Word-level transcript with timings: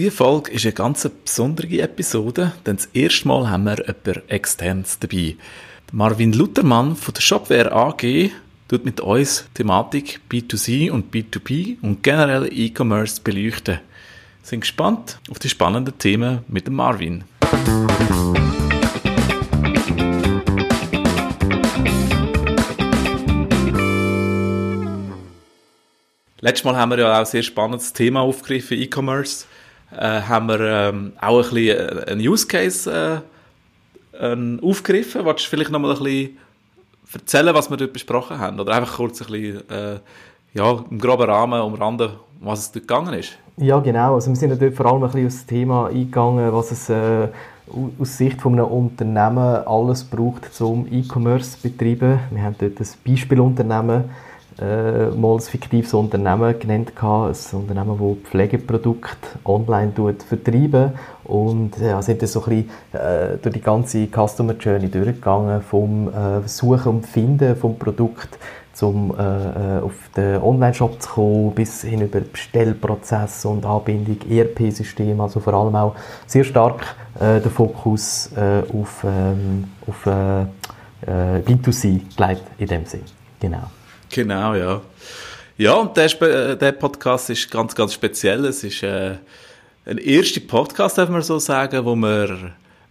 Diese 0.00 0.12
Folge 0.12 0.52
ist 0.52 0.64
eine 0.64 0.72
ganz 0.72 1.06
besondere 1.06 1.78
Episode, 1.82 2.52
denn 2.64 2.76
das 2.76 2.86
erste 2.94 3.28
Mal 3.28 3.50
haben 3.50 3.64
wir 3.64 3.76
jemanden 3.76 4.30
externes 4.30 4.98
dabei. 4.98 5.36
Marvin 5.92 6.32
Luthermann 6.32 6.96
von 6.96 7.12
der 7.12 7.20
Shopware 7.20 7.70
AG 7.70 8.30
tut 8.66 8.86
mit 8.86 9.02
uns 9.02 9.44
die 9.48 9.58
Thematik 9.58 10.20
B2C 10.30 10.90
und 10.90 11.14
B2B 11.14 11.82
und 11.82 12.02
generell 12.02 12.48
E-Commerce 12.50 13.20
beleuchten. 13.22 13.80
Sind 14.42 14.60
gespannt 14.60 15.18
auf 15.30 15.38
die 15.38 15.50
spannenden 15.50 15.98
Themen 15.98 16.44
mit 16.48 16.66
dem 16.66 16.76
Marvin. 16.76 17.24
Letztes 26.40 26.64
Mal 26.64 26.76
haben 26.76 26.90
wir 26.90 27.00
ja 27.00 27.12
auch 27.12 27.18
ein 27.18 27.26
sehr 27.26 27.42
spannendes 27.42 27.92
Thema 27.92 28.22
aufgegriffen, 28.22 28.80
E-Commerce. 28.80 29.44
Äh, 29.96 30.20
haben 30.22 30.48
wir 30.48 30.60
ähm, 30.60 31.12
auch 31.20 31.38
ein 31.38 31.54
bisschen 31.54 32.06
äh, 32.06 32.10
einen 32.10 32.20
Use 32.20 32.46
Case 32.46 33.22
äh, 34.14 34.36
aufgegriffen. 34.62 35.24
Wolltest 35.24 35.46
du 35.46 35.50
vielleicht 35.50 35.70
noch 35.70 35.80
mal 35.80 35.92
ein 35.92 36.02
bisschen 36.02 36.38
erzählen, 37.12 37.54
was 37.54 37.70
wir 37.70 37.76
dort 37.76 37.92
besprochen 37.92 38.38
haben? 38.38 38.60
Oder 38.60 38.74
einfach 38.74 38.96
kurz 38.96 39.20
ein 39.20 39.28
bisschen, 39.28 40.00
ja, 40.52 40.84
im 40.90 40.98
groben 40.98 41.28
Rahmen 41.28 41.60
umranden, 41.60 42.10
was 42.40 42.60
es 42.60 42.72
dort 42.72 42.86
gegangen 42.86 43.14
ist? 43.14 43.38
Ja, 43.56 43.78
genau. 43.80 44.14
Also 44.14 44.30
wir 44.30 44.36
sind 44.36 44.60
dort 44.60 44.74
vor 44.74 44.86
allem 44.86 45.02
ein 45.02 45.10
bisschen 45.10 45.26
auf 45.26 45.32
das 45.32 45.46
Thema 45.46 45.86
eingegangen, 45.88 46.52
was 46.52 46.70
es 46.70 46.88
äh, 46.88 47.28
aus 47.98 48.16
Sicht 48.16 48.40
von 48.40 48.54
einem 48.54 48.66
Unternehmen 48.66 49.38
alles 49.66 50.04
braucht, 50.04 50.60
um 50.60 50.86
E-Commerce 50.90 51.58
zu 51.58 51.68
betreiben. 51.68 52.20
Wir 52.30 52.42
haben 52.42 52.56
dort 52.58 52.80
ein 52.80 52.88
Beispielunternehmen, 53.06 54.04
äh, 54.60 55.10
mal 55.10 55.34
ein 55.34 55.40
fiktives 55.40 55.94
Unternehmen 55.94 56.58
genannt 56.58 56.92
ein 57.00 57.34
Unternehmen, 57.52 57.98
das 57.98 58.30
Pflegeprodukte 58.30 59.38
online 59.44 59.92
vertreiben 60.26 60.92
und 61.24 61.78
ja, 61.78 62.00
sind 62.02 62.22
dann 62.22 62.28
so 62.28 62.44
ein 62.44 62.64
bisschen 62.64 62.70
äh, 63.00 63.36
durch 63.42 63.54
die 63.54 63.60
ganze 63.60 64.06
Customer 64.06 64.54
Journey 64.54 64.90
durchgegangen, 64.90 65.62
vom 65.62 66.08
äh, 66.08 66.46
Suchen 66.46 66.88
und 66.88 67.06
Finden 67.06 67.56
vom 67.56 67.78
Produkt 67.78 68.38
um 68.82 69.10
äh, 69.10 69.78
äh, 69.78 69.80
auf 69.82 69.92
den 70.16 70.40
Online-Shop 70.40 71.02
zu 71.02 71.10
kommen, 71.10 71.54
bis 71.54 71.82
hin 71.82 72.00
über 72.00 72.20
Bestellprozess 72.20 73.44
und 73.44 73.66
Anbindung, 73.66 74.18
ERP-System, 74.28 75.20
also 75.20 75.40
vor 75.40 75.54
allem 75.54 75.74
auch 75.74 75.94
sehr 76.26 76.44
stark 76.44 76.82
äh, 77.16 77.40
der 77.40 77.50
Fokus 77.50 78.30
äh, 78.36 78.62
auf, 78.72 79.04
ähm, 79.04 79.64
auf 79.86 80.06
äh, 80.06 80.42
äh 81.06 81.40
B2C 81.40 82.16
gelegt 82.16 82.42
in 82.58 82.66
dem 82.66 82.86
Sinn. 82.86 83.02
Genau. 83.38 83.64
Genau, 84.10 84.54
ja. 84.54 84.80
Ja, 85.56 85.74
und 85.74 85.96
der, 85.96 86.22
äh, 86.22 86.56
der 86.56 86.72
Podcast 86.72 87.30
ist 87.30 87.50
ganz, 87.50 87.74
ganz 87.74 87.94
speziell. 87.94 88.44
Es 88.46 88.64
ist 88.64 88.82
äh, 88.82 89.16
ein 89.86 89.98
erster 89.98 90.40
Podcast, 90.40 90.98
darf 90.98 91.08
man 91.08 91.22
so 91.22 91.38
sagen, 91.38 91.84
wo 91.84 91.94
wir 91.94 92.26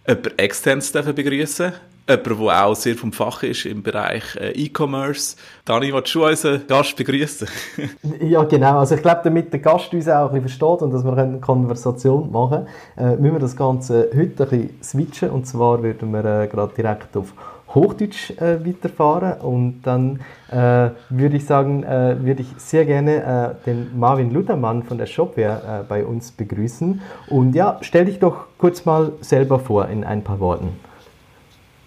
jemanden 0.06 0.38
externes 0.38 0.92
begrüßen 0.92 1.72
Jemand, 2.08 2.40
der 2.40 2.66
auch 2.66 2.74
sehr 2.74 2.96
vom 2.96 3.12
Fach 3.12 3.42
ist 3.42 3.66
im 3.66 3.82
Bereich 3.82 4.24
äh, 4.36 4.50
E-Commerce. 4.52 5.36
Dani, 5.64 5.92
willst 5.92 6.14
du 6.14 6.26
unseren 6.26 6.66
Gast 6.66 6.96
begrüßen? 6.96 7.46
ja, 8.20 8.42
genau. 8.44 8.80
Also 8.80 8.96
ich 8.96 9.02
glaube, 9.02 9.20
damit 9.22 9.52
der 9.52 9.60
Gast 9.60 9.92
uns 9.92 10.08
auch 10.08 10.32
ein 10.32 10.42
bisschen 10.42 10.58
versteht 10.58 10.82
und 10.82 10.92
dass 10.92 11.04
wir 11.04 11.16
eine 11.16 11.38
Konversation 11.38 12.32
machen 12.32 12.66
können, 12.96 13.12
äh, 13.12 13.16
müssen 13.16 13.34
wir 13.34 13.40
das 13.40 13.54
Ganze 13.54 14.10
heute 14.14 14.44
ein 14.44 14.48
bisschen 14.48 14.82
switchen. 14.82 15.30
Und 15.30 15.46
zwar 15.46 15.82
würden 15.82 16.10
wir 16.10 16.46
gerade 16.48 16.72
direkt 16.74 17.16
auf 17.16 17.32
Hochdeutsch 17.74 18.30
äh, 18.30 18.64
weiterfahren 18.64 19.40
und 19.40 19.82
dann 19.82 20.20
äh, 20.50 20.90
würde 21.08 21.36
ich 21.36 21.44
sagen, 21.44 21.84
äh, 21.84 22.16
würde 22.20 22.42
ich 22.42 22.48
sehr 22.56 22.84
gerne 22.84 23.56
äh, 23.62 23.64
den 23.64 23.98
Marvin 23.98 24.32
Luthermann 24.32 24.82
von 24.82 24.98
der 24.98 25.06
Shopware 25.06 25.82
äh, 25.82 25.84
bei 25.88 26.04
uns 26.04 26.32
begrüßen 26.32 27.00
und 27.28 27.54
ja, 27.54 27.78
stell 27.82 28.06
dich 28.06 28.18
doch 28.18 28.46
kurz 28.58 28.84
mal 28.84 29.12
selber 29.20 29.58
vor 29.60 29.88
in 29.88 30.04
ein 30.04 30.24
paar 30.24 30.40
Worten. 30.40 30.70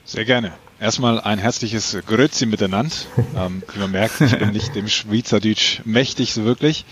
Sehr 0.06 0.26
gerne. 0.26 0.52
Erstmal 0.80 1.22
ein 1.22 1.40
herzliches 1.40 1.98
Grüezi 2.06 2.46
miteinander. 2.46 2.94
Ähm, 3.36 3.64
wie 3.74 3.80
man 3.80 3.92
merkt, 3.92 4.22
ich 4.22 4.38
bin 4.38 4.52
nicht 4.52 4.76
dem 4.76 4.88
Schweizerdeutsch 4.88 5.82
mächtig 5.86 6.34
so 6.34 6.44
wirklich. 6.46 6.86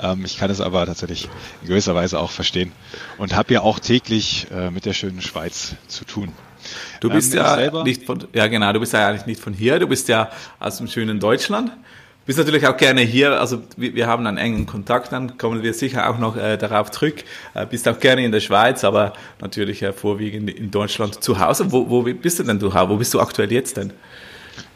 Ähm, 0.00 0.24
ich 0.24 0.38
kann 0.38 0.50
es 0.50 0.60
aber 0.60 0.86
tatsächlich 0.86 1.28
in 1.60 1.68
gewisser 1.68 1.94
Weise 1.94 2.18
auch 2.18 2.30
verstehen 2.30 2.72
und 3.18 3.36
habe 3.36 3.52
ja 3.52 3.60
auch 3.60 3.78
täglich 3.78 4.46
äh, 4.50 4.70
mit 4.70 4.86
der 4.86 4.94
schönen 4.94 5.20
Schweiz 5.20 5.74
zu 5.88 6.06
tun. 6.06 6.32
Du 7.00 7.10
bist 7.10 7.34
ähm, 7.34 7.40
ja 7.40 7.82
nicht 7.82 8.04
von, 8.04 8.24
ja 8.32 8.46
genau, 8.46 8.72
du 8.72 8.80
bist 8.80 8.92
ja 8.92 9.08
eigentlich 9.08 9.26
nicht 9.26 9.40
von 9.40 9.52
hier, 9.52 9.78
du 9.78 9.86
bist 9.86 10.08
ja 10.08 10.30
aus 10.60 10.78
dem 10.78 10.88
schönen 10.88 11.20
Deutschland. 11.20 11.70
Du 11.70 12.26
bist 12.26 12.38
natürlich 12.38 12.64
auch 12.68 12.76
gerne 12.76 13.00
hier, 13.00 13.40
also 13.40 13.62
wir, 13.76 13.96
wir, 13.96 14.06
haben 14.06 14.24
einen 14.24 14.38
engen 14.38 14.64
Kontakt, 14.64 15.10
dann 15.10 15.38
kommen 15.38 15.64
wir 15.64 15.74
sicher 15.74 16.08
auch 16.08 16.18
noch 16.18 16.36
äh, 16.36 16.56
darauf 16.56 16.92
zurück. 16.92 17.24
Äh, 17.54 17.66
bist 17.66 17.88
auch 17.88 17.98
gerne 17.98 18.24
in 18.24 18.30
der 18.30 18.38
Schweiz, 18.38 18.84
aber 18.84 19.12
natürlich 19.40 19.82
äh, 19.82 19.92
vorwiegend 19.92 20.48
in 20.50 20.70
Deutschland 20.70 21.24
zu 21.24 21.40
Hause. 21.40 21.72
Wo, 21.72 21.90
wo 21.90 22.02
bist 22.02 22.38
du 22.38 22.44
denn 22.44 22.60
du? 22.60 22.72
Wo 22.72 22.96
bist 22.96 23.12
du 23.12 23.20
aktuell 23.20 23.50
jetzt 23.50 23.76
denn? 23.76 23.92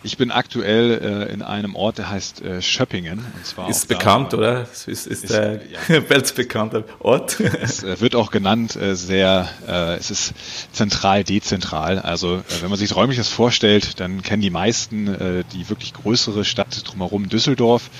Ich 0.06 0.16
bin 0.16 0.30
aktuell 0.30 1.26
äh, 1.28 1.32
in 1.32 1.42
einem 1.42 1.74
Ort, 1.74 1.98
der 1.98 2.08
heißt 2.08 2.40
äh, 2.40 2.62
Schöppingen. 2.62 3.18
Und 3.18 3.44
zwar 3.44 3.68
ist 3.68 3.88
bekannt, 3.88 4.32
da, 4.32 4.36
oder? 4.36 4.62
Ist, 4.62 4.86
ist, 4.86 5.08
ist 5.08 5.30
der 5.30 5.60
ja. 5.66 5.80
weltbekannte 6.08 6.84
Ort. 7.00 7.40
es 7.40 7.82
äh, 7.82 8.00
wird 8.00 8.14
auch 8.14 8.30
genannt 8.30 8.76
äh, 8.76 8.94
sehr, 8.94 9.48
äh, 9.66 9.96
es 9.96 10.12
ist 10.12 10.32
zentral, 10.70 11.24
dezentral. 11.24 11.98
Also 11.98 12.36
äh, 12.36 12.62
wenn 12.62 12.70
man 12.70 12.78
sich 12.78 12.94
räumliches 12.94 13.28
vorstellt, 13.28 13.98
dann 13.98 14.22
kennen 14.22 14.42
die 14.42 14.50
meisten 14.50 15.08
äh, 15.08 15.44
die 15.52 15.68
wirklich 15.68 15.92
größere 15.92 16.44
Stadt 16.44 16.82
drumherum 16.84 17.28
Düsseldorf. 17.28 17.90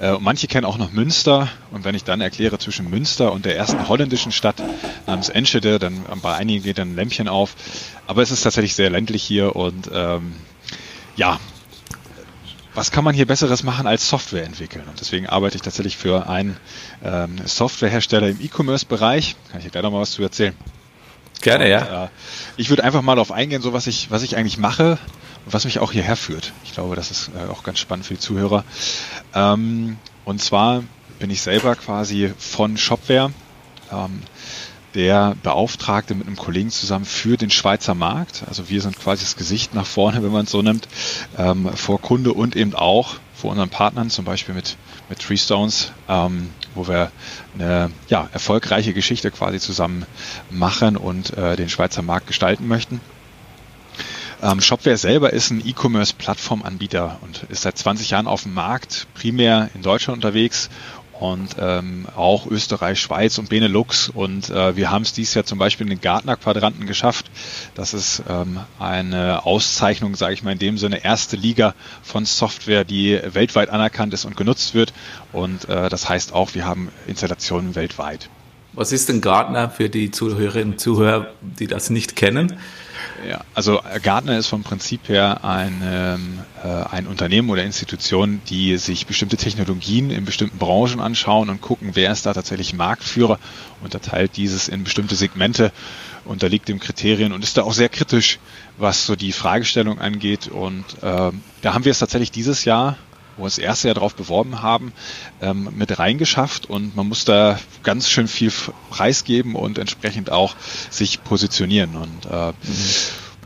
Äh, 0.00 0.16
manche 0.18 0.46
kennen 0.46 0.64
auch 0.64 0.78
noch 0.78 0.92
Münster. 0.92 1.50
Und 1.72 1.84
wenn 1.84 1.94
ich 1.94 2.04
dann 2.04 2.22
erkläre 2.22 2.58
zwischen 2.58 2.88
Münster 2.88 3.32
und 3.32 3.44
der 3.44 3.58
ersten 3.58 3.86
holländischen 3.86 4.32
Stadt 4.32 4.56
namens 5.06 5.28
Enschede, 5.28 5.78
dann 5.78 6.06
bei 6.22 6.34
einigen 6.34 6.64
geht 6.64 6.78
dann 6.78 6.92
ein 6.92 6.96
Lämpchen 6.96 7.28
auf. 7.28 7.54
Aber 8.06 8.22
es 8.22 8.30
ist 8.30 8.44
tatsächlich 8.44 8.74
sehr 8.74 8.88
ländlich 8.88 9.22
hier 9.22 9.54
und 9.56 9.90
ähm, 9.92 10.32
ja, 11.20 11.38
was 12.72 12.90
kann 12.90 13.04
man 13.04 13.14
hier 13.14 13.26
Besseres 13.26 13.62
machen 13.62 13.86
als 13.86 14.08
Software 14.08 14.44
entwickeln? 14.44 14.86
Und 14.88 14.98
deswegen 15.00 15.26
arbeite 15.26 15.56
ich 15.56 15.62
tatsächlich 15.62 15.98
für 15.98 16.30
einen 16.30 16.56
ähm, 17.04 17.36
Softwarehersteller 17.44 18.28
im 18.28 18.40
E-Commerce-Bereich. 18.40 19.36
Kann 19.50 19.58
ich 19.58 19.64
dir 19.64 19.70
gleich 19.70 19.82
noch 19.82 19.90
mal 19.90 20.00
was 20.00 20.12
zu 20.12 20.22
erzählen? 20.22 20.54
Gerne, 21.42 21.64
und, 21.64 21.70
ja. 21.70 22.04
Äh, 22.04 22.08
ich 22.56 22.70
würde 22.70 22.84
einfach 22.84 23.02
mal 23.02 23.16
darauf 23.16 23.32
eingehen, 23.32 23.60
so 23.60 23.74
was 23.74 23.86
ich, 23.86 24.10
was 24.10 24.22
ich 24.22 24.38
eigentlich 24.38 24.56
mache 24.56 24.98
und 25.44 25.52
was 25.52 25.66
mich 25.66 25.78
auch 25.78 25.92
hierher 25.92 26.16
führt. 26.16 26.54
Ich 26.64 26.72
glaube, 26.72 26.96
das 26.96 27.10
ist 27.10 27.30
äh, 27.36 27.50
auch 27.50 27.64
ganz 27.64 27.80
spannend 27.80 28.06
für 28.06 28.14
die 28.14 28.20
Zuhörer. 28.20 28.64
Ähm, 29.34 29.98
und 30.24 30.40
zwar 30.40 30.82
bin 31.18 31.28
ich 31.28 31.42
selber 31.42 31.76
quasi 31.76 32.32
von 32.38 32.78
Shopware. 32.78 33.30
Ähm, 33.92 34.22
der 34.94 35.36
Beauftragte 35.42 36.14
mit 36.14 36.26
einem 36.26 36.36
Kollegen 36.36 36.70
zusammen 36.70 37.04
für 37.04 37.36
den 37.36 37.50
Schweizer 37.50 37.94
Markt. 37.94 38.44
Also 38.48 38.68
wir 38.68 38.80
sind 38.80 38.98
quasi 38.98 39.24
das 39.24 39.36
Gesicht 39.36 39.74
nach 39.74 39.86
vorne, 39.86 40.22
wenn 40.22 40.32
man 40.32 40.44
es 40.44 40.50
so 40.50 40.62
nimmt, 40.62 40.88
ähm, 41.38 41.70
vor 41.74 42.00
Kunde 42.00 42.32
und 42.32 42.56
eben 42.56 42.74
auch 42.74 43.16
vor 43.34 43.50
unseren 43.50 43.70
Partnern, 43.70 44.10
zum 44.10 44.24
Beispiel 44.24 44.54
mit, 44.54 44.76
mit 45.08 45.18
Tree 45.20 45.36
Stones, 45.36 45.92
ähm, 46.08 46.50
wo 46.74 46.88
wir 46.88 47.10
eine 47.54 47.90
ja, 48.08 48.28
erfolgreiche 48.32 48.92
Geschichte 48.92 49.30
quasi 49.30 49.58
zusammen 49.60 50.04
machen 50.50 50.96
und 50.96 51.36
äh, 51.36 51.56
den 51.56 51.68
Schweizer 51.68 52.02
Markt 52.02 52.26
gestalten 52.26 52.68
möchten. 52.68 53.00
Ähm, 54.42 54.60
Shopware 54.60 54.96
selber 54.96 55.32
ist 55.32 55.50
ein 55.50 55.66
E-Commerce-Plattformanbieter 55.66 57.18
und 57.20 57.44
ist 57.50 57.62
seit 57.62 57.76
20 57.76 58.10
Jahren 58.10 58.26
auf 58.26 58.44
dem 58.44 58.54
Markt, 58.54 59.06
primär 59.14 59.68
in 59.74 59.82
Deutschland 59.82 60.16
unterwegs 60.18 60.70
und 61.20 61.56
ähm, 61.60 62.06
auch 62.16 62.46
Österreich, 62.46 62.98
Schweiz 62.98 63.36
und 63.36 63.50
Benelux. 63.50 64.08
Und 64.08 64.48
äh, 64.48 64.74
wir 64.74 64.90
haben 64.90 65.02
es 65.02 65.12
dieses 65.12 65.34
Jahr 65.34 65.44
zum 65.44 65.58
Beispiel 65.58 65.86
in 65.86 65.90
den 65.90 66.00
Gartner-Quadranten 66.00 66.86
geschafft. 66.86 67.30
Das 67.74 67.92
ist 67.92 68.22
ähm, 68.28 68.60
eine 68.78 69.44
Auszeichnung, 69.44 70.16
sage 70.16 70.32
ich 70.32 70.42
mal 70.42 70.52
in 70.52 70.58
dem 70.58 70.78
Sinne, 70.78 71.04
erste 71.04 71.36
Liga 71.36 71.74
von 72.02 72.24
Software, 72.24 72.84
die 72.84 73.20
weltweit 73.32 73.68
anerkannt 73.68 74.14
ist 74.14 74.24
und 74.24 74.36
genutzt 74.36 74.74
wird. 74.74 74.94
Und 75.32 75.68
äh, 75.68 75.90
das 75.90 76.08
heißt 76.08 76.32
auch, 76.32 76.54
wir 76.54 76.64
haben 76.64 76.88
Installationen 77.06 77.74
weltweit. 77.74 78.30
Was 78.72 78.92
ist 78.92 79.10
denn 79.10 79.20
Gartner 79.20 79.68
für 79.68 79.90
die 79.90 80.10
Zuhörerinnen 80.10 80.72
und 80.72 80.78
Zuhörer, 80.78 81.28
die 81.42 81.66
das 81.66 81.90
nicht 81.90 82.16
kennen? 82.16 82.56
Ja, 83.28 83.44
also 83.54 83.80
äh, 83.82 84.00
Gartner 84.00 84.38
ist 84.38 84.46
vom 84.46 84.62
Prinzip 84.62 85.08
her 85.08 85.44
ein, 85.44 85.82
ähm, 85.84 86.38
äh, 86.64 86.68
ein 86.68 87.06
Unternehmen 87.06 87.50
oder 87.50 87.62
Institution, 87.62 88.40
die 88.48 88.76
sich 88.78 89.06
bestimmte 89.06 89.36
Technologien 89.36 90.10
in 90.10 90.24
bestimmten 90.24 90.58
Branchen 90.58 91.00
anschauen 91.00 91.50
und 91.50 91.60
gucken, 91.60 91.90
wer 91.94 92.12
ist 92.12 92.24
da 92.24 92.32
tatsächlich 92.32 92.72
Marktführer, 92.72 93.38
unterteilt 93.82 94.36
dieses 94.36 94.68
in 94.68 94.84
bestimmte 94.84 95.16
Segmente, 95.16 95.72
unterliegt 96.24 96.68
dem 96.68 96.80
Kriterien 96.80 97.32
und 97.32 97.44
ist 97.44 97.56
da 97.56 97.62
auch 97.62 97.72
sehr 97.72 97.88
kritisch, 97.88 98.38
was 98.78 99.04
so 99.04 99.16
die 99.16 99.32
Fragestellung 99.32 99.98
angeht. 99.98 100.48
Und 100.48 100.84
äh, 101.02 101.30
da 101.62 101.74
haben 101.74 101.84
wir 101.84 101.92
es 101.92 101.98
tatsächlich 101.98 102.30
dieses 102.30 102.64
Jahr 102.64 102.96
wo 103.36 103.42
wir 103.42 103.46
das 103.46 103.58
erste 103.58 103.88
Jahr 103.88 103.94
darauf 103.94 104.14
beworben 104.14 104.62
haben, 104.62 104.92
ähm, 105.40 105.68
mit 105.76 105.98
reingeschafft 105.98 106.66
und 106.66 106.96
man 106.96 107.08
muss 107.08 107.24
da 107.24 107.58
ganz 107.82 108.08
schön 108.08 108.28
viel 108.28 108.52
preisgeben 108.90 109.54
und 109.54 109.78
entsprechend 109.78 110.30
auch 110.30 110.54
sich 110.90 111.22
positionieren. 111.24 111.96
Und 111.96 112.26
äh, 112.30 112.48
mhm. 112.48 112.54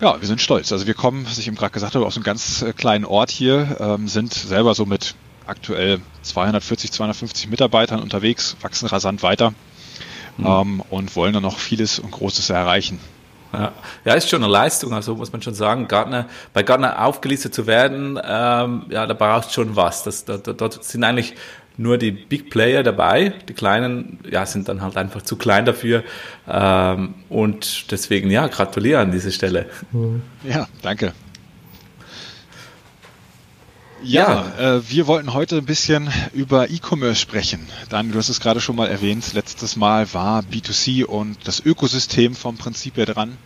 ja, 0.00 0.20
wir 0.20 0.26
sind 0.26 0.40
stolz. 0.40 0.72
Also 0.72 0.86
wir 0.86 0.94
kommen, 0.94 1.26
was 1.26 1.38
ich 1.38 1.46
eben 1.46 1.56
gerade 1.56 1.72
gesagt 1.72 1.94
habe, 1.94 2.06
aus 2.06 2.16
einem 2.16 2.24
ganz 2.24 2.62
äh, 2.62 2.72
kleinen 2.72 3.04
Ort 3.04 3.30
hier, 3.30 3.76
ähm, 3.80 4.08
sind 4.08 4.34
selber 4.34 4.74
so 4.74 4.86
mit 4.86 5.14
aktuell 5.46 6.00
240, 6.22 6.92
250 6.92 7.48
Mitarbeitern 7.48 8.00
unterwegs, 8.00 8.56
wachsen 8.62 8.86
rasant 8.86 9.22
weiter 9.22 9.52
mhm. 10.36 10.46
ähm, 10.46 10.82
und 10.90 11.14
wollen 11.16 11.32
dann 11.32 11.42
noch 11.42 11.58
vieles 11.58 11.98
und 11.98 12.10
Großes 12.10 12.50
erreichen. 12.50 12.98
Ja. 13.54 13.72
ja, 14.04 14.14
ist 14.14 14.28
schon 14.28 14.42
eine 14.42 14.52
Leistung, 14.52 14.92
also 14.92 15.14
muss 15.14 15.32
man 15.32 15.42
schon 15.42 15.54
sagen. 15.54 15.88
Gartner, 15.88 16.26
bei 16.52 16.62
Gartner 16.62 17.04
aufgelistet 17.04 17.54
zu 17.54 17.66
werden, 17.66 18.18
ähm, 18.22 18.86
ja, 18.88 19.06
da 19.06 19.14
braucht 19.14 19.52
schon 19.52 19.76
was. 19.76 20.02
Das, 20.02 20.24
da, 20.24 20.36
da, 20.36 20.52
dort 20.52 20.82
sind 20.84 21.04
eigentlich 21.04 21.34
nur 21.76 21.98
die 21.98 22.10
Big 22.10 22.50
Player 22.50 22.82
dabei. 22.82 23.32
Die 23.48 23.54
kleinen, 23.54 24.20
ja, 24.30 24.46
sind 24.46 24.68
dann 24.68 24.82
halt 24.82 24.96
einfach 24.96 25.22
zu 25.22 25.36
klein 25.36 25.64
dafür. 25.64 26.04
Ähm, 26.48 27.14
und 27.28 27.90
deswegen, 27.90 28.30
ja, 28.30 28.46
gratuliere 28.46 29.00
an 29.00 29.10
dieser 29.10 29.30
Stelle. 29.30 29.66
Ja, 30.44 30.68
danke. 30.82 31.12
Ja, 34.04 34.52
ja. 34.58 34.76
Äh, 34.76 34.90
wir 34.90 35.06
wollten 35.06 35.32
heute 35.32 35.56
ein 35.56 35.64
bisschen 35.64 36.10
über 36.34 36.70
E-Commerce 36.70 37.20
sprechen. 37.20 37.66
Daniel, 37.88 38.12
du 38.12 38.18
hast 38.18 38.28
es 38.28 38.40
gerade 38.40 38.60
schon 38.60 38.76
mal 38.76 38.88
erwähnt. 38.88 39.32
Letztes 39.32 39.76
Mal 39.76 40.12
war 40.12 40.42
B2C 40.42 41.04
und 41.04 41.38
das 41.44 41.64
Ökosystem 41.64 42.34
vom 42.34 42.58
Prinzip 42.58 42.96
her 42.98 43.06
dran. 43.06 43.38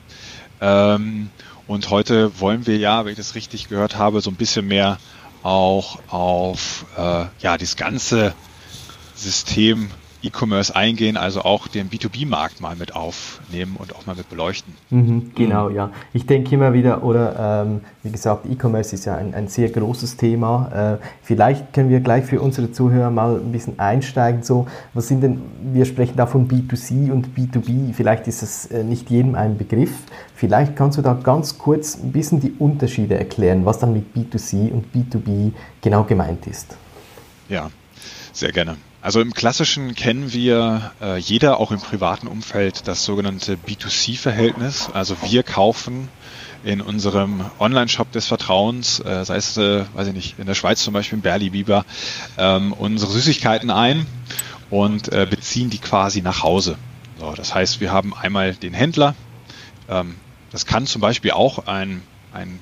Ähm, 0.60 1.30
und 1.68 1.90
heute 1.90 2.40
wollen 2.40 2.66
wir 2.66 2.76
ja, 2.76 3.04
wenn 3.04 3.12
ich 3.12 3.18
das 3.18 3.36
richtig 3.36 3.68
gehört 3.68 3.96
habe, 3.96 4.20
so 4.20 4.30
ein 4.30 4.36
bisschen 4.36 4.66
mehr 4.66 4.98
auch 5.42 6.00
auf 6.08 6.86
äh, 6.96 7.26
ja, 7.40 7.56
das 7.56 7.76
ganze 7.76 8.34
System 9.14 9.90
E-Commerce 10.22 10.74
eingehen, 10.74 11.16
also 11.16 11.42
auch 11.42 11.68
den 11.68 11.88
B2B-Markt 11.90 12.60
mal 12.60 12.74
mit 12.74 12.96
aufnehmen 12.96 13.76
und 13.78 13.94
auch 13.94 14.06
mal 14.06 14.16
mit 14.16 14.28
beleuchten. 14.28 14.74
Mhm, 14.90 15.32
genau, 15.34 15.68
mhm. 15.68 15.76
ja. 15.76 15.90
Ich 16.12 16.26
denke 16.26 16.54
immer 16.54 16.72
wieder, 16.72 17.04
oder 17.04 17.64
ähm, 17.64 17.80
wie 18.02 18.10
gesagt, 18.10 18.46
E-Commerce 18.46 18.94
ist 18.94 19.04
ja 19.04 19.16
ein, 19.16 19.34
ein 19.34 19.48
sehr 19.48 19.68
großes 19.68 20.16
Thema. 20.16 20.98
Äh, 21.00 21.04
vielleicht 21.22 21.72
können 21.72 21.88
wir 21.88 22.00
gleich 22.00 22.24
für 22.24 22.40
unsere 22.40 22.72
Zuhörer 22.72 23.10
mal 23.10 23.36
ein 23.36 23.52
bisschen 23.52 23.78
einsteigen. 23.78 24.42
So, 24.42 24.66
was 24.92 25.06
sind 25.06 25.22
denn, 25.22 25.40
wir 25.72 25.84
sprechen 25.84 26.16
da 26.16 26.26
von 26.26 26.48
B2C 26.48 27.12
und 27.12 27.36
B2B. 27.36 27.92
Vielleicht 27.94 28.26
ist 28.26 28.42
es 28.42 28.66
äh, 28.66 28.82
nicht 28.82 29.10
jedem 29.10 29.36
ein 29.36 29.56
Begriff. 29.56 29.92
Vielleicht 30.34 30.74
kannst 30.74 30.98
du 30.98 31.02
da 31.02 31.14
ganz 31.14 31.58
kurz 31.58 31.96
ein 31.96 32.10
bisschen 32.10 32.40
die 32.40 32.54
Unterschiede 32.58 33.16
erklären, 33.16 33.64
was 33.64 33.78
dann 33.78 33.92
mit 33.92 34.16
B2C 34.16 34.72
und 34.72 34.86
B2B 34.92 35.52
genau 35.80 36.02
gemeint 36.02 36.46
ist. 36.46 36.76
Ja, 37.48 37.70
sehr 38.32 38.52
gerne. 38.52 38.76
Also 39.08 39.22
im 39.22 39.32
Klassischen 39.32 39.94
kennen 39.94 40.34
wir 40.34 40.92
äh, 41.00 41.16
jeder, 41.16 41.60
auch 41.60 41.72
im 41.72 41.80
privaten 41.80 42.26
Umfeld, 42.26 42.86
das 42.86 43.06
sogenannte 43.06 43.56
B2C-Verhältnis. 43.56 44.90
Also 44.92 45.16
wir 45.22 45.42
kaufen 45.44 46.10
in 46.62 46.82
unserem 46.82 47.42
Online-Shop 47.58 48.12
des 48.12 48.26
Vertrauens, 48.26 49.00
äh, 49.00 49.24
sei 49.24 49.36
es, 49.36 49.56
äh, 49.56 49.86
weiß 49.94 50.08
ich 50.08 50.12
nicht, 50.12 50.38
in 50.38 50.44
der 50.44 50.54
Schweiz 50.54 50.82
zum 50.82 50.92
Beispiel 50.92 51.16
in 51.16 51.22
Berli 51.22 51.48
Biber, 51.48 51.86
ähm, 52.36 52.74
unsere 52.74 53.10
Süßigkeiten 53.10 53.70
ein 53.70 54.06
und 54.68 55.10
äh, 55.10 55.24
beziehen 55.24 55.70
die 55.70 55.78
quasi 55.78 56.20
nach 56.20 56.42
Hause. 56.42 56.76
So, 57.18 57.32
das 57.32 57.54
heißt, 57.54 57.80
wir 57.80 57.90
haben 57.90 58.12
einmal 58.12 58.56
den 58.56 58.74
Händler. 58.74 59.14
Ähm, 59.88 60.16
das 60.52 60.66
kann 60.66 60.86
zum 60.86 61.00
Beispiel 61.00 61.30
auch 61.30 61.66
ein, 61.66 62.02
ein 62.34 62.60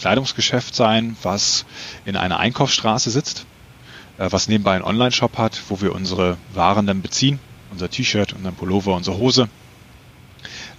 Kleidungsgeschäft 0.00 0.74
sein, 0.74 1.16
was 1.22 1.64
in 2.04 2.16
einer 2.16 2.40
Einkaufsstraße 2.40 3.08
sitzt 3.12 3.46
was 4.18 4.48
nebenbei 4.48 4.74
einen 4.74 4.84
Online-Shop 4.84 5.38
hat, 5.38 5.60
wo 5.68 5.80
wir 5.80 5.94
unsere 5.94 6.36
Waren 6.54 6.86
dann 6.86 7.02
beziehen, 7.02 7.38
unser 7.70 7.90
T-Shirt, 7.90 8.32
unseren 8.32 8.54
Pullover, 8.54 8.94
unsere 8.94 9.18
Hose. 9.18 9.48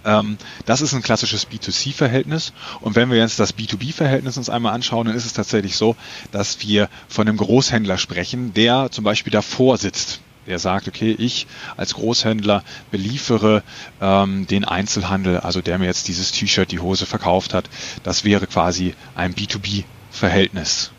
Ähm, 0.05 0.37
das 0.65 0.81
ist 0.81 0.93
ein 0.93 1.01
klassisches 1.01 1.47
B2C-Verhältnis. 1.47 2.53
Und 2.81 2.95
wenn 2.95 3.09
wir 3.09 3.17
jetzt 3.17 3.39
das 3.39 3.55
B2B-Verhältnis 3.55 4.37
uns 4.37 4.49
einmal 4.49 4.73
anschauen, 4.73 5.07
dann 5.07 5.15
ist 5.15 5.25
es 5.25 5.33
tatsächlich 5.33 5.75
so, 5.75 5.95
dass 6.31 6.61
wir 6.61 6.89
von 7.07 7.27
einem 7.27 7.37
Großhändler 7.37 7.97
sprechen, 7.97 8.53
der 8.53 8.89
zum 8.91 9.03
Beispiel 9.03 9.31
davor 9.31 9.77
sitzt 9.77 10.21
der 10.47 10.59
sagt, 10.59 10.87
okay, 10.87 11.13
ich 11.17 11.45
als 11.75 11.93
Großhändler 11.93 12.63
beliefere 12.89 13.63
ähm, 14.01 14.47
den 14.47 14.63
Einzelhandel, 14.65 15.41
also 15.41 15.61
der 15.61 15.77
mir 15.77 15.85
jetzt 15.85 16.07
dieses 16.07 16.31
T-Shirt, 16.31 16.71
die 16.71 16.79
Hose 16.79 17.05
verkauft 17.05 17.53
hat, 17.53 17.69
das 18.03 18.23
wäre 18.23 18.47
quasi 18.47 18.95
ein 19.13 19.35
B2B-Verhältnis. 19.35 20.91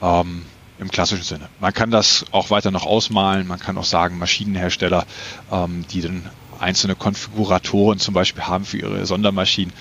Ähm, 0.00 0.44
im 0.78 0.90
klassischen 0.90 1.24
Sinne. 1.24 1.48
Man 1.60 1.72
kann 1.72 1.90
das 1.90 2.24
auch 2.32 2.50
weiter 2.50 2.70
noch 2.70 2.84
ausmalen, 2.84 3.46
man 3.46 3.60
kann 3.60 3.78
auch 3.78 3.84
sagen, 3.84 4.18
Maschinenhersteller, 4.18 5.06
ähm, 5.52 5.84
die 5.90 6.00
dann 6.00 6.28
einzelne 6.60 6.94
Konfiguratoren 6.94 7.98
zum 7.98 8.14
Beispiel 8.14 8.44
haben 8.44 8.64
für 8.64 8.78
ihre 8.78 9.06
Sondermaschinen, 9.06 9.72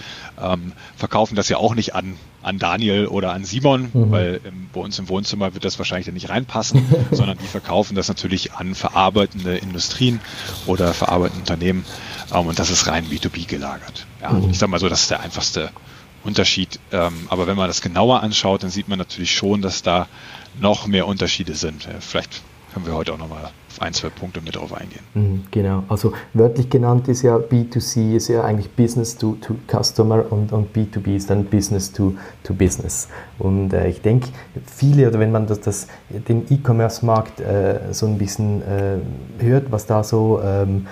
ähm, 0.41 0.73
verkaufen 0.95 1.35
das 1.35 1.49
ja 1.49 1.57
auch 1.57 1.75
nicht 1.75 1.95
an, 1.95 2.15
an 2.41 2.59
Daniel 2.59 3.07
oder 3.07 3.31
an 3.33 3.45
Simon, 3.45 3.89
mhm. 3.93 4.11
weil 4.11 4.41
im, 4.43 4.69
bei 4.73 4.81
uns 4.81 4.97
im 4.99 5.07
Wohnzimmer 5.09 5.53
wird 5.53 5.65
das 5.65 5.77
wahrscheinlich 5.77 6.11
nicht 6.13 6.29
reinpassen, 6.29 6.85
sondern 7.11 7.37
die 7.37 7.47
verkaufen 7.47 7.95
das 7.95 8.07
natürlich 8.07 8.53
an 8.53 8.75
verarbeitende 8.75 9.57
Industrien 9.57 10.19
oder 10.65 10.93
verarbeitende 10.93 11.41
Unternehmen 11.41 11.85
ähm, 12.33 12.47
und 12.47 12.59
das 12.59 12.69
ist 12.69 12.87
rein 12.87 13.05
B2B 13.05 13.47
gelagert. 13.47 14.05
Ja, 14.21 14.31
mhm. 14.31 14.49
Ich 14.49 14.59
sage 14.59 14.71
mal 14.71 14.79
so, 14.79 14.89
das 14.89 15.03
ist 15.03 15.11
der 15.11 15.21
einfachste 15.21 15.71
Unterschied. 16.23 16.79
Ähm, 16.91 17.27
aber 17.29 17.47
wenn 17.47 17.57
man 17.57 17.67
das 17.67 17.81
genauer 17.81 18.23
anschaut, 18.23 18.63
dann 18.63 18.69
sieht 18.69 18.87
man 18.87 18.97
natürlich 18.97 19.33
schon, 19.35 19.61
dass 19.61 19.83
da 19.83 20.07
noch 20.59 20.87
mehr 20.87 21.07
Unterschiede 21.07 21.55
sind. 21.55 21.87
Vielleicht 21.99 22.41
können 22.73 22.85
wir 22.85 22.95
heute 22.95 23.13
auch 23.13 23.17
nochmal 23.17 23.51
auf 23.73 23.81
ein, 23.81 23.93
zwei 23.93 24.09
Punkte 24.09 24.41
mit 24.41 24.55
drauf 24.55 24.73
eingehen. 24.73 25.03
Mhm, 25.13 25.43
genau, 25.51 25.83
also 25.89 26.13
wörtlich 26.33 26.69
genannt 26.69 27.07
ist 27.07 27.21
ja 27.21 27.37
B2C 27.37 28.15
ist 28.15 28.27
ja 28.27 28.43
eigentlich 28.43 28.69
Business 28.71 29.17
to, 29.17 29.37
to 29.41 29.55
Customer 29.67 30.31
und, 30.31 30.51
und 30.51 30.75
B2B 30.75 31.15
ist 31.15 31.29
dann 31.29 31.45
Business 31.45 31.91
to, 31.91 32.15
to 32.43 32.53
Business. 32.53 33.07
Und 33.39 33.73
äh, 33.73 33.87
ich 33.87 34.01
denke, 34.01 34.29
viele, 34.65 35.07
oder 35.07 35.19
wenn 35.19 35.31
man 35.31 35.47
das, 35.47 35.61
das 35.61 35.87
den 36.09 36.51
E-Commerce-Markt 36.51 37.39
äh, 37.39 37.93
so 37.93 38.05
ein 38.07 38.17
bisschen 38.17 38.61
äh, 38.61 38.97
hört, 39.39 39.71
was 39.71 39.85
da 39.85 40.03
so 40.03 40.41
ähm, 40.43 40.87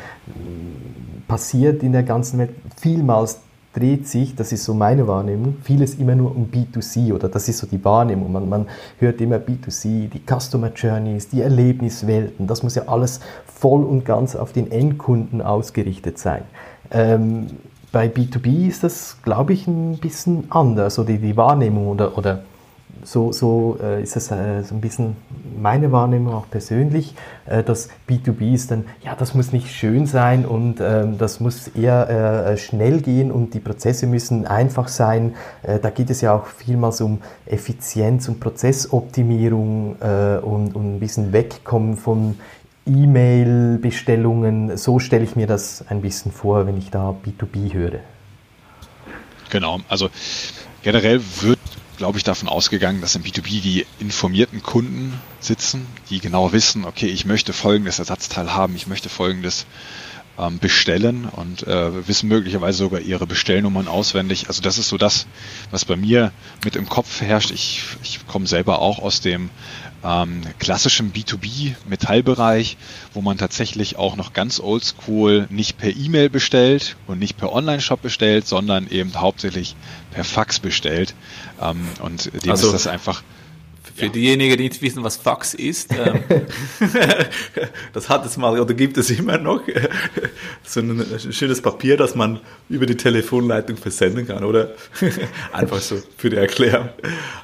passiert 1.28 1.84
in 1.84 1.92
der 1.92 2.04
ganzen 2.04 2.40
Welt, 2.40 2.52
vielmals 2.80 3.42
dreht 3.74 4.08
sich, 4.08 4.36
das 4.36 4.52
ist 4.52 4.64
so 4.64 4.74
meine 4.74 5.08
Wahrnehmung, 5.08 5.56
vieles 5.64 5.96
immer 5.96 6.16
nur 6.16 6.36
um 6.36 6.50
B2C 6.52 7.14
oder 7.14 7.30
das 7.30 7.48
ist 7.48 7.60
so 7.60 7.68
die 7.68 7.84
Wahrnehmung. 7.84 8.32
Man, 8.32 8.50
man 8.50 8.66
hört 9.00 9.22
immer 9.22 9.38
B2C, 9.38 10.10
die 10.10 10.22
Customer 10.26 10.72
Journeys, 10.74 11.30
die 11.30 11.42
Erlebniswelten, 11.42 12.48
das 12.48 12.64
muss 12.64 12.76
ja 12.76 12.84
alles 12.88 13.22
voll 13.46 13.84
und 13.84 14.04
ganz 14.06 14.36
auf 14.36 14.52
den 14.52 14.72
Endkunden 14.72 15.42
ausgerichtet 15.42 16.18
sein. 16.18 16.44
Ähm, 16.92 17.48
bei 17.92 18.08
B2B 18.08 18.68
ist 18.68 18.84
das, 18.84 19.18
glaube 19.24 19.54
ich, 19.54 19.68
ein 19.68 19.98
bisschen 19.98 20.46
anders, 20.50 20.98
oder 20.98 21.10
die, 21.10 21.20
die 21.20 21.38
Wahrnehmung 21.38 21.88
oder, 21.88 22.18
oder 22.18 22.44
so, 23.04 23.32
so 23.32 23.78
äh, 23.82 24.02
ist 24.02 24.16
es 24.16 24.32
äh, 24.32 24.64
so 24.64 24.76
ein 24.76 24.82
bisschen 24.82 25.16
meine 25.60 25.92
Wahrnehmung 25.92 26.34
auch 26.34 26.50
persönlich, 26.50 27.16
äh, 27.46 27.64
dass 27.64 27.90
B2B 28.10 28.54
ist 28.54 28.72
dann, 28.72 28.86
ja, 29.04 29.16
das 29.16 29.34
muss 29.34 29.52
nicht 29.52 29.70
schön 29.70 30.06
sein 30.06 30.46
und 30.46 30.80
ähm, 30.82 31.18
das 31.18 31.40
muss 31.40 31.68
eher 31.70 32.10
äh, 32.52 32.58
schnell 32.58 33.02
gehen 33.02 33.32
und 33.32 33.54
die 33.54 33.60
Prozesse 33.60 34.08
müssen 34.08 34.46
einfach 34.46 34.88
sein. 34.88 35.36
Äh, 35.64 35.80
da 35.80 35.90
geht 35.90 36.10
es 36.10 36.22
ja 36.22 36.34
auch 36.34 36.48
vielmals 36.48 37.02
um 37.02 37.22
Effizienz 37.46 38.28
und 38.28 38.40
Prozessoptimierung 38.40 39.98
äh, 40.02 40.38
und, 40.38 40.76
und 40.76 40.96
ein 40.96 41.00
bisschen 41.00 41.34
wegkommen 41.34 41.98
von 41.98 42.38
E-Mail-Bestellungen. 42.86 44.78
So 44.78 45.00
stelle 45.00 45.24
ich 45.24 45.36
mir 45.36 45.48
das 45.48 45.86
ein 45.88 46.02
bisschen 46.02 46.32
vor, 46.32 46.66
wenn 46.66 46.78
ich 46.78 46.90
da 46.90 47.12
B2B 47.12 47.74
höre. 47.74 48.00
Genau, 49.50 49.80
also 49.90 50.10
generell 50.82 51.22
wird 51.42 51.60
glaube 52.02 52.18
ich, 52.18 52.24
davon 52.24 52.50
ausgegangen, 52.50 53.00
dass 53.00 53.16
im 53.16 53.22
B2B 53.22 53.62
die 53.62 53.86
informierten 54.00 54.64
Kunden 54.64 55.22
sitzen, 55.40 55.86
die 56.10 56.20
genau 56.20 56.52
wissen, 56.52 56.84
okay, 56.84 57.06
ich 57.06 57.26
möchte 57.26 57.54
folgendes 57.54 58.00
Ersatzteil 58.00 58.56
haben, 58.56 58.76
ich 58.76 58.88
möchte 58.88 59.08
folgendes 59.08 59.68
ähm, 60.40 60.58
bestellen 60.58 61.26
und 61.26 61.62
äh, 61.68 62.08
wissen 62.08 62.28
möglicherweise 62.28 62.80
sogar 62.80 63.02
ihre 63.02 63.28
Bestellnummern 63.28 63.88
auswendig. 63.88 64.48
Also 64.48 64.64
das 64.64 64.80
ist 64.80 64.90
so 64.90 64.98
das, 64.98 65.28
was 65.70 65.86
bei 65.86 65.96
mir 65.96 66.32
mit 66.66 66.76
im 66.76 66.90
Kopf 66.90 67.22
herrscht. 67.22 67.52
Ich, 67.52 67.84
ich 68.02 68.26
komme 68.26 68.48
selber 68.48 68.80
auch 68.80 68.98
aus 68.98 69.22
dem 69.22 69.52
ähm, 70.04 70.42
klassischen 70.60 71.14
B2B-Metallbereich, 71.14 72.78
wo 73.14 73.22
man 73.22 73.38
tatsächlich 73.38 73.98
auch 73.98 74.16
noch 74.16 74.34
ganz 74.34 74.60
oldschool 74.60 75.48
nicht 75.50 75.78
per 75.78 75.96
E-Mail 75.96 76.30
bestellt 76.30 76.96
und 77.08 77.20
nicht 77.20 77.38
per 77.38 77.54
Online-Shop 77.54 78.02
bestellt, 78.02 78.48
sondern 78.48 78.88
eben 78.88 79.14
hauptsächlich 79.20 79.76
per 80.12 80.24
Fax 80.24 80.60
bestellt. 80.60 81.14
Ähm, 81.62 81.88
und 82.02 82.32
dem 82.44 82.52
also, 82.52 82.68
ist 82.68 82.74
das 82.74 82.88
einfach 82.88 83.24
für 84.02 84.08
ja. 84.08 84.12
diejenigen, 84.12 84.58
die 84.58 84.64
nicht 84.64 84.82
wissen, 84.82 85.04
was 85.04 85.18
Fax 85.18 85.54
ist, 85.54 85.92
ähm, 85.94 86.24
das 87.94 88.10
hat 88.10 88.26
es 88.26 88.36
mal 88.36 88.60
oder 88.60 88.74
gibt 88.74 88.98
es 88.98 89.12
immer 89.12 89.38
noch 89.38 89.62
so 90.64 90.80
ein, 90.80 91.06
schönes 91.32 91.62
Papier, 91.62 91.98
das 91.98 92.16
man 92.16 92.40
über 92.68 92.88
die 92.88 92.98
Telefonleitung 92.98 93.78
versenden 93.78 94.28
kann, 94.28 94.44
oder? 94.44 94.72
Einfach 95.52 95.80
so 95.80 96.02
für 96.18 96.32
die 96.32 96.38
Erklärung. 96.38 96.90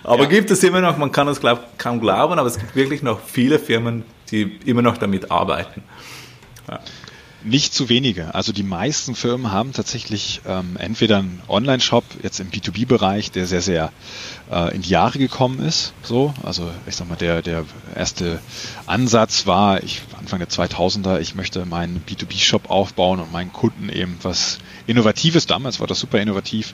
Aber 0.04 0.24
ja. 0.24 0.30
gibt 0.30 0.50
es 0.50 0.64
immer 0.64 0.82
noch, 0.82 0.98
man 0.98 1.12
kann 1.12 1.28
es 1.28 1.40
glaub, 1.40 1.78
kaum 1.78 2.00
glauben, 2.00 2.40
aber 2.40 2.48
es 2.48 2.58
gibt 2.58 2.76
wirklich 2.76 3.04
noch 3.04 3.20
viele 3.22 3.60
Firmen, 3.60 4.04
die 4.32 4.60
immer 4.66 4.82
noch 4.82 4.98
damit 4.98 5.30
arbeiten. 5.30 5.84
Ja. 6.68 6.80
Nicht 7.44 7.74
zu 7.74 7.88
wenige. 7.88 8.34
Also 8.34 8.52
die 8.52 8.64
meisten 8.64 9.14
Firmen 9.14 9.52
haben 9.52 9.72
tatsächlich 9.72 10.42
ähm, 10.48 10.76
entweder 10.78 11.20
einen 11.20 11.42
Online-Shop 11.48 12.04
jetzt 12.24 12.40
im 12.40 12.50
B2B-Bereich, 12.50 13.32
der 13.32 13.46
sehr, 13.46 13.62
sehr 13.62 13.92
äh, 14.52 14.74
in 14.76 14.82
die 14.82 14.90
Jahre 14.90 15.20
gekommen 15.20 15.60
ist. 15.60 15.94
So, 16.02 16.34
also 16.42 16.72
ich 16.88 16.96
sag 16.96 17.08
mal, 17.08 17.16
der, 17.16 17.44
der 17.44 17.64
erste 17.96 18.40
Ansatz 18.88 19.46
war, 19.46 19.84
ich 19.84 20.02
Anfang 20.18 20.40
der 20.40 20.50
2000er, 20.50 21.20
ich 21.20 21.36
möchte 21.36 21.66
meinen 21.66 22.04
B2B-Shop 22.10 22.72
aufbauen 22.72 23.20
und 23.20 23.32
meinen 23.32 23.54
Kunden 23.54 23.90
eben 23.90 24.18
was 24.24 24.58
Innovatives, 24.88 25.46
damals 25.46 25.80
war 25.80 25.86
das 25.86 26.00
super 26.00 26.20
innovativ, 26.20 26.74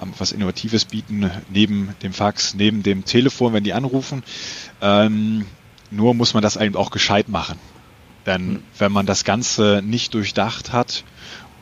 ähm, 0.00 0.12
was 0.18 0.30
Innovatives 0.30 0.84
bieten, 0.84 1.30
neben 1.50 1.94
dem 2.02 2.12
Fax, 2.12 2.54
neben 2.54 2.84
dem 2.84 3.04
Telefon, 3.04 3.52
wenn 3.52 3.64
die 3.64 3.72
anrufen. 3.72 4.22
Ähm, 4.80 5.46
nur 5.90 6.14
muss 6.14 6.32
man 6.32 6.44
das 6.44 6.56
eben 6.56 6.76
auch 6.76 6.90
gescheit 6.90 7.28
machen. 7.28 7.58
Denn 8.26 8.46
mhm. 8.54 8.62
wenn 8.78 8.92
man 8.92 9.06
das 9.06 9.24
Ganze 9.24 9.82
nicht 9.84 10.14
durchdacht 10.14 10.72
hat 10.72 11.04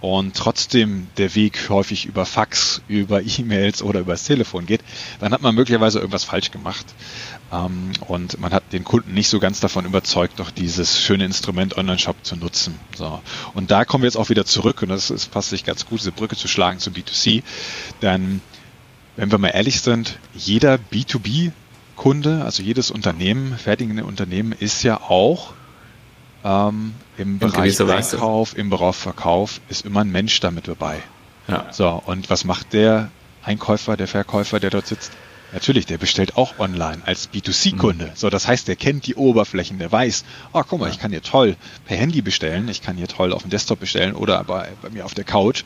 und 0.00 0.36
trotzdem 0.36 1.06
der 1.16 1.34
Weg 1.34 1.70
häufig 1.70 2.04
über 2.04 2.26
Fax, 2.26 2.82
über 2.88 3.22
E-Mails 3.22 3.82
oder 3.82 4.00
übers 4.00 4.24
Telefon 4.24 4.66
geht, 4.66 4.82
dann 5.18 5.32
hat 5.32 5.40
man 5.40 5.54
möglicherweise 5.54 5.98
irgendwas 5.98 6.24
falsch 6.24 6.50
gemacht. 6.50 6.84
Ähm, 7.52 7.92
und 8.06 8.38
man 8.38 8.52
hat 8.52 8.72
den 8.72 8.84
Kunden 8.84 9.14
nicht 9.14 9.28
so 9.28 9.40
ganz 9.40 9.60
davon 9.60 9.86
überzeugt, 9.86 10.40
doch 10.40 10.50
dieses 10.50 11.00
schöne 11.00 11.24
Instrument 11.24 11.76
Online-Shop 11.78 12.16
zu 12.22 12.36
nutzen. 12.36 12.78
So. 12.96 13.20
Und 13.54 13.70
da 13.70 13.84
kommen 13.84 14.02
wir 14.02 14.08
jetzt 14.08 14.16
auch 14.16 14.28
wieder 14.28 14.44
zurück 14.44 14.82
und 14.82 14.90
das, 14.90 15.08
das 15.08 15.26
passt 15.26 15.50
sich 15.50 15.64
ganz 15.64 15.86
gut, 15.86 16.00
diese 16.00 16.12
Brücke 16.12 16.36
zu 16.36 16.48
schlagen 16.48 16.80
zu 16.80 16.90
B2C. 16.90 17.42
Denn 18.02 18.42
wenn 19.16 19.30
wir 19.30 19.38
mal 19.38 19.48
ehrlich 19.48 19.80
sind, 19.80 20.18
jeder 20.34 20.78
B2B-Kunde, 20.92 22.44
also 22.44 22.62
jedes 22.62 22.90
Unternehmen, 22.90 23.56
fertigende 23.56 24.04
Unternehmen, 24.04 24.52
ist 24.52 24.82
ja 24.82 25.00
auch 25.00 25.54
ähm, 26.44 26.94
im 27.16 27.38
Bereich 27.38 27.80
Einkauf, 27.80 28.56
im 28.56 28.70
Bereich 28.70 28.96
Verkauf 28.96 29.60
ist 29.68 29.84
immer 29.84 30.00
ein 30.00 30.10
Mensch 30.10 30.40
damit 30.40 30.68
dabei. 30.68 30.98
Ja. 31.48 31.66
So, 31.72 32.02
und 32.04 32.30
was 32.30 32.44
macht 32.44 32.72
der 32.72 33.10
Einkäufer, 33.42 33.96
der 33.96 34.08
Verkäufer, 34.08 34.60
der 34.60 34.70
dort 34.70 34.86
sitzt? 34.86 35.12
Natürlich, 35.52 35.86
der 35.86 35.98
bestellt 35.98 36.36
auch 36.36 36.58
online 36.58 37.02
als 37.06 37.30
B2C-Kunde. 37.32 38.06
Mhm. 38.06 38.10
So, 38.14 38.28
das 38.28 38.48
heißt, 38.48 38.66
der 38.66 38.74
kennt 38.74 39.06
die 39.06 39.14
Oberflächen, 39.14 39.78
der 39.78 39.92
weiß, 39.92 40.24
oh, 40.52 40.62
guck 40.68 40.80
mal, 40.80 40.90
ich 40.90 40.98
kann 40.98 41.12
hier 41.12 41.22
toll 41.22 41.56
per 41.86 41.96
Handy 41.96 42.22
bestellen, 42.22 42.68
ich 42.68 42.82
kann 42.82 42.96
hier 42.96 43.06
toll 43.06 43.32
auf 43.32 43.42
dem 43.42 43.50
Desktop 43.50 43.78
bestellen 43.78 44.16
oder 44.16 44.42
bei, 44.42 44.70
bei 44.82 44.90
mir 44.90 45.04
auf 45.04 45.14
der 45.14 45.22
Couch 45.22 45.62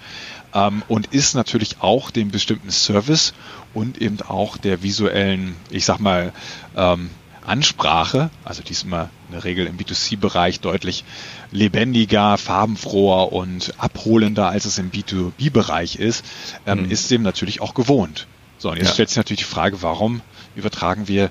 ähm, 0.53 0.83
und 0.89 1.07
ist 1.07 1.35
natürlich 1.35 1.77
auch 1.81 2.11
dem 2.11 2.31
bestimmten 2.31 2.71
Service 2.71 3.33
und 3.73 3.97
eben 3.97 4.21
auch 4.21 4.59
der 4.59 4.83
visuellen, 4.83 5.57
ich 5.71 5.87
sag 5.87 6.01
mal, 6.01 6.33
ähm, 6.77 7.09
Ansprache, 7.49 8.31
also 8.45 8.63
die 8.63 8.73
ist 8.73 8.85
immer 8.85 9.11
in 9.29 9.33
der 9.33 9.45
Regel 9.45 9.67
im 9.67 9.77
B2C-Bereich 9.77 10.61
deutlich 10.61 11.05
lebendiger, 11.51 12.39
farbenfroher 12.39 13.33
und 13.33 13.75
abholender, 13.79 14.49
als 14.49 14.65
es 14.65 14.79
im 14.79 14.91
B2B-Bereich 14.91 15.97
ist, 15.97 16.25
ähm, 16.67 16.85
mhm. 16.85 16.91
ist 16.91 17.11
dem 17.11 17.23
natürlich 17.23 17.61
auch 17.61 17.75
gewohnt. 17.75 18.27
So, 18.59 18.71
und 18.71 18.77
jetzt 18.77 18.89
ja. 18.89 18.95
stellt 18.95 19.09
sich 19.09 19.17
natürlich 19.17 19.41
die 19.41 19.45
Frage, 19.45 19.83
warum 19.83 20.21
übertragen 20.57 21.09
wir 21.09 21.31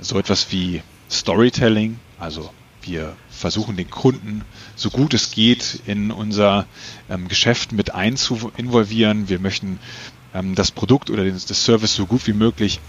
so 0.00 0.18
etwas 0.18 0.52
wie 0.52 0.82
Storytelling, 1.10 1.98
also 2.18 2.50
wir 2.82 3.16
versuchen 3.30 3.76
den 3.76 3.90
Kunden 3.90 4.44
so 4.76 4.90
gut 4.90 5.14
es 5.14 5.32
geht 5.32 5.80
in 5.86 6.10
unser 6.10 6.66
ähm, 7.10 7.28
Geschäft 7.28 7.72
mit 7.72 7.94
einzuinvolvieren. 7.94 9.28
Wir 9.28 9.40
möchten 9.40 9.78
ähm, 10.34 10.54
das 10.54 10.70
Produkt 10.70 11.10
oder 11.10 11.24
den, 11.24 11.34
das 11.34 11.64
Service 11.64 11.94
so 11.94 12.06
gut 12.06 12.26
wie 12.26 12.32
möglich 12.32 12.80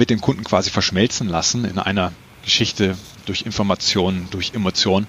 mit 0.00 0.08
dem 0.08 0.22
Kunden 0.22 0.44
quasi 0.44 0.70
verschmelzen 0.70 1.28
lassen 1.28 1.66
in 1.66 1.78
einer 1.78 2.10
Geschichte, 2.42 2.96
durch 3.26 3.42
Informationen, 3.42 4.28
durch 4.30 4.52
Emotionen. 4.54 5.06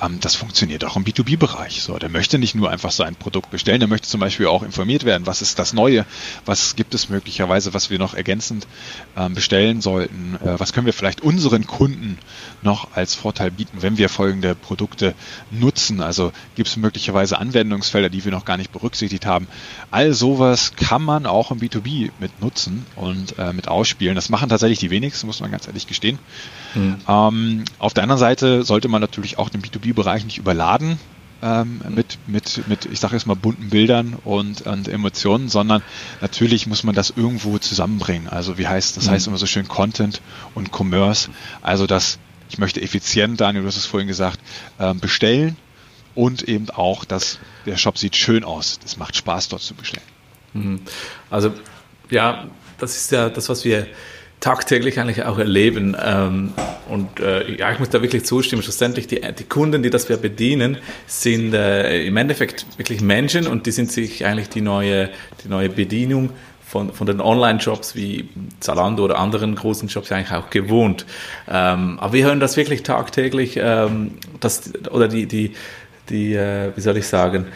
Ähm, 0.00 0.18
das 0.20 0.34
funktioniert 0.34 0.84
auch 0.84 0.96
im 0.96 1.04
B2B-Bereich. 1.04 1.82
So, 1.82 1.98
der 1.98 2.08
möchte 2.08 2.38
nicht 2.38 2.54
nur 2.54 2.70
einfach 2.70 2.92
sein 2.92 3.14
Produkt 3.14 3.50
bestellen, 3.50 3.80
der 3.80 3.88
möchte 3.88 4.08
zum 4.08 4.20
Beispiel 4.20 4.46
auch 4.46 4.62
informiert 4.62 5.04
werden, 5.04 5.26
was 5.26 5.42
ist 5.42 5.58
das 5.58 5.72
Neue, 5.72 6.04
was 6.44 6.76
gibt 6.76 6.94
es 6.94 7.08
möglicherweise, 7.08 7.74
was 7.74 7.90
wir 7.90 7.98
noch 7.98 8.14
ergänzend 8.14 8.66
ähm, 9.16 9.34
bestellen 9.34 9.80
sollten, 9.80 10.36
äh, 10.36 10.58
was 10.58 10.72
können 10.72 10.86
wir 10.86 10.92
vielleicht 10.92 11.20
unseren 11.20 11.66
Kunden 11.66 12.18
noch 12.62 12.88
als 12.94 13.14
Vorteil 13.14 13.50
bieten, 13.50 13.78
wenn 13.80 13.98
wir 13.98 14.08
folgende 14.08 14.54
Produkte 14.54 15.14
nutzen. 15.50 16.00
Also 16.00 16.32
gibt 16.54 16.68
es 16.68 16.76
möglicherweise 16.76 17.38
Anwendungsfelder, 17.38 18.08
die 18.08 18.24
wir 18.24 18.32
noch 18.32 18.44
gar 18.44 18.56
nicht 18.56 18.72
berücksichtigt 18.72 19.26
haben. 19.26 19.46
All 19.90 20.12
sowas 20.12 20.74
kann 20.76 21.02
man 21.02 21.26
auch 21.26 21.50
im 21.50 21.60
B2B 21.60 22.10
mit 22.18 22.40
nutzen 22.40 22.86
und 22.96 23.38
äh, 23.38 23.52
mit 23.52 23.68
ausspielen. 23.68 24.14
Das 24.14 24.28
machen 24.28 24.48
tatsächlich 24.48 24.78
die 24.78 24.90
wenigsten, 24.90 25.26
muss 25.26 25.40
man 25.40 25.50
ganz 25.50 25.66
ehrlich 25.66 25.86
gestehen. 25.86 26.18
Mhm. 26.74 26.96
Ähm, 27.08 27.61
auf 27.78 27.94
der 27.94 28.02
anderen 28.02 28.18
Seite 28.18 28.62
sollte 28.62 28.88
man 28.88 29.00
natürlich 29.00 29.38
auch 29.38 29.48
den 29.48 29.62
B2B-Bereich 29.62 30.24
nicht 30.24 30.38
überladen 30.38 30.98
ähm, 31.42 31.80
mit, 31.88 32.18
mit, 32.26 32.68
mit, 32.68 32.86
ich 32.86 33.00
sage 33.00 33.14
jetzt 33.14 33.26
mal, 33.26 33.34
bunten 33.34 33.68
Bildern 33.68 34.16
und, 34.24 34.62
und 34.62 34.88
Emotionen, 34.88 35.48
sondern 35.48 35.82
natürlich 36.20 36.66
muss 36.66 36.84
man 36.84 36.94
das 36.94 37.10
irgendwo 37.10 37.58
zusammenbringen. 37.58 38.28
Also 38.28 38.58
wie 38.58 38.68
heißt, 38.68 38.96
das 38.96 39.06
mhm. 39.06 39.10
heißt 39.10 39.26
immer 39.26 39.38
so 39.38 39.46
schön 39.46 39.66
Content 39.66 40.22
und 40.54 40.70
Commerce. 40.72 41.30
Also 41.60 41.86
das, 41.86 42.18
ich 42.48 42.58
möchte 42.58 42.80
effizient, 42.80 43.40
Daniel, 43.40 43.62
du 43.62 43.68
hast 43.68 43.76
es 43.76 43.86
vorhin 43.86 44.08
gesagt, 44.08 44.38
ähm, 44.78 45.00
bestellen 45.00 45.56
und 46.14 46.42
eben 46.42 46.70
auch, 46.70 47.04
dass 47.04 47.38
der 47.66 47.76
Shop 47.76 47.98
sieht 47.98 48.14
schön 48.16 48.44
aus. 48.44 48.78
Es 48.84 48.96
macht 48.96 49.16
Spaß, 49.16 49.48
dort 49.48 49.62
zu 49.62 49.74
bestellen. 49.74 50.06
Mhm. 50.52 50.80
Also 51.28 51.52
ja, 52.10 52.46
das 52.78 52.96
ist 52.96 53.10
ja 53.10 53.30
das, 53.30 53.48
was 53.48 53.64
wir 53.64 53.88
tagtäglich 54.42 54.98
eigentlich 55.00 55.24
auch 55.24 55.38
erleben. 55.38 55.96
Ähm, 56.04 56.52
und 56.88 57.20
äh, 57.20 57.56
ja, 57.56 57.72
ich 57.72 57.78
muss 57.78 57.88
da 57.88 58.02
wirklich 58.02 58.24
zustimmen. 58.26 58.62
Schlussendlich, 58.62 59.06
die, 59.06 59.20
die 59.20 59.44
Kunden, 59.44 59.82
die 59.82 59.88
das 59.88 60.08
wir 60.08 60.16
bedienen, 60.18 60.76
sind 61.06 61.54
äh, 61.54 62.04
im 62.04 62.16
Endeffekt 62.16 62.66
wirklich 62.76 63.00
Menschen 63.00 63.46
und 63.46 63.66
die 63.66 63.70
sind 63.70 63.90
sich 63.90 64.26
eigentlich 64.26 64.48
die 64.50 64.60
neue, 64.60 65.08
die 65.44 65.48
neue 65.48 65.68
Bedienung 65.68 66.30
von, 66.66 66.92
von 66.92 67.06
den 67.06 67.20
Online-Shops 67.20 67.94
wie 67.94 68.30
Zalando 68.58 69.04
oder 69.04 69.18
anderen 69.18 69.54
großen 69.54 69.88
Shops 69.88 70.10
eigentlich 70.10 70.32
auch 70.32 70.50
gewohnt. 70.50 71.06
Ähm, 71.48 71.98
aber 72.00 72.12
wir 72.12 72.24
hören 72.24 72.40
das 72.40 72.56
wirklich 72.56 72.82
tagtäglich, 72.82 73.58
ähm, 73.62 74.14
dass, 74.40 74.72
oder 74.90 75.06
die, 75.06 75.26
die, 75.26 75.54
die 76.08 76.34
äh, 76.34 76.72
wie 76.74 76.80
soll 76.80 76.96
ich 76.96 77.06
sagen, 77.06 77.46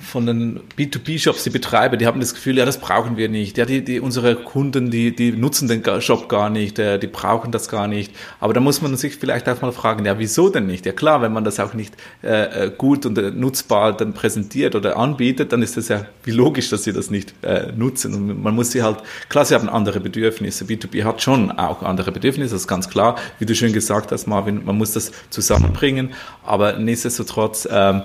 von 0.00 0.24
den 0.24 0.60
B2B-Shops, 0.78 1.44
die 1.44 1.50
Betreiber, 1.50 1.98
die 1.98 2.06
haben 2.06 2.20
das 2.20 2.32
Gefühl, 2.32 2.56
ja, 2.56 2.64
das 2.64 2.78
brauchen 2.78 3.18
wir 3.18 3.28
nicht. 3.28 3.58
Ja, 3.58 3.66
die, 3.66 3.84
die, 3.84 4.00
unsere 4.00 4.34
Kunden, 4.34 4.90
die, 4.90 5.14
die 5.14 5.32
nutzen 5.32 5.68
den 5.68 5.82
Shop 6.00 6.28
gar 6.30 6.48
nicht, 6.48 6.78
äh, 6.78 6.98
die 6.98 7.06
brauchen 7.06 7.52
das 7.52 7.68
gar 7.68 7.86
nicht. 7.86 8.14
Aber 8.40 8.54
da 8.54 8.60
muss 8.60 8.80
man 8.80 8.96
sich 8.96 9.16
vielleicht 9.16 9.48
auch 9.50 9.60
mal 9.60 9.72
fragen, 9.72 10.06
ja, 10.06 10.18
wieso 10.18 10.48
denn 10.48 10.66
nicht? 10.66 10.86
Ja 10.86 10.92
klar, 10.92 11.20
wenn 11.20 11.34
man 11.34 11.44
das 11.44 11.60
auch 11.60 11.74
nicht 11.74 11.94
äh, 12.22 12.66
äh 12.66 12.72
gut 12.76 13.04
und 13.04 13.38
nutzbar 13.38 13.94
dann 13.94 14.14
präsentiert 14.14 14.74
oder 14.74 14.96
anbietet, 14.96 15.52
dann 15.52 15.60
ist 15.60 15.76
es 15.76 15.88
ja 15.88 16.06
wie 16.24 16.30
logisch, 16.30 16.70
dass 16.70 16.84
sie 16.84 16.94
das 16.94 17.10
nicht 17.10 17.34
äh, 17.42 17.72
nutzen. 17.76 18.14
Und 18.14 18.42
man 18.42 18.54
muss 18.54 18.70
sie 18.70 18.82
halt, 18.82 18.98
klar, 19.28 19.44
sie 19.44 19.54
haben 19.54 19.68
andere 19.68 20.00
Bedürfnisse. 20.00 20.64
B2B 20.64 21.04
hat 21.04 21.20
schon 21.20 21.50
auch 21.52 21.82
andere 21.82 22.10
Bedürfnisse, 22.10 22.54
das 22.54 22.62
ist 22.62 22.68
ganz 22.68 22.88
klar. 22.88 23.16
Wie 23.38 23.44
du 23.44 23.54
schön 23.54 23.74
gesagt 23.74 24.12
hast, 24.12 24.26
Marvin, 24.26 24.64
man 24.64 24.78
muss 24.78 24.92
das 24.92 25.12
zusammenbringen. 25.28 26.14
Aber 26.42 26.78
nichtsdestotrotz, 26.78 27.68
ähm, 27.70 28.02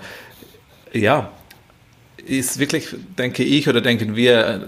ja, 0.94 1.32
ist 2.28 2.60
wirklich, 2.60 2.96
denke 3.18 3.44
ich 3.44 3.68
oder 3.70 3.82
denken 3.82 4.16
wir, 4.16 4.68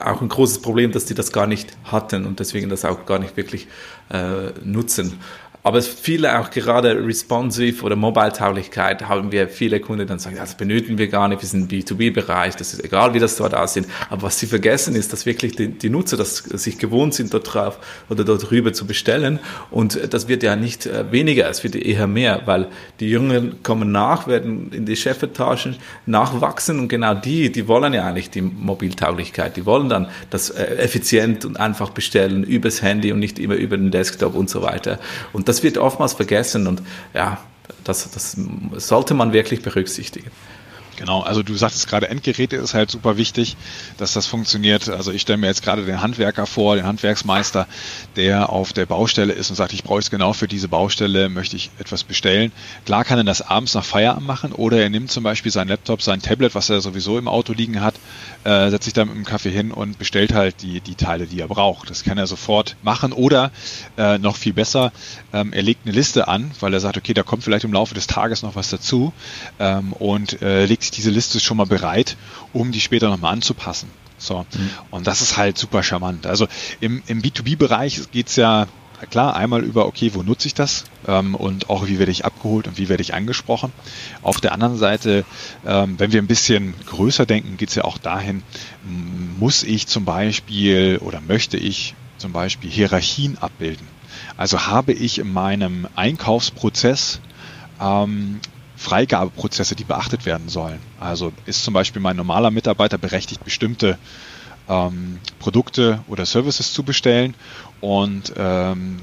auch 0.00 0.22
ein 0.22 0.28
großes 0.28 0.62
Problem, 0.62 0.92
dass 0.92 1.04
die 1.04 1.14
das 1.14 1.32
gar 1.32 1.46
nicht 1.46 1.76
hatten 1.84 2.24
und 2.24 2.40
deswegen 2.40 2.70
das 2.70 2.84
auch 2.84 3.04
gar 3.06 3.18
nicht 3.18 3.36
wirklich 3.36 3.66
äh, 4.10 4.50
nutzen. 4.64 5.18
Aber 5.64 5.80
viele 5.80 6.40
auch 6.40 6.50
gerade 6.50 7.06
responsive 7.06 7.84
oder 7.84 7.94
Mobile-Tauglichkeit 7.94 9.08
haben 9.08 9.30
wir 9.30 9.48
viele 9.48 9.78
Kunden, 9.78 10.08
dann 10.08 10.18
sagen, 10.18 10.34
das 10.36 10.56
benötigen 10.56 10.98
wir 10.98 11.06
gar 11.06 11.28
nicht, 11.28 11.40
wir 11.40 11.48
sind 11.48 11.70
im 11.70 11.78
B2B-Bereich, 11.78 12.56
das 12.56 12.74
ist 12.74 12.84
egal, 12.84 13.14
wie 13.14 13.20
das 13.20 13.36
dort 13.36 13.54
aussieht. 13.54 13.84
Aber 14.10 14.22
was 14.22 14.40
sie 14.40 14.46
vergessen 14.46 14.96
ist, 14.96 15.12
dass 15.12 15.24
wirklich 15.24 15.54
die, 15.54 15.68
die 15.68 15.88
Nutzer 15.88 16.16
das 16.16 16.38
sich 16.38 16.78
gewohnt 16.78 17.14
sind, 17.14 17.32
dort 17.32 17.54
drauf 17.54 17.78
oder 18.10 18.24
dort 18.24 18.50
rüber 18.50 18.72
zu 18.72 18.86
bestellen. 18.86 19.38
Und 19.70 20.12
das 20.12 20.26
wird 20.26 20.42
ja 20.42 20.56
nicht 20.56 20.86
äh, 20.86 21.12
weniger, 21.12 21.48
es 21.48 21.62
wird 21.62 21.76
eher 21.76 22.08
mehr, 22.08 22.42
weil 22.46 22.66
die 22.98 23.10
Jungen 23.10 23.62
kommen 23.62 23.92
nach, 23.92 24.26
werden 24.26 24.72
in 24.72 24.84
die 24.84 24.96
Chefetagen 24.96 25.76
nachwachsen 26.06 26.80
und 26.80 26.88
genau 26.88 27.14
die, 27.14 27.52
die 27.52 27.68
wollen 27.68 27.92
ja 27.94 28.04
eigentlich 28.04 28.30
die 28.30 28.42
Mobiltauglichkeit, 28.42 29.56
die 29.56 29.64
wollen 29.64 29.88
dann 29.88 30.08
das 30.30 30.50
äh, 30.50 30.64
effizient 30.78 31.44
und 31.44 31.60
einfach 31.60 31.90
bestellen 31.90 32.42
übers 32.42 32.82
Handy 32.82 33.12
und 33.12 33.20
nicht 33.20 33.38
immer 33.38 33.54
über 33.54 33.76
den 33.76 33.92
Desktop 33.92 34.34
und 34.34 34.50
so 34.50 34.62
weiter. 34.62 34.98
Und 35.32 35.51
das 35.52 35.62
wird 35.62 35.76
oftmals 35.76 36.14
vergessen 36.14 36.66
und 36.66 36.82
ja, 37.12 37.38
das, 37.84 38.10
das 38.10 38.38
sollte 38.76 39.12
man 39.12 39.34
wirklich 39.34 39.60
berücksichtigen. 39.60 40.30
Genau, 40.96 41.22
also 41.22 41.42
du 41.42 41.56
sagtest 41.56 41.88
gerade, 41.88 42.08
Endgeräte 42.08 42.56
ist 42.56 42.74
halt 42.74 42.90
super 42.90 43.16
wichtig, 43.16 43.56
dass 43.96 44.12
das 44.12 44.26
funktioniert. 44.26 44.88
Also 44.88 45.10
ich 45.10 45.22
stelle 45.22 45.38
mir 45.38 45.46
jetzt 45.46 45.62
gerade 45.62 45.84
den 45.84 46.02
Handwerker 46.02 46.46
vor, 46.46 46.76
den 46.76 46.84
Handwerksmeister, 46.84 47.66
der 48.16 48.50
auf 48.50 48.72
der 48.72 48.84
Baustelle 48.84 49.32
ist 49.32 49.48
und 49.50 49.56
sagt, 49.56 49.72
ich 49.72 49.84
brauche 49.84 50.00
es 50.00 50.10
genau 50.10 50.32
für 50.34 50.48
diese 50.48 50.68
Baustelle, 50.68 51.28
möchte 51.30 51.56
ich 51.56 51.70
etwas 51.78 52.04
bestellen. 52.04 52.52
Klar 52.84 53.04
kann 53.04 53.18
er 53.18 53.24
das 53.24 53.40
abends 53.40 53.74
nach 53.74 53.84
Feierabend 53.84 54.26
machen 54.26 54.52
oder 54.52 54.82
er 54.82 54.90
nimmt 54.90 55.10
zum 55.10 55.24
Beispiel 55.24 55.50
sein 55.50 55.68
Laptop, 55.68 56.02
sein 56.02 56.20
Tablet, 56.20 56.54
was 56.54 56.68
er 56.68 56.80
sowieso 56.82 57.18
im 57.18 57.26
Auto 57.26 57.54
liegen 57.54 57.80
hat, 57.80 57.94
äh, 58.44 58.70
setzt 58.70 58.84
sich 58.84 58.92
dann 58.92 59.08
mit 59.08 59.16
dem 59.16 59.24
Kaffee 59.24 59.50
hin 59.50 59.70
und 59.70 59.98
bestellt 59.98 60.34
halt 60.34 60.62
die, 60.62 60.80
die 60.80 60.94
Teile, 60.94 61.26
die 61.26 61.40
er 61.40 61.48
braucht. 61.48 61.88
Das 61.88 62.04
kann 62.04 62.18
er 62.18 62.26
sofort 62.26 62.76
machen 62.82 63.12
oder 63.12 63.50
äh, 63.96 64.18
noch 64.18 64.36
viel 64.36 64.52
besser, 64.52 64.92
ähm, 65.32 65.52
er 65.52 65.62
legt 65.62 65.86
eine 65.86 65.94
Liste 65.94 66.28
an, 66.28 66.50
weil 66.60 66.74
er 66.74 66.80
sagt, 66.80 66.98
okay, 66.98 67.14
da 67.14 67.22
kommt 67.22 67.44
vielleicht 67.44 67.64
im 67.64 67.72
Laufe 67.72 67.94
des 67.94 68.06
Tages 68.06 68.42
noch 68.42 68.56
was 68.56 68.68
dazu 68.68 69.12
ähm, 69.58 69.94
und 69.94 70.42
äh, 70.42 70.66
legt 70.66 70.81
sich 70.82 70.90
diese 70.90 71.10
Liste 71.10 71.40
schon 71.40 71.56
mal 71.56 71.66
bereit, 71.66 72.16
um 72.52 72.72
die 72.72 72.80
später 72.80 73.08
nochmal 73.08 73.32
anzupassen. 73.32 73.88
So. 74.18 74.40
Mhm. 74.40 74.70
Und 74.90 75.06
das 75.06 75.20
ist 75.20 75.36
halt 75.36 75.58
super 75.58 75.82
charmant. 75.82 76.26
Also 76.26 76.46
im, 76.80 77.02
im 77.06 77.22
B2B-Bereich 77.22 78.10
geht 78.12 78.28
es 78.28 78.36
ja 78.36 78.66
klar 79.10 79.34
einmal 79.34 79.62
über, 79.64 79.86
okay, 79.86 80.12
wo 80.14 80.22
nutze 80.22 80.46
ich 80.46 80.54
das 80.54 80.84
ähm, 81.06 81.34
und 81.34 81.70
auch 81.70 81.86
wie 81.86 81.98
werde 81.98 82.12
ich 82.12 82.24
abgeholt 82.24 82.68
und 82.68 82.78
wie 82.78 82.88
werde 82.88 83.02
ich 83.02 83.14
angesprochen. 83.14 83.72
Auf 84.22 84.40
der 84.40 84.52
anderen 84.52 84.76
Seite, 84.76 85.24
ähm, 85.66 85.98
wenn 85.98 86.12
wir 86.12 86.22
ein 86.22 86.28
bisschen 86.28 86.74
größer 86.86 87.26
denken, 87.26 87.56
geht 87.56 87.70
es 87.70 87.74
ja 87.74 87.84
auch 87.84 87.98
dahin, 87.98 88.42
muss 89.38 89.62
ich 89.64 89.86
zum 89.86 90.04
Beispiel 90.04 90.98
oder 90.98 91.20
möchte 91.20 91.56
ich 91.56 91.94
zum 92.18 92.32
Beispiel 92.32 92.70
Hierarchien 92.70 93.38
abbilden. 93.38 93.86
Also 94.36 94.66
habe 94.66 94.92
ich 94.92 95.18
in 95.18 95.32
meinem 95.32 95.88
Einkaufsprozess 95.96 97.20
ähm, 97.80 98.40
Freigabeprozesse, 98.82 99.76
die 99.76 99.84
beachtet 99.84 100.26
werden 100.26 100.48
sollen. 100.48 100.80
Also 101.00 101.32
ist 101.46 101.64
zum 101.64 101.72
Beispiel 101.72 102.02
mein 102.02 102.16
normaler 102.16 102.50
Mitarbeiter 102.50 102.98
berechtigt, 102.98 103.44
bestimmte 103.44 103.98
ähm, 104.68 105.20
Produkte 105.38 106.00
oder 106.08 106.26
Services 106.26 106.72
zu 106.72 106.82
bestellen 106.82 107.34
und 107.80 108.32
ähm, 108.36 109.00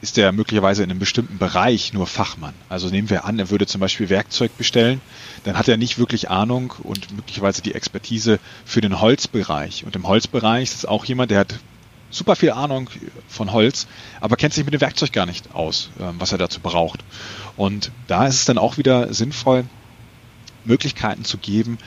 ist 0.00 0.18
er 0.18 0.32
möglicherweise 0.32 0.82
in 0.82 0.90
einem 0.90 0.98
bestimmten 0.98 1.38
Bereich 1.38 1.92
nur 1.92 2.06
Fachmann. 2.06 2.54
Also 2.68 2.88
nehmen 2.88 3.10
wir 3.10 3.24
an, 3.24 3.38
er 3.38 3.50
würde 3.50 3.66
zum 3.66 3.80
Beispiel 3.80 4.08
Werkzeug 4.08 4.56
bestellen, 4.56 5.00
dann 5.44 5.56
hat 5.56 5.68
er 5.68 5.76
nicht 5.76 5.98
wirklich 5.98 6.30
Ahnung 6.30 6.74
und 6.82 7.12
möglicherweise 7.14 7.62
die 7.62 7.74
Expertise 7.74 8.40
für 8.64 8.80
den 8.80 9.00
Holzbereich. 9.00 9.84
Und 9.84 9.94
im 9.94 10.08
Holzbereich 10.08 10.72
ist 10.72 10.88
auch 10.88 11.04
jemand, 11.04 11.30
der 11.30 11.40
hat 11.40 11.54
super 12.12 12.36
viel 12.36 12.50
Ahnung 12.50 12.88
von 13.26 13.52
Holz, 13.52 13.88
aber 14.20 14.36
kennt 14.36 14.54
sich 14.54 14.64
mit 14.64 14.74
dem 14.74 14.80
Werkzeug 14.80 15.12
gar 15.12 15.26
nicht 15.26 15.54
aus, 15.54 15.90
ähm, 15.98 16.14
was 16.18 16.30
er 16.30 16.38
dazu 16.38 16.60
braucht. 16.60 17.02
Und 17.56 17.90
da 18.06 18.26
ist 18.26 18.36
es 18.36 18.44
dann 18.44 18.58
auch 18.58 18.78
wieder 18.78 19.12
sinnvoll, 19.12 19.64
Möglichkeiten 20.64 21.24
zu 21.24 21.38
geben, 21.38 21.78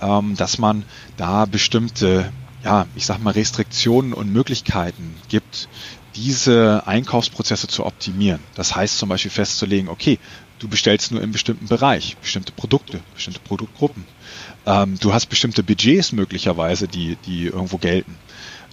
ähm, 0.00 0.36
dass 0.36 0.58
man 0.58 0.84
da 1.16 1.46
bestimmte, 1.46 2.32
ja, 2.62 2.86
ich 2.94 3.06
sag 3.06 3.18
mal, 3.18 3.32
Restriktionen 3.32 4.12
und 4.12 4.32
Möglichkeiten 4.32 5.16
gibt, 5.28 5.68
diese 6.14 6.86
Einkaufsprozesse 6.86 7.68
zu 7.68 7.86
optimieren. 7.86 8.40
Das 8.54 8.76
heißt 8.76 8.98
zum 8.98 9.08
Beispiel 9.08 9.30
festzulegen, 9.30 9.88
okay, 9.88 10.18
du 10.58 10.68
bestellst 10.68 11.12
nur 11.12 11.22
in 11.22 11.32
bestimmten 11.32 11.66
Bereich, 11.66 12.16
bestimmte 12.18 12.52
Produkte, 12.52 13.00
bestimmte 13.14 13.40
Produktgruppen. 13.40 14.04
Ähm, 14.66 14.98
du 15.00 15.12
hast 15.12 15.26
bestimmte 15.26 15.62
Budgets 15.62 16.12
möglicherweise, 16.12 16.86
die, 16.86 17.16
die 17.26 17.46
irgendwo 17.46 17.78
gelten. 17.78 18.16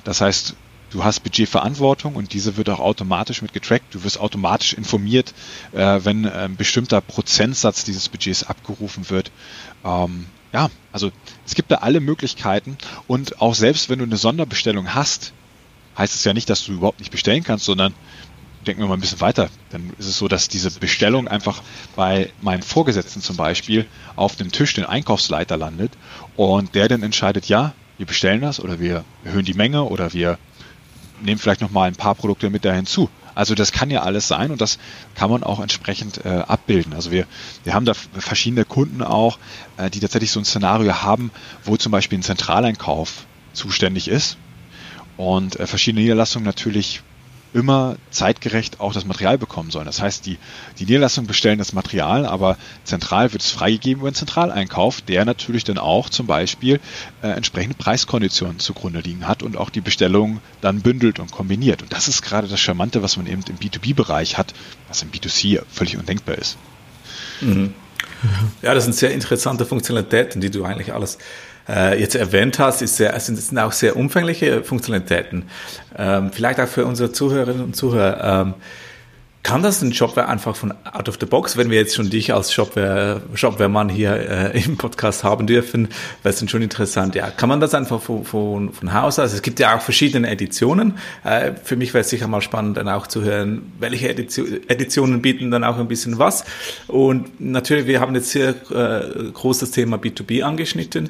Das 0.04 0.22
heißt, 0.22 0.56
du 0.92 1.04
hast 1.04 1.22
Budgetverantwortung 1.22 2.16
und 2.16 2.34
diese 2.34 2.58
wird 2.58 2.70
auch 2.70 2.80
automatisch 2.80 3.42
mit 3.42 3.54
getrackt. 3.54 3.94
Du 3.94 4.04
wirst 4.04 4.20
automatisch 4.20 4.74
informiert, 4.74 5.34
äh, 5.74 6.00
wenn 6.04 6.26
äh, 6.26 6.30
ein 6.30 6.56
bestimmter 6.56 7.02
Prozentsatz 7.02 7.84
dieses 7.84 8.10
Budgets 8.10 8.44
abgerufen 8.44 9.10
wird. 9.10 9.32
Ähm, 9.84 10.28
ja, 10.54 10.70
also 10.92 11.12
es 11.46 11.56
gibt 11.56 11.72
da 11.72 11.76
alle 11.76 12.00
Möglichkeiten 12.00 12.78
und 13.08 13.42
auch 13.42 13.54
selbst 13.54 13.90
wenn 13.90 14.00
du 14.00 14.06
eine 14.06 14.18
Sonderbestellung 14.18 14.94
hast, 14.94 15.34
heißt 15.98 16.16
es 16.16 16.24
ja 16.24 16.34
nicht, 16.34 16.50
dass 16.50 16.64
du 16.64 16.74
überhaupt 16.74 17.00
nicht 17.00 17.12
bestellen 17.12 17.44
kannst, 17.44 17.66
sondern 17.66 17.94
denken 18.66 18.82
wir 18.82 18.88
mal 18.88 18.96
ein 18.96 19.02
bisschen 19.02 19.22
weiter. 19.22 19.50
Dann 19.70 19.92
ist 19.98 20.08
es 20.08 20.18
so, 20.18 20.28
dass 20.28 20.48
diese 20.48 20.72
Bestellung 20.80 21.28
einfach 21.28 21.62
bei 21.96 22.32
meinem 22.42 22.62
Vorgesetzten 22.62 23.22
zum 23.22 23.36
Beispiel 23.36 23.86
auf 24.16 24.36
dem 24.36 24.52
Tisch 24.52 24.74
den 24.74 24.86
Einkaufsleiter 24.86 25.58
landet 25.58 25.92
und 26.36 26.76
der 26.76 26.88
dann 26.88 27.04
entscheidet, 27.04 27.48
ja, 27.48 27.74
wir 27.98 28.06
bestellen 28.06 28.42
das 28.42 28.60
oder 28.60 28.80
wir 28.80 29.04
erhöhen 29.24 29.46
die 29.46 29.54
Menge 29.54 29.84
oder 29.84 30.14
wir 30.14 30.38
nehmen 31.22 31.40
vielleicht 31.40 31.62
noch 31.62 31.72
mal 31.72 31.88
ein 31.88 31.96
paar 31.96 32.16
Produkte 32.16 32.50
mit 32.50 32.66
da 32.66 32.74
hinzu. 32.74 33.10
Also 33.36 33.54
das 33.54 33.72
kann 33.72 33.92
ja 33.92 34.02
alles 34.02 34.28
sein 34.28 34.52
und 34.52 34.62
das 34.62 34.80
kann 35.14 35.30
man 35.30 35.44
auch 35.44 35.60
entsprechend 35.60 36.26
äh, 36.26 36.44
abbilden. 36.48 36.94
Also 36.94 37.12
wir, 37.12 37.28
wir 37.64 37.74
haben 37.76 37.86
da 37.86 37.94
verschiedene 37.94 38.66
Kunden 38.66 39.04
auch, 39.04 39.38
äh, 39.78 39.92
die 39.92 40.00
tatsächlich 40.00 40.32
so 40.32 40.40
ein 40.40 40.46
Szenario 40.46 41.04
haben, 41.04 41.32
wo 41.64 41.78
zum 41.78 41.92
Beispiel 41.92 42.18
ein 42.18 42.24
Zentraleinkauf 42.24 43.28
zuständig 43.54 44.08
ist 44.08 44.38
und 45.18 45.60
äh, 45.60 45.68
verschiedene 45.68 46.02
Niederlassungen 46.02 46.46
natürlich 46.46 47.04
immer 47.58 47.98
zeitgerecht 48.12 48.80
auch 48.80 48.94
das 48.94 49.06
Material 49.06 49.38
bekommen 49.38 49.72
sollen. 49.72 49.86
Das 49.86 50.02
heißt, 50.02 50.26
die, 50.26 50.38
die 50.78 50.86
Niederlassungen 50.86 51.28
bestellen 51.28 51.58
das 51.58 51.74
Material, 51.74 52.26
aber 52.26 52.58
zentral 52.84 53.34
wird 53.34 53.42
es 53.42 53.52
freigegeben 53.52 54.02
über 54.02 54.12
den 54.12 54.16
Zentraleinkauf, 54.16 55.02
der 55.02 55.26
natürlich 55.26 55.64
dann 55.64 55.80
auch 55.80 56.10
zum 56.10 56.28
Beispiel 56.28 56.80
äh, 57.24 57.30
entsprechende 57.30 57.76
Preiskonditionen 57.76 58.60
zugrunde 58.60 59.00
liegen 59.00 59.28
hat 59.28 59.44
und 59.44 59.58
auch 59.58 59.72
die 59.72 59.82
Bestellung 59.82 60.40
dann 60.62 60.82
bündelt 60.82 61.20
und 61.20 61.32
kombiniert. 61.32 61.82
Und 61.82 61.92
das 61.92 62.08
ist 62.08 62.22
gerade 62.22 62.48
das 62.48 62.60
Charmante, 62.60 63.02
was 63.02 63.18
man 63.18 63.26
eben 63.26 63.44
im 63.50 63.58
B2B-Bereich 63.58 64.38
hat, 64.38 64.54
was 64.88 65.02
im 65.02 65.12
B2C 65.12 65.62
völlig 65.70 65.98
undenkbar 65.98 66.38
ist. 66.38 66.58
Mhm. 67.42 67.74
Ja, 68.62 68.74
das 68.74 68.86
sind 68.86 68.94
sehr 68.94 69.12
interessante 69.12 69.66
Funktionalitäten, 69.66 70.42
die 70.42 70.50
du 70.50 70.64
eigentlich 70.64 70.94
alles 70.94 71.18
äh, 71.70 72.00
jetzt 72.00 72.16
erwähnt 72.16 72.60
hast, 72.60 72.82
ist 72.82 72.98
sehr, 72.98 73.18
sind, 73.20 73.38
sind 73.38 73.58
auch 73.60 73.72
sehr 73.72 73.96
umfängliche 73.96 74.64
Funktionalitäten. 74.64 75.44
Ähm, 75.98 76.32
vielleicht 76.32 76.60
auch 76.60 76.68
für 76.68 76.86
unsere 76.86 77.12
Zuhörerinnen 77.12 77.64
und 77.64 77.76
Zuhörer. 77.76 78.42
Ähm, 78.42 78.54
kann 79.48 79.64
das 79.64 79.82
ein 79.82 79.94
Shopware 79.94 80.28
einfach 80.28 80.58
von 80.58 80.74
out 80.92 81.08
of 81.08 81.16
the 81.22 81.26
box, 81.26 81.56
wenn 81.56 81.70
wir 81.70 81.78
jetzt 81.78 81.96
schon 81.96 82.10
dich 82.10 82.34
als 82.34 82.52
Shopware, 82.52 83.22
Shopware-Mann 83.34 83.88
hier 83.88 84.12
äh, 84.54 84.62
im 84.66 84.76
Podcast 84.76 85.24
haben 85.24 85.48
dürfen, 85.48 85.88
wäre 86.22 86.36
es 86.36 86.52
schon 86.52 86.62
interessant. 86.62 87.16
Ja, 87.16 87.30
kann 87.32 87.48
man 87.48 87.62
das 87.62 87.74
einfach 87.74 88.02
von, 88.02 88.26
von, 88.26 88.74
von 88.74 88.94
Haus 88.94 89.20
aus? 89.20 89.32
Es 89.32 89.42
gibt 89.42 89.62
ja 89.62 89.78
auch 89.78 89.80
verschiedene 89.80 90.30
Editionen. 90.30 90.96
Äh, 91.24 91.54
für 91.64 91.78
mich 91.78 91.94
wäre 91.94 92.02
es 92.02 92.10
sicher 92.10 92.28
mal 92.28 92.42
spannend, 92.42 92.76
dann 92.76 92.90
auch 92.90 93.08
zu 93.08 93.24
hören, 93.24 93.72
welche 93.80 94.10
Edition, 94.10 94.48
Editionen 94.68 95.22
bieten 95.22 95.50
dann 95.50 95.64
auch 95.64 95.78
ein 95.78 95.88
bisschen 95.88 96.20
was. 96.20 96.44
Und 96.88 97.40
natürlich, 97.40 97.88
wir 97.88 98.02
haben 98.02 98.16
jetzt 98.16 98.32
sehr 98.32 98.50
äh, 98.50 99.32
groß 99.32 99.60
das 99.60 99.72
Thema 99.72 99.96
B2B 99.96 100.44
angeschnitten. 100.44 101.10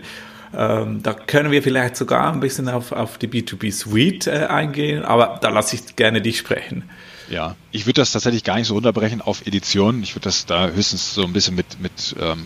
Ähm, 0.55 1.01
da 1.03 1.13
können 1.13 1.51
wir 1.51 1.61
vielleicht 1.63 1.95
sogar 1.95 2.31
ein 2.31 2.39
bisschen 2.39 2.69
auf, 2.69 2.91
auf 2.91 3.17
die 3.17 3.27
B2B 3.27 3.71
Suite 3.71 4.27
äh, 4.27 4.45
eingehen, 4.47 5.03
aber 5.03 5.39
da 5.41 5.49
lasse 5.49 5.75
ich 5.75 5.95
gerne 5.95 6.21
dich 6.21 6.37
sprechen. 6.37 6.83
Ja, 7.29 7.55
ich 7.71 7.85
würde 7.85 8.01
das 8.01 8.13
tatsächlich 8.13 8.43
gar 8.43 8.55
nicht 8.55 8.67
so 8.67 8.75
runterbrechen 8.75 9.21
auf 9.21 9.45
Editionen. 9.45 10.01
Ich 10.03 10.15
würde 10.15 10.25
das 10.25 10.45
da 10.45 10.69
höchstens 10.69 11.13
so 11.13 11.23
ein 11.23 11.33
bisschen 11.33 11.55
mit, 11.55 11.79
mit 11.81 12.15
ähm, 12.21 12.45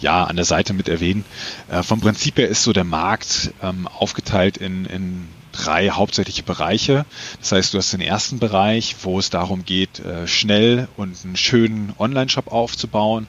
ja, 0.00 0.24
an 0.24 0.36
der 0.36 0.44
Seite 0.44 0.72
mit 0.72 0.88
erwähnen. 0.88 1.24
Äh, 1.70 1.82
vom 1.82 2.00
Prinzip 2.00 2.38
her 2.38 2.48
ist 2.48 2.64
so 2.64 2.72
der 2.72 2.84
Markt 2.84 3.52
ähm, 3.62 3.86
aufgeteilt 3.86 4.56
in, 4.56 4.86
in 4.86 5.28
drei 5.52 5.90
hauptsächliche 5.90 6.42
Bereiche. 6.42 7.04
Das 7.40 7.52
heißt, 7.52 7.74
du 7.74 7.78
hast 7.78 7.92
den 7.92 8.00
ersten 8.00 8.38
Bereich, 8.38 8.96
wo 9.02 9.18
es 9.18 9.30
darum 9.30 9.64
geht, 9.64 10.00
äh, 10.00 10.26
schnell 10.26 10.88
und 10.96 11.16
einen 11.24 11.36
schönen 11.36 11.92
Online-Shop 11.98 12.52
aufzubauen. 12.52 13.26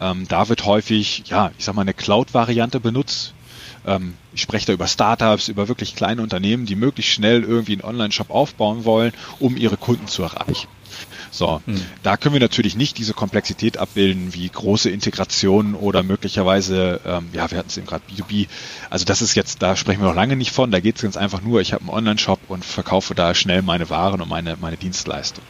Ähm, 0.00 0.26
da 0.28 0.48
wird 0.48 0.64
häufig, 0.64 1.24
ja, 1.26 1.50
ich 1.58 1.64
sag 1.64 1.74
mal, 1.74 1.82
eine 1.82 1.94
Cloud-Variante 1.94 2.80
benutzt. 2.80 3.34
Ähm, 3.86 4.14
ich 4.32 4.42
spreche 4.42 4.66
da 4.66 4.72
über 4.72 4.86
Startups, 4.86 5.48
über 5.48 5.68
wirklich 5.68 5.94
kleine 5.94 6.22
Unternehmen, 6.22 6.66
die 6.66 6.76
möglichst 6.76 7.12
schnell 7.12 7.42
irgendwie 7.42 7.72
einen 7.72 7.82
Online-Shop 7.82 8.30
aufbauen 8.30 8.84
wollen, 8.84 9.12
um 9.38 9.56
ihre 9.56 9.76
Kunden 9.76 10.06
zu 10.06 10.22
erreichen. 10.22 10.68
So, 11.30 11.62
hm. 11.64 11.80
da 12.02 12.16
können 12.16 12.34
wir 12.34 12.40
natürlich 12.40 12.76
nicht 12.76 12.98
diese 12.98 13.14
Komplexität 13.14 13.78
abbilden 13.78 14.34
wie 14.34 14.48
große 14.48 14.90
Integrationen 14.90 15.74
oder 15.74 16.02
möglicherweise, 16.02 17.00
ähm, 17.04 17.28
ja, 17.32 17.50
wir 17.50 17.58
hatten 17.58 17.68
es 17.68 17.76
eben 17.76 17.86
gerade 17.86 18.02
B2B. 18.10 18.48
Also 18.90 19.04
das 19.04 19.22
ist 19.22 19.36
jetzt, 19.36 19.62
da 19.62 19.76
sprechen 19.76 20.00
wir 20.00 20.08
noch 20.08 20.16
lange 20.16 20.36
nicht 20.36 20.50
von. 20.50 20.70
Da 20.70 20.80
geht 20.80 20.96
es 20.96 21.02
ganz 21.02 21.16
einfach 21.16 21.42
nur, 21.42 21.60
ich 21.60 21.72
habe 21.72 21.82
einen 21.82 21.90
Online-Shop 21.90 22.40
und 22.48 22.64
verkaufe 22.64 23.14
da 23.14 23.34
schnell 23.34 23.62
meine 23.62 23.90
Waren 23.90 24.20
und 24.20 24.28
meine, 24.28 24.56
meine 24.60 24.76
Dienstleistung. 24.76 25.44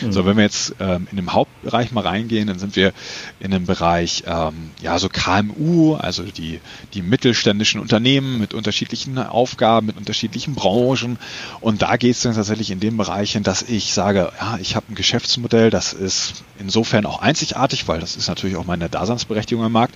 Mhm. 0.00 0.12
So, 0.12 0.26
wenn 0.26 0.36
wir 0.36 0.44
jetzt 0.44 0.74
ähm, 0.80 1.06
in 1.10 1.16
dem 1.16 1.32
Hauptbereich 1.32 1.92
mal 1.92 2.02
reingehen, 2.02 2.48
dann 2.48 2.58
sind 2.58 2.76
wir 2.76 2.92
in 3.40 3.50
dem 3.50 3.66
Bereich 3.66 4.24
ähm, 4.26 4.70
ja 4.80 4.98
so 4.98 5.08
KMU, 5.08 5.94
also 5.94 6.22
die, 6.22 6.60
die 6.94 7.02
mittelständischen 7.02 7.80
Unternehmen 7.80 8.38
mit 8.38 8.54
unterschiedlichen 8.54 9.18
Aufgaben, 9.18 9.86
mit 9.86 9.96
unterschiedlichen 9.96 10.54
Branchen. 10.54 11.18
Und 11.60 11.82
da 11.82 11.96
geht 11.96 12.16
es 12.16 12.22
dann 12.22 12.34
tatsächlich 12.34 12.70
in 12.70 12.80
dem 12.80 12.96
Bereich 12.96 13.32
hin, 13.32 13.42
dass 13.42 13.62
ich 13.62 13.92
sage, 13.92 14.32
ja, 14.40 14.58
ich 14.60 14.76
habe 14.76 14.86
ein 14.90 14.94
Geschäftsmodell, 14.94 15.70
das 15.70 15.92
ist 15.92 16.44
insofern 16.58 17.06
auch 17.06 17.20
einzigartig, 17.20 17.88
weil 17.88 18.00
das 18.00 18.16
ist 18.16 18.28
natürlich 18.28 18.56
auch 18.56 18.66
meine 18.66 18.88
Daseinsberechtigung 18.88 19.64
am 19.64 19.72
Markt. 19.72 19.94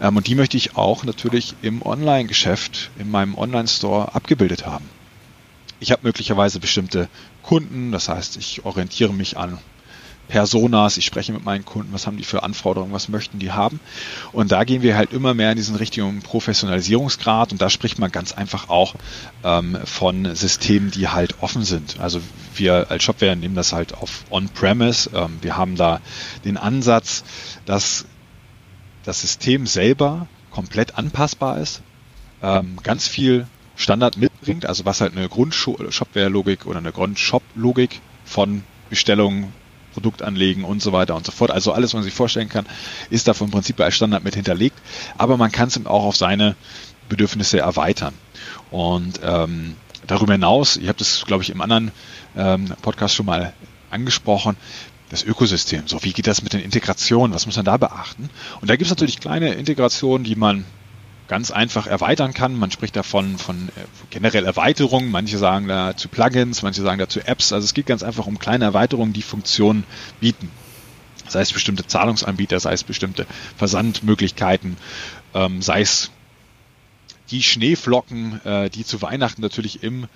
Ähm, 0.00 0.16
und 0.16 0.26
die 0.26 0.34
möchte 0.34 0.56
ich 0.56 0.76
auch 0.76 1.04
natürlich 1.04 1.54
im 1.62 1.82
Online-Geschäft, 1.82 2.90
in 2.98 3.10
meinem 3.10 3.34
Online-Store 3.36 4.14
abgebildet 4.14 4.66
haben. 4.66 4.99
Ich 5.80 5.92
habe 5.92 6.02
möglicherweise 6.04 6.60
bestimmte 6.60 7.08
Kunden, 7.42 7.90
das 7.90 8.08
heißt, 8.08 8.36
ich 8.36 8.64
orientiere 8.64 9.12
mich 9.12 9.36
an 9.36 9.58
Personas, 10.30 10.96
ich 10.96 11.04
spreche 11.04 11.32
mit 11.32 11.44
meinen 11.44 11.64
Kunden, 11.64 11.92
was 11.92 12.06
haben 12.06 12.16
die 12.16 12.24
für 12.24 12.42
Anforderungen, 12.44 12.92
was 12.92 13.08
möchten 13.08 13.38
die 13.38 13.50
haben. 13.50 13.80
Und 14.32 14.52
da 14.52 14.64
gehen 14.64 14.80
wir 14.82 14.96
halt 14.96 15.12
immer 15.12 15.34
mehr 15.34 15.50
in 15.50 15.56
diesen 15.56 15.74
richtigen 15.74 16.20
Professionalisierungsgrad 16.20 17.50
und 17.52 17.60
da 17.60 17.68
spricht 17.68 17.98
man 17.98 18.12
ganz 18.12 18.32
einfach 18.32 18.68
auch 18.68 18.94
ähm, 19.42 19.76
von 19.84 20.34
Systemen, 20.36 20.90
die 20.92 21.08
halt 21.08 21.42
offen 21.42 21.64
sind. 21.64 21.98
Also 21.98 22.20
wir 22.54 22.90
als 22.90 23.02
Shopware 23.02 23.34
nehmen 23.34 23.56
das 23.56 23.72
halt 23.72 23.94
auf 23.94 24.24
On-Premise. 24.30 25.10
Ähm, 25.14 25.38
wir 25.42 25.56
haben 25.56 25.76
da 25.76 26.00
den 26.44 26.56
Ansatz, 26.56 27.24
dass 27.66 28.06
das 29.02 29.20
System 29.20 29.66
selber 29.66 30.28
komplett 30.50 30.96
anpassbar 30.96 31.58
ist, 31.58 31.82
ähm, 32.42 32.78
ganz 32.82 33.08
viel 33.08 33.46
Standard 33.80 34.18
mitbringt, 34.18 34.66
also 34.66 34.84
was 34.84 35.00
halt 35.00 35.16
eine 35.16 35.26
Grund-Shopware-Logik 35.26 36.66
oder 36.66 36.78
eine 36.78 36.92
Grund-Shop-Logik 36.92 38.00
von 38.26 38.62
Bestellungen, 38.90 39.54
Produkt 39.94 40.22
anlegen 40.22 40.64
und 40.64 40.82
so 40.82 40.92
weiter 40.92 41.16
und 41.16 41.24
so 41.24 41.32
fort. 41.32 41.50
Also 41.50 41.72
alles, 41.72 41.90
was 41.90 41.94
man 41.94 42.02
sich 42.04 42.14
vorstellen 42.14 42.50
kann, 42.50 42.66
ist 43.08 43.26
da 43.26 43.34
vom 43.34 43.50
Prinzip 43.50 43.80
als 43.80 43.96
Standard 43.96 44.22
mit 44.22 44.34
hinterlegt. 44.34 44.76
Aber 45.16 45.36
man 45.36 45.50
kann 45.50 45.68
es 45.68 45.86
auch 45.86 46.04
auf 46.04 46.14
seine 46.14 46.56
Bedürfnisse 47.08 47.58
erweitern. 47.58 48.14
Und 48.70 49.20
ähm, 49.24 49.74
darüber 50.06 50.34
hinaus, 50.34 50.76
ich 50.76 50.86
habe 50.86 50.98
das, 50.98 51.24
glaube 51.26 51.42
ich, 51.42 51.50
im 51.50 51.62
anderen 51.62 51.90
ähm, 52.36 52.66
Podcast 52.82 53.14
schon 53.14 53.26
mal 53.26 53.54
angesprochen, 53.90 54.56
das 55.08 55.24
Ökosystem. 55.24 55.88
So, 55.88 56.02
wie 56.04 56.12
geht 56.12 56.26
das 56.26 56.42
mit 56.42 56.52
den 56.52 56.60
Integrationen? 56.60 57.34
Was 57.34 57.46
muss 57.46 57.56
man 57.56 57.64
da 57.64 57.78
beachten? 57.78 58.28
Und 58.60 58.70
da 58.70 58.76
gibt 58.76 58.84
es 58.84 58.90
natürlich 58.90 59.20
kleine 59.20 59.54
Integrationen, 59.54 60.22
die 60.22 60.36
man 60.36 60.66
ganz 61.30 61.52
einfach 61.52 61.86
erweitern 61.86 62.34
kann. 62.34 62.58
Man 62.58 62.72
spricht 62.72 62.96
davon 62.96 63.38
von 63.38 63.68
äh, 63.68 63.82
generell 64.10 64.44
Erweiterungen. 64.44 65.12
Manche 65.12 65.38
sagen 65.38 65.68
da 65.68 65.96
zu 65.96 66.08
Plugins, 66.08 66.62
manche 66.62 66.82
sagen 66.82 66.98
dazu 66.98 67.20
Apps. 67.20 67.52
Also 67.52 67.64
es 67.64 67.72
geht 67.72 67.86
ganz 67.86 68.02
einfach 68.02 68.26
um 68.26 68.40
kleine 68.40 68.64
Erweiterungen, 68.64 69.12
die 69.12 69.22
Funktionen 69.22 69.84
bieten. 70.18 70.50
Sei 71.28 71.40
es 71.40 71.52
bestimmte 71.52 71.86
Zahlungsanbieter, 71.86 72.58
sei 72.58 72.72
es 72.72 72.82
bestimmte 72.82 73.26
Versandmöglichkeiten, 73.56 74.76
ähm, 75.32 75.62
sei 75.62 75.82
es 75.82 76.10
die 77.30 77.44
Schneeflocken, 77.44 78.44
äh, 78.44 78.68
die 78.68 78.84
zu 78.84 79.00
Weihnachten 79.00 79.40
natürlich 79.40 79.84
im 79.84 80.08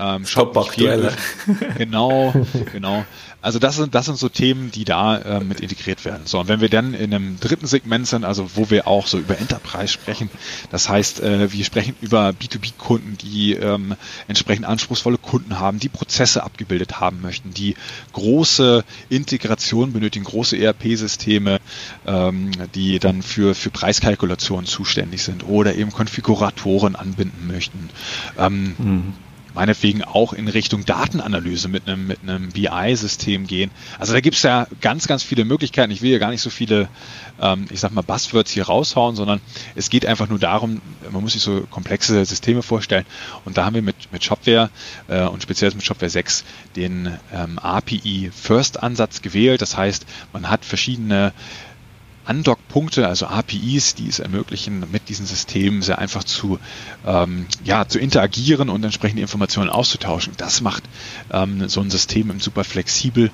ähm, 0.00 0.26
Shop 0.26 0.56
aktuelle. 0.56 1.12
Genau, 1.76 2.32
genau. 2.72 3.04
Also 3.42 3.58
das 3.58 3.76
sind, 3.76 3.94
das 3.94 4.04
sind 4.04 4.18
so 4.18 4.28
Themen, 4.28 4.70
die 4.70 4.84
da 4.84 5.16
äh, 5.16 5.40
mit 5.40 5.60
integriert 5.60 6.04
werden. 6.04 6.22
So, 6.26 6.40
und 6.40 6.48
wenn 6.48 6.60
wir 6.60 6.68
dann 6.68 6.92
in 6.92 7.14
einem 7.14 7.40
dritten 7.40 7.66
Segment 7.66 8.06
sind, 8.06 8.24
also 8.24 8.50
wo 8.54 8.68
wir 8.68 8.86
auch 8.86 9.06
so 9.06 9.18
über 9.18 9.38
Enterprise 9.38 9.92
sprechen, 9.92 10.28
das 10.70 10.90
heißt, 10.90 11.20
äh, 11.20 11.50
wir 11.50 11.64
sprechen 11.64 11.96
über 12.02 12.30
B2B-Kunden, 12.30 13.16
die 13.16 13.54
ähm, 13.54 13.94
entsprechend 14.28 14.66
anspruchsvolle 14.66 15.16
Kunden 15.16 15.58
haben, 15.58 15.78
die 15.78 15.88
Prozesse 15.88 16.42
abgebildet 16.42 17.00
haben 17.00 17.22
möchten, 17.22 17.54
die 17.54 17.76
große 18.12 18.84
Integration 19.08 19.94
benötigen, 19.94 20.26
große 20.26 20.58
ERP-Systeme, 20.58 21.60
ähm, 22.06 22.50
die 22.74 22.98
dann 22.98 23.22
für, 23.22 23.54
für 23.54 23.70
Preiskalkulationen 23.70 24.66
zuständig 24.66 25.22
sind 25.22 25.48
oder 25.48 25.76
eben 25.76 25.92
Konfiguratoren 25.92 26.94
anbinden 26.94 27.46
möchten. 27.46 27.88
Ähm, 28.36 28.74
mhm 28.76 29.14
meinetwegen 29.54 30.02
auch 30.04 30.32
in 30.32 30.48
Richtung 30.48 30.84
Datenanalyse 30.84 31.68
mit 31.68 31.86
einem, 31.86 32.06
mit 32.06 32.20
einem 32.22 32.50
BI-System 32.50 33.46
gehen. 33.46 33.70
Also 33.98 34.12
da 34.12 34.20
gibt 34.20 34.36
es 34.36 34.42
ja 34.42 34.66
ganz, 34.80 35.06
ganz 35.06 35.22
viele 35.22 35.44
Möglichkeiten. 35.44 35.90
Ich 35.90 36.02
will 36.02 36.10
ja 36.10 36.18
gar 36.18 36.30
nicht 36.30 36.42
so 36.42 36.50
viele, 36.50 36.88
ähm, 37.40 37.66
ich 37.70 37.80
sag 37.80 37.92
mal, 37.92 38.02
Buzzwords 38.02 38.50
hier 38.50 38.64
raushauen, 38.64 39.16
sondern 39.16 39.40
es 39.74 39.90
geht 39.90 40.06
einfach 40.06 40.28
nur 40.28 40.38
darum, 40.38 40.80
man 41.10 41.22
muss 41.22 41.32
sich 41.32 41.42
so 41.42 41.62
komplexe 41.70 42.24
Systeme 42.24 42.62
vorstellen. 42.62 43.06
Und 43.44 43.56
da 43.56 43.64
haben 43.64 43.74
wir 43.74 43.82
mit, 43.82 44.12
mit 44.12 44.24
Shopware 44.24 44.70
äh, 45.08 45.22
und 45.22 45.42
speziell 45.42 45.72
mit 45.72 45.84
Shopware 45.84 46.10
6 46.10 46.44
den 46.76 47.18
ähm, 47.32 47.58
API-First-Ansatz 47.58 49.22
gewählt. 49.22 49.62
Das 49.62 49.76
heißt, 49.76 50.06
man 50.32 50.48
hat 50.48 50.64
verschiedene 50.64 51.32
Andockpunkte, 52.24 53.08
also 53.08 53.26
APIs, 53.26 53.94
die 53.94 54.08
es 54.08 54.18
ermöglichen, 54.18 54.84
mit 54.92 55.08
diesen 55.08 55.26
Systemen 55.26 55.82
sehr 55.82 55.98
einfach 55.98 56.24
zu, 56.24 56.58
ähm, 57.06 57.46
ja, 57.64 57.88
zu 57.88 57.98
interagieren 57.98 58.68
und 58.68 58.84
entsprechende 58.84 59.22
Informationen 59.22 59.70
auszutauschen. 59.70 60.34
Das 60.36 60.60
macht 60.60 60.84
ähm, 61.32 61.68
so 61.68 61.80
ein 61.80 61.90
System 61.90 62.38
super 62.40 62.64
flexibel 62.64 63.30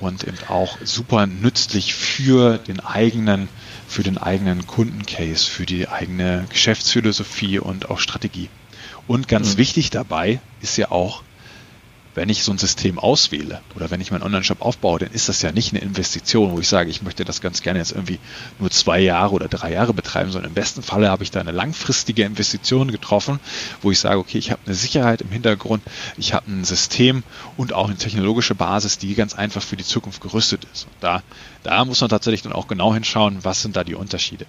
und 0.00 0.24
eben 0.24 0.38
auch 0.48 0.78
super 0.84 1.26
nützlich 1.26 1.94
für 1.94 2.58
den 2.58 2.80
eigenen, 2.80 3.48
für 3.86 4.02
den 4.02 4.18
eigenen 4.18 4.66
Kundencase, 4.66 5.44
für 5.46 5.66
die 5.66 5.88
eigene 5.88 6.46
Geschäftsphilosophie 6.48 7.58
und 7.58 7.90
auch 7.90 7.98
Strategie. 7.98 8.48
Und 9.06 9.26
ganz 9.26 9.54
mhm. 9.54 9.58
wichtig 9.58 9.90
dabei 9.90 10.40
ist 10.60 10.76
ja 10.76 10.90
auch, 10.90 11.22
wenn 12.18 12.28
ich 12.30 12.42
so 12.42 12.50
ein 12.50 12.58
System 12.58 12.98
auswähle 12.98 13.60
oder 13.76 13.92
wenn 13.92 14.00
ich 14.00 14.10
meinen 14.10 14.24
Online-Shop 14.24 14.60
aufbaue, 14.60 14.98
dann 14.98 15.12
ist 15.12 15.28
das 15.28 15.40
ja 15.40 15.52
nicht 15.52 15.72
eine 15.72 15.82
Investition, 15.82 16.50
wo 16.50 16.58
ich 16.58 16.66
sage, 16.66 16.90
ich 16.90 17.00
möchte 17.00 17.24
das 17.24 17.40
ganz 17.40 17.62
gerne 17.62 17.78
jetzt 17.78 17.92
irgendwie 17.92 18.18
nur 18.58 18.72
zwei 18.72 18.98
Jahre 18.98 19.36
oder 19.36 19.46
drei 19.46 19.72
Jahre 19.72 19.94
betreiben, 19.94 20.32
sondern 20.32 20.50
im 20.50 20.54
besten 20.54 20.82
Falle 20.82 21.10
habe 21.10 21.22
ich 21.22 21.30
da 21.30 21.38
eine 21.38 21.52
langfristige 21.52 22.24
Investition 22.24 22.90
getroffen, 22.90 23.38
wo 23.82 23.92
ich 23.92 24.00
sage, 24.00 24.18
okay, 24.18 24.36
ich 24.36 24.50
habe 24.50 24.60
eine 24.66 24.74
Sicherheit 24.74 25.20
im 25.20 25.30
Hintergrund, 25.30 25.80
ich 26.16 26.34
habe 26.34 26.50
ein 26.50 26.64
System 26.64 27.22
und 27.56 27.72
auch 27.72 27.86
eine 27.86 27.96
technologische 27.96 28.56
Basis, 28.56 28.98
die 28.98 29.14
ganz 29.14 29.34
einfach 29.34 29.62
für 29.62 29.76
die 29.76 29.84
Zukunft 29.84 30.20
gerüstet 30.20 30.66
ist. 30.72 30.86
Und 30.86 30.94
da, 31.00 31.22
da 31.62 31.84
muss 31.84 32.00
man 32.00 32.10
tatsächlich 32.10 32.42
dann 32.42 32.52
auch 32.52 32.66
genau 32.66 32.94
hinschauen, 32.94 33.44
was 33.44 33.62
sind 33.62 33.76
da 33.76 33.84
die 33.84 33.94
Unterschiede. 33.94 34.44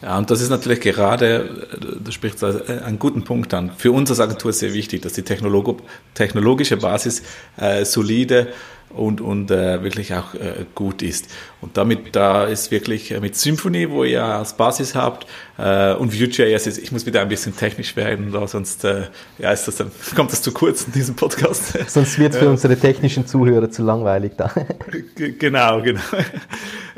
Ja, 0.00 0.16
und 0.16 0.30
das 0.30 0.40
ist 0.40 0.50
natürlich 0.50 0.80
gerade, 0.80 1.66
du 1.80 2.10
sprichst 2.12 2.44
einen 2.44 3.00
guten 3.00 3.24
Punkt 3.24 3.52
an. 3.52 3.72
Für 3.76 3.90
uns 3.90 4.10
als 4.10 4.20
Agentur 4.20 4.50
ist 4.50 4.60
sehr 4.60 4.72
wichtig, 4.72 5.02
dass 5.02 5.14
die 5.14 5.22
Technolog 5.22 5.82
technologische 6.14 6.76
Basis 6.76 7.22
äh, 7.56 7.84
solide 7.84 8.48
und, 8.90 9.20
und 9.20 9.50
äh, 9.50 9.82
wirklich 9.82 10.14
auch 10.14 10.34
äh, 10.34 10.64
gut 10.74 11.02
ist. 11.02 11.28
Und 11.60 11.76
damit 11.76 12.14
da 12.14 12.44
ist 12.44 12.70
wirklich 12.70 13.10
äh, 13.10 13.20
mit 13.20 13.36
Symfony, 13.36 13.90
wo 13.90 14.04
ihr 14.04 14.24
als 14.24 14.56
Basis 14.56 14.94
habt, 14.94 15.26
äh, 15.58 15.94
und 15.94 16.14
Vue.js 16.14 16.66
ist, 16.66 16.78
ich 16.78 16.92
muss 16.92 17.04
wieder 17.04 17.20
ein 17.20 17.28
bisschen 17.28 17.56
technisch 17.56 17.96
werden, 17.96 18.32
da, 18.32 18.46
sonst 18.46 18.84
äh, 18.84 19.08
ja, 19.38 19.50
ist 19.52 19.66
das 19.66 19.76
dann, 19.76 19.90
kommt 20.16 20.32
das 20.32 20.40
zu 20.40 20.52
kurz 20.52 20.84
in 20.84 20.92
diesem 20.92 21.16
Podcast. 21.16 21.90
Sonst 21.90 22.18
wird 22.18 22.34
es 22.34 22.38
für 22.38 22.48
unsere 22.48 22.76
technischen 22.76 23.26
Zuhörer 23.26 23.70
zu 23.70 23.82
langweilig 23.82 24.32
da. 24.36 24.52
genau, 25.38 25.82
genau. 25.82 26.00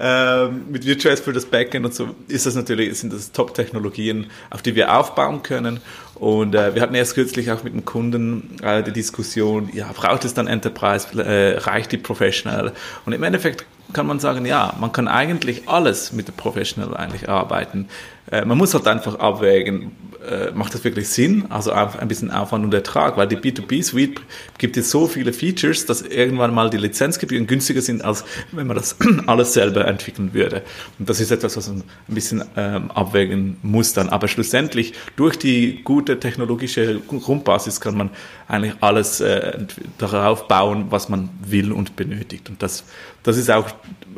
Ähm, 0.02 0.62
mit 0.70 0.86
Vue.js 0.86 1.20
für 1.20 1.34
das 1.34 1.44
Backend 1.44 1.84
und 1.84 1.94
so 1.94 2.08
ist 2.26 2.46
das 2.46 2.54
natürlich, 2.54 2.98
sind 2.98 3.12
das 3.12 3.32
Top-Technologien, 3.32 4.28
auf 4.48 4.62
die 4.62 4.74
wir 4.74 4.96
aufbauen 4.96 5.42
können. 5.42 5.80
Und 6.20 6.54
äh, 6.54 6.74
wir 6.74 6.82
hatten 6.82 6.94
erst 6.94 7.14
kürzlich 7.14 7.50
auch 7.50 7.64
mit 7.64 7.72
dem 7.72 7.86
Kunden 7.86 8.58
äh, 8.62 8.82
die 8.82 8.92
Diskussion, 8.92 9.70
ja, 9.72 9.90
braucht 9.94 10.26
es 10.26 10.34
dann 10.34 10.48
Enterprise, 10.48 11.18
äh, 11.18 11.56
reicht 11.56 11.92
die 11.92 11.96
Professional? 11.96 12.72
Und 13.06 13.14
im 13.14 13.22
Endeffekt 13.22 13.64
kann 13.94 14.06
man 14.06 14.20
sagen, 14.20 14.44
ja, 14.44 14.74
man 14.78 14.92
kann 14.92 15.08
eigentlich 15.08 15.66
alles 15.66 16.12
mit 16.12 16.28
der 16.28 16.34
Professional 16.34 16.94
eigentlich 16.94 17.30
arbeiten. 17.30 17.88
Äh, 18.30 18.44
man 18.44 18.58
muss 18.58 18.74
halt 18.74 18.86
einfach 18.86 19.18
abwägen, 19.18 19.92
äh, 20.28 20.50
macht 20.52 20.74
das 20.74 20.84
wirklich 20.84 21.08
Sinn? 21.08 21.46
Also 21.48 21.72
ein 21.72 22.08
bisschen 22.08 22.30
Aufwand 22.30 22.64
und 22.64 22.74
Ertrag, 22.74 23.16
weil 23.16 23.26
die 23.26 23.36
B2B-Suite 23.36 24.20
gibt 24.58 24.76
jetzt 24.76 24.90
so 24.90 25.06
viele 25.06 25.32
Features, 25.32 25.86
dass 25.86 26.02
irgendwann 26.02 26.54
mal 26.54 26.70
die 26.70 26.76
Lizenzgebühren 26.76 27.46
günstiger 27.46 27.80
sind, 27.80 28.04
als 28.04 28.24
wenn 28.52 28.66
man 28.66 28.76
das 28.76 28.96
alles 29.26 29.52
selber 29.52 29.86
entwickeln 29.86 30.34
würde. 30.34 30.62
Und 30.98 31.08
das 31.08 31.20
ist 31.20 31.30
etwas, 31.30 31.56
was 31.56 31.68
man 31.68 31.78
ein 32.08 32.14
bisschen 32.14 32.44
ähm, 32.56 32.90
abwägen 32.90 33.56
muss 33.62 33.92
dann. 33.92 34.08
Aber 34.08 34.28
schlussendlich, 34.28 34.94
durch 35.16 35.38
die 35.38 35.82
gute 35.82 36.20
technologische 36.20 37.00
Grundbasis 37.00 37.80
kann 37.80 37.96
man 37.96 38.10
eigentlich 38.48 38.74
alles 38.80 39.20
äh, 39.20 39.58
darauf 39.98 40.48
bauen, 40.48 40.86
was 40.90 41.08
man 41.08 41.30
will 41.42 41.72
und 41.72 41.96
benötigt. 41.96 42.48
Und 42.48 42.62
das, 42.62 42.84
das 43.22 43.36
ist 43.36 43.50
auch 43.50 43.68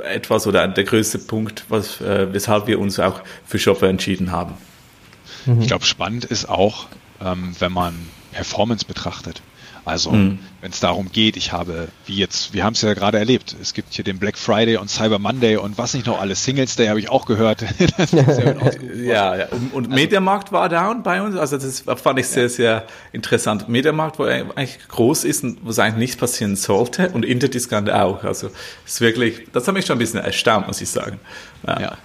etwas 0.02 0.46
oder 0.46 0.66
der 0.66 0.84
größte 0.84 1.18
Punkt, 1.18 1.64
was, 1.68 2.00
äh, 2.00 2.32
weshalb 2.32 2.66
wir 2.66 2.80
uns 2.80 2.98
auch 2.98 3.20
für 3.46 3.58
Shopware 3.58 3.90
entschieden 3.90 4.32
haben. 4.32 4.54
Mhm. 5.46 5.60
Ich 5.60 5.68
glaube, 5.68 5.84
spannend 5.84 6.24
ist 6.24 6.48
auch, 6.48 6.86
ähm, 7.20 7.54
wenn 7.58 7.72
man 7.72 7.94
Performance 8.32 8.84
betrachtet. 8.84 9.42
Also, 9.84 10.12
mhm. 10.12 10.38
wenn 10.60 10.70
es 10.70 10.78
darum 10.78 11.10
geht, 11.10 11.36
ich 11.36 11.50
habe, 11.50 11.88
wie 12.06 12.14
jetzt, 12.14 12.52
wir 12.52 12.62
haben 12.62 12.74
es 12.74 12.82
ja 12.82 12.94
gerade 12.94 13.18
erlebt, 13.18 13.56
es 13.60 13.74
gibt 13.74 13.92
hier 13.92 14.04
den 14.04 14.20
Black 14.20 14.38
Friday 14.38 14.76
und 14.76 14.88
Cyber 14.88 15.18
Monday 15.18 15.56
und 15.56 15.76
was 15.76 15.94
nicht 15.94 16.06
noch 16.06 16.20
alles, 16.20 16.44
Singles 16.44 16.76
Day 16.76 16.86
habe 16.86 17.00
ich 17.00 17.08
auch 17.08 17.26
gehört. 17.26 17.62
ja, 18.94 19.36
ja, 19.36 19.46
und, 19.48 19.74
und 19.74 19.84
also, 19.86 19.96
Mediamarkt 19.96 20.52
war 20.52 20.68
down 20.68 21.02
bei 21.02 21.20
uns, 21.20 21.34
also 21.34 21.56
das 21.56 21.80
fand 22.00 22.20
ich 22.20 22.28
sehr, 22.28 22.44
ja. 22.44 22.48
sehr 22.48 22.86
interessant. 23.12 23.68
Mediamarkt, 23.68 24.20
wo 24.20 24.22
eigentlich 24.22 24.78
groß 24.86 25.24
ist 25.24 25.42
und 25.42 25.64
wo 25.64 25.70
es 25.70 25.80
eigentlich 25.80 25.96
nichts 25.96 26.16
passieren 26.16 26.54
sollte 26.54 27.08
und 27.08 27.24
Interdiscount 27.24 27.90
auch. 27.90 28.22
Also, 28.22 28.50
es 28.86 28.94
ist 28.94 29.00
wirklich, 29.00 29.48
das 29.52 29.66
hat 29.66 29.74
mich 29.74 29.86
schon 29.86 29.96
ein 29.96 29.98
bisschen 29.98 30.20
erstaunt, 30.20 30.68
muss 30.68 30.80
ich 30.80 30.90
sagen. 30.90 31.18
ja. 31.66 31.80
ja. 31.80 31.96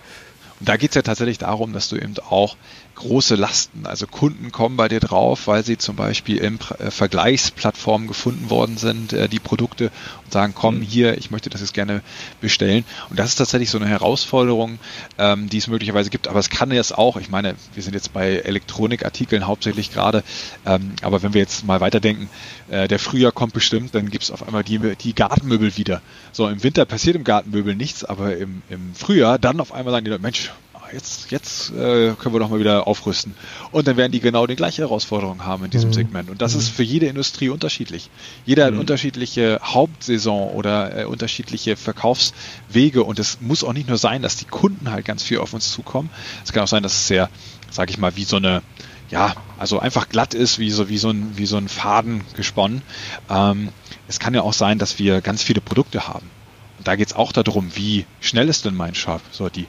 Und 0.60 0.68
da 0.68 0.78
geht 0.78 0.90
es 0.90 0.96
ja 0.96 1.04
tatsächlich 1.04 1.38
darum, 1.38 1.72
dass 1.72 1.90
du 1.90 1.98
eben 1.98 2.16
auch 2.30 2.58
große 2.98 3.36
Lasten, 3.36 3.86
also 3.86 4.08
Kunden 4.08 4.52
kommen 4.52 4.76
bei 4.76 4.88
dir 4.88 5.00
drauf, 5.00 5.48
weil 5.48 5.64
sie 5.64 5.78
zum 5.78 5.96
Beispiel 5.96 6.38
im 6.38 6.60
äh, 6.80 6.92
Vergleichsplattformen 6.92 8.08
gefunden 8.08 8.50
worden 8.50 8.78
sind, 8.78 9.14
äh, 9.14 9.30
die 9.30 9.40
Produkte 9.40 9.92
und 10.26 10.34
sagen, 10.34 10.54
komm 10.56 10.80
mhm. 10.80 10.82
hier, 10.82 11.18
ich 11.18 11.32
möchte 11.32 11.50
das 11.50 11.62
jetzt 11.62 11.74
gerne 11.74 12.02
bestellen. 12.42 12.84
Und 13.10 13.20
das 13.20 13.30
ist 13.30 13.36
tatsächlich 13.36 13.70
so 13.70 13.78
eine 13.78 13.88
Herausforderung, 13.88 14.80
ähm, 15.18 15.48
die 15.50 15.58
es 15.58 15.68
möglicherweise 15.68 16.10
gibt. 16.10 16.28
Aber 16.28 16.40
es 16.40 16.50
kann 16.50 16.72
jetzt 16.72 16.98
auch, 16.98 17.18
ich 17.18 17.30
meine, 17.30 17.56
wir 17.74 17.84
sind 17.84 17.94
jetzt 17.94 18.14
bei 18.14 18.38
Elektronikartikeln 18.38 19.48
hauptsächlich 19.48 19.94
gerade, 19.94 20.24
ähm, 20.66 20.94
aber 21.02 21.22
wenn 21.22 21.34
wir 21.34 21.42
jetzt 21.42 21.66
mal 21.66 21.80
weiterdenken, 21.80 22.30
äh, 22.70 22.88
der 22.88 23.00
Frühjahr 23.00 23.32
kommt 23.32 23.54
bestimmt, 23.54 23.94
dann 23.94 24.10
gibt 24.10 24.24
es 24.24 24.32
auf 24.32 24.46
einmal 24.46 24.64
die, 24.64 24.80
die 24.96 25.14
Gartenmöbel 25.14 25.78
wieder. 25.78 26.02
So, 26.32 26.48
im 26.48 26.64
Winter 26.64 26.86
passiert 26.86 27.16
im 27.16 27.24
Gartenmöbel 27.24 27.76
nichts, 27.76 28.04
aber 28.04 28.36
im, 28.36 28.64
im 28.70 28.94
Frühjahr 28.96 29.38
dann 29.38 29.60
auf 29.60 29.72
einmal 29.72 29.94
sagen 29.94 30.06
die 30.06 30.12
Leute, 30.12 30.24
Mensch, 30.24 30.52
jetzt, 30.94 31.32
jetzt 31.32 31.72
äh, 31.72 32.14
können 32.14 32.34
wir 32.34 32.40
doch 32.40 32.50
mal 32.50 32.60
wieder 32.60 32.88
aufrüsten. 32.88 33.36
Und 33.72 33.88
dann 33.88 33.98
werden 33.98 34.12
die 34.12 34.20
genau 34.20 34.48
die 34.48 34.56
gleiche 34.56 34.84
Herausforderung 34.84 35.46
haben 35.46 35.66
in 35.66 35.72
diesem 35.72 35.90
mhm. 35.90 35.94
Segment. 35.94 36.30
Und 36.30 36.42
das 36.42 36.54
mhm. 36.54 36.60
ist 36.60 36.70
für 36.70 36.84
jede 36.84 37.08
Industrie 37.08 37.50
unterschiedlich. 37.50 38.10
Jeder 38.46 38.70
mhm. 38.70 38.76
hat 38.76 38.80
unterschiedliche 38.82 39.60
Hauptsaison 39.64 40.52
oder 40.52 40.98
äh, 40.98 41.06
unterschiedliche 41.06 41.76
Verkaufswege. 41.76 43.04
Und 43.04 43.20
es 43.20 43.40
muss 43.42 43.64
auch 43.64 43.74
nicht 43.74 43.88
nur 43.88 43.98
sein, 43.98 44.22
dass 44.22 44.38
die 44.38 44.46
Kunden 44.46 44.92
halt 44.92 45.06
ganz 45.06 45.24
viel 45.24 45.40
auf 45.40 45.54
uns 45.54 45.72
zukommen. 45.72 46.10
Es 46.44 46.54
kann 46.54 46.64
auch 46.64 46.68
sein, 46.68 46.84
dass 46.84 46.94
es 46.94 47.08
sehr, 47.08 47.30
sage 47.70 47.92
ich 47.92 47.98
mal, 47.98 48.16
wie 48.16 48.24
so 48.24 48.38
eine 48.38 48.62
ja, 49.10 49.36
also 49.58 49.80
einfach 49.80 50.10
glatt 50.10 50.34
ist, 50.34 50.60
wie 50.60 50.70
so, 50.70 50.90
wie 50.90 50.98
so 50.98 51.10
ein, 51.10 51.38
wie 51.38 51.46
so 51.46 51.58
ein 51.58 51.70
Faden 51.70 52.26
gesponnen. 52.36 52.82
Ähm, 53.30 53.70
es 54.08 54.20
kann 54.20 54.34
ja 54.34 54.42
auch 54.42 54.54
sein, 54.54 54.80
dass 54.80 55.00
wir 55.00 55.22
ganz 55.22 55.44
viele 55.44 55.62
Produkte 55.62 56.08
haben. 56.08 56.30
Und 56.78 56.88
da 56.88 56.96
geht 56.96 57.08
es 57.08 57.16
auch 57.16 57.32
darum, 57.32 57.76
wie 57.76 58.06
schnell 58.20 58.50
ist 58.50 58.66
denn 58.66 58.76
mein 58.76 58.96
Shop? 58.96 59.22
So, 59.32 59.50
die 59.50 59.68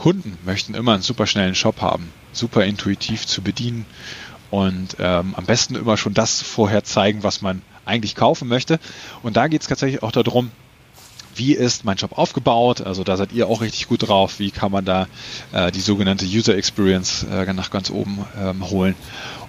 Kunden 0.00 0.38
möchten 0.46 0.72
immer 0.72 0.94
einen 0.94 1.02
super 1.02 1.26
schnellen 1.26 1.54
Shop 1.54 1.82
haben, 1.82 2.10
super 2.32 2.64
intuitiv 2.64 3.26
zu 3.26 3.42
bedienen 3.42 3.84
und 4.50 4.96
ähm, 4.98 5.34
am 5.34 5.44
besten 5.44 5.74
immer 5.74 5.98
schon 5.98 6.14
das 6.14 6.40
vorher 6.40 6.84
zeigen, 6.84 7.22
was 7.22 7.42
man 7.42 7.60
eigentlich 7.84 8.14
kaufen 8.14 8.48
möchte. 8.48 8.80
Und 9.22 9.36
da 9.36 9.46
geht 9.46 9.60
es 9.60 9.68
tatsächlich 9.68 10.02
auch 10.02 10.10
darum, 10.10 10.52
wie 11.34 11.52
ist 11.52 11.84
mein 11.84 11.98
Shop 11.98 12.16
aufgebaut? 12.16 12.80
Also 12.80 13.04
da 13.04 13.18
seid 13.18 13.32
ihr 13.32 13.46
auch 13.46 13.60
richtig 13.60 13.88
gut 13.88 14.08
drauf. 14.08 14.38
Wie 14.38 14.50
kann 14.50 14.72
man 14.72 14.86
da 14.86 15.06
äh, 15.52 15.70
die 15.70 15.82
sogenannte 15.82 16.24
User 16.24 16.56
Experience 16.56 17.26
äh, 17.30 17.52
nach 17.52 17.70
ganz 17.70 17.90
oben 17.90 18.24
ähm, 18.40 18.70
holen? 18.70 18.94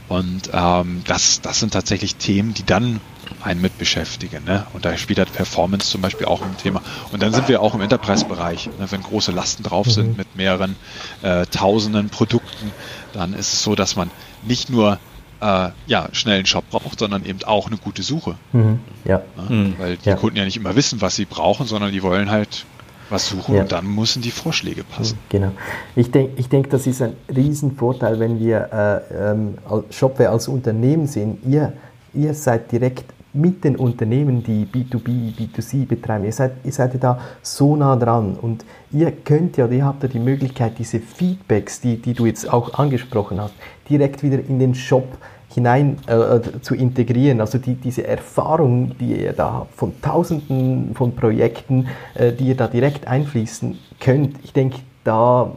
Und 0.09 0.49
ähm, 0.51 1.01
das, 1.07 1.39
das 1.39 1.61
sind 1.61 1.71
tatsächlich 1.71 2.17
Themen, 2.17 2.53
die 2.53 2.65
dann 2.65 2.99
einen 3.41 3.61
mit 3.61 3.77
beschäftigen. 3.77 4.43
Ne? 4.43 4.65
Und 4.73 4.85
da 4.85 4.97
spielt 4.97 5.19
halt 5.19 5.33
Performance 5.33 5.89
zum 5.89 6.01
Beispiel 6.01 6.27
auch 6.27 6.41
ein 6.41 6.57
Thema. 6.57 6.81
Und 7.11 7.21
dann 7.21 7.33
sind 7.33 7.47
wir 7.47 7.61
auch 7.61 7.73
im 7.73 7.81
Enterprise-Bereich. 7.81 8.67
Ne? 8.79 8.89
Wenn 8.89 9.03
große 9.03 9.31
Lasten 9.31 9.63
drauf 9.63 9.89
sind 9.89 10.11
mhm. 10.11 10.15
mit 10.17 10.35
mehreren 10.35 10.75
äh, 11.21 11.45
tausenden 11.45 12.09
Produkten, 12.09 12.71
dann 13.13 13.33
ist 13.33 13.53
es 13.53 13.63
so, 13.63 13.75
dass 13.75 13.95
man 13.95 14.11
nicht 14.43 14.69
nur 14.69 14.99
äh, 15.41 15.69
ja, 15.87 16.09
schnell 16.11 16.37
einen 16.37 16.45
Shop 16.45 16.69
braucht, 16.69 16.99
sondern 16.99 17.25
eben 17.25 17.43
auch 17.43 17.67
eine 17.67 17.77
gute 17.77 18.03
Suche. 18.03 18.35
Mhm. 18.53 18.79
Ja. 19.05 19.21
ja. 19.37 19.43
Mhm. 19.55 19.75
Weil 19.77 19.97
die 19.97 20.09
ja. 20.09 20.15
Kunden 20.15 20.37
ja 20.37 20.45
nicht 20.45 20.57
immer 20.57 20.75
wissen, 20.75 21.01
was 21.01 21.15
sie 21.15 21.25
brauchen, 21.25 21.65
sondern 21.65 21.91
die 21.91 22.03
wollen 22.03 22.29
halt 22.29 22.65
was 23.11 23.27
suchen 23.27 23.55
ja. 23.55 23.61
und 23.63 23.71
dann 23.71 23.85
müssen 23.93 24.21
die 24.21 24.31
Vorschläge 24.31 24.83
passen. 24.83 25.19
Genau. 25.29 25.51
Ich 25.95 26.11
denke, 26.11 26.31
ich 26.37 26.47
denk, 26.47 26.69
das 26.69 26.87
ist 26.87 27.01
ein 27.01 27.13
Riesenvorteil, 27.33 28.19
wenn 28.19 28.39
wir 28.39 29.03
äh, 29.09 29.31
ähm, 29.31 29.57
Shopware 29.89 30.29
als 30.29 30.47
Unternehmen 30.47 31.07
sehen. 31.07 31.37
Ihr, 31.45 31.73
ihr 32.13 32.33
seid 32.33 32.71
direkt 32.71 33.03
mit 33.33 33.63
den 33.63 33.75
Unternehmen, 33.75 34.43
die 34.43 34.65
B2B, 34.65 35.33
B2C 35.37 35.85
betreiben. 35.87 36.25
Ihr 36.25 36.33
seid, 36.33 36.53
ihr 36.63 36.71
seid 36.71 36.93
ja 36.93 36.99
da 36.99 37.19
so 37.41 37.75
nah 37.75 37.95
dran 37.95 38.35
und 38.41 38.65
ihr 38.91 39.11
könnt 39.11 39.57
ja, 39.57 39.67
ihr 39.67 39.85
habt 39.85 40.03
ja 40.03 40.09
die 40.09 40.19
Möglichkeit, 40.19 40.73
diese 40.79 40.99
Feedbacks, 40.99 41.79
die, 41.81 41.97
die 41.97 42.13
du 42.13 42.25
jetzt 42.25 42.51
auch 42.51 42.73
angesprochen 42.73 43.39
hast, 43.39 43.53
direkt 43.89 44.23
wieder 44.23 44.39
in 44.39 44.59
den 44.59 44.75
Shop 44.75 45.17
hinein 45.53 45.97
äh, 46.07 46.13
äh, 46.13 46.61
zu 46.61 46.75
integrieren. 46.75 47.41
Also 47.41 47.57
die, 47.57 47.75
diese 47.75 48.05
Erfahrung, 48.05 48.97
die 48.99 49.21
ihr 49.21 49.33
da 49.33 49.53
habt, 49.53 49.75
von 49.75 50.01
tausenden 50.01 50.93
von 50.95 51.15
Projekten, 51.15 51.87
äh, 52.15 52.31
die 52.31 52.49
ihr 52.49 52.55
da 52.55 52.67
direkt 52.67 53.07
einfließen 53.07 53.77
könnt, 53.99 54.35
ich 54.43 54.53
denke, 54.53 54.79
da 55.03 55.51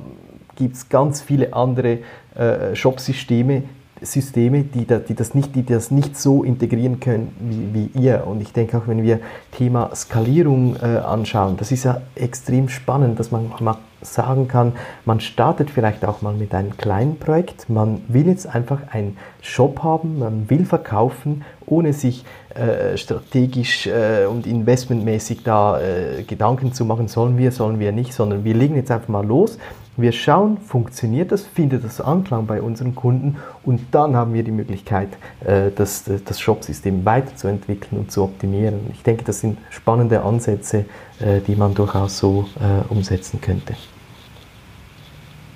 gibt 0.56 0.76
es 0.76 0.88
ganz 0.88 1.20
viele 1.20 1.52
andere 1.52 1.98
äh, 2.34 2.74
Shop-Systeme, 2.74 3.64
Systeme, 4.04 4.64
die, 4.64 4.86
da, 4.86 4.98
die, 4.98 5.14
das 5.14 5.34
nicht, 5.34 5.54
die 5.54 5.64
das 5.64 5.90
nicht 5.90 6.16
so 6.16 6.44
integrieren 6.44 7.00
können 7.00 7.34
wie, 7.40 7.90
wie 7.94 8.00
ihr. 8.00 8.26
Und 8.26 8.40
ich 8.40 8.52
denke 8.52 8.78
auch, 8.78 8.86
wenn 8.86 9.02
wir 9.02 9.20
Thema 9.52 9.94
Skalierung 9.94 10.76
äh, 10.76 10.98
anschauen, 10.98 11.56
das 11.56 11.72
ist 11.72 11.84
ja 11.84 12.02
extrem 12.14 12.68
spannend, 12.68 13.18
dass 13.18 13.30
man 13.30 13.50
mal 13.60 13.76
sagen 14.02 14.48
kann, 14.48 14.72
man 15.04 15.20
startet 15.20 15.70
vielleicht 15.70 16.04
auch 16.04 16.22
mal 16.22 16.34
mit 16.34 16.54
einem 16.54 16.76
kleinen 16.76 17.18
Projekt, 17.18 17.70
man 17.70 18.02
will 18.08 18.26
jetzt 18.26 18.46
einfach 18.46 18.78
einen 18.90 19.16
Shop 19.40 19.82
haben, 19.82 20.18
man 20.18 20.50
will 20.50 20.66
verkaufen, 20.66 21.42
ohne 21.66 21.92
sich 21.92 22.24
äh, 22.54 22.96
strategisch 22.96 23.86
äh, 23.86 24.26
und 24.26 24.46
investmentmäßig 24.46 25.42
da 25.42 25.80
äh, 25.80 26.22
Gedanken 26.22 26.72
zu 26.72 26.84
machen, 26.84 27.08
sollen 27.08 27.38
wir, 27.38 27.50
sollen 27.50 27.80
wir 27.80 27.92
nicht, 27.92 28.12
sondern 28.12 28.44
wir 28.44 28.54
legen 28.54 28.76
jetzt 28.76 28.90
einfach 28.90 29.08
mal 29.08 29.24
los 29.24 29.58
wir 29.96 30.12
schauen, 30.12 30.58
funktioniert 30.58 31.30
das, 31.30 31.42
findet 31.42 31.84
das 31.84 32.00
Anklang 32.00 32.46
bei 32.46 32.60
unseren 32.60 32.94
Kunden 32.94 33.36
und 33.62 33.80
dann 33.92 34.16
haben 34.16 34.34
wir 34.34 34.42
die 34.42 34.50
Möglichkeit, 34.50 35.10
äh, 35.44 35.70
das, 35.74 36.04
das 36.24 36.40
Shop-System 36.40 37.04
weiterzuentwickeln 37.04 38.00
und 38.00 38.10
zu 38.10 38.24
optimieren. 38.24 38.80
Ich 38.92 39.02
denke, 39.02 39.24
das 39.24 39.40
sind 39.40 39.58
spannende 39.70 40.22
Ansätze, 40.22 40.86
äh, 41.20 41.40
die 41.46 41.54
man 41.54 41.74
durchaus 41.74 42.18
so 42.18 42.48
äh, 42.60 42.92
umsetzen 42.92 43.40
könnte. 43.40 43.74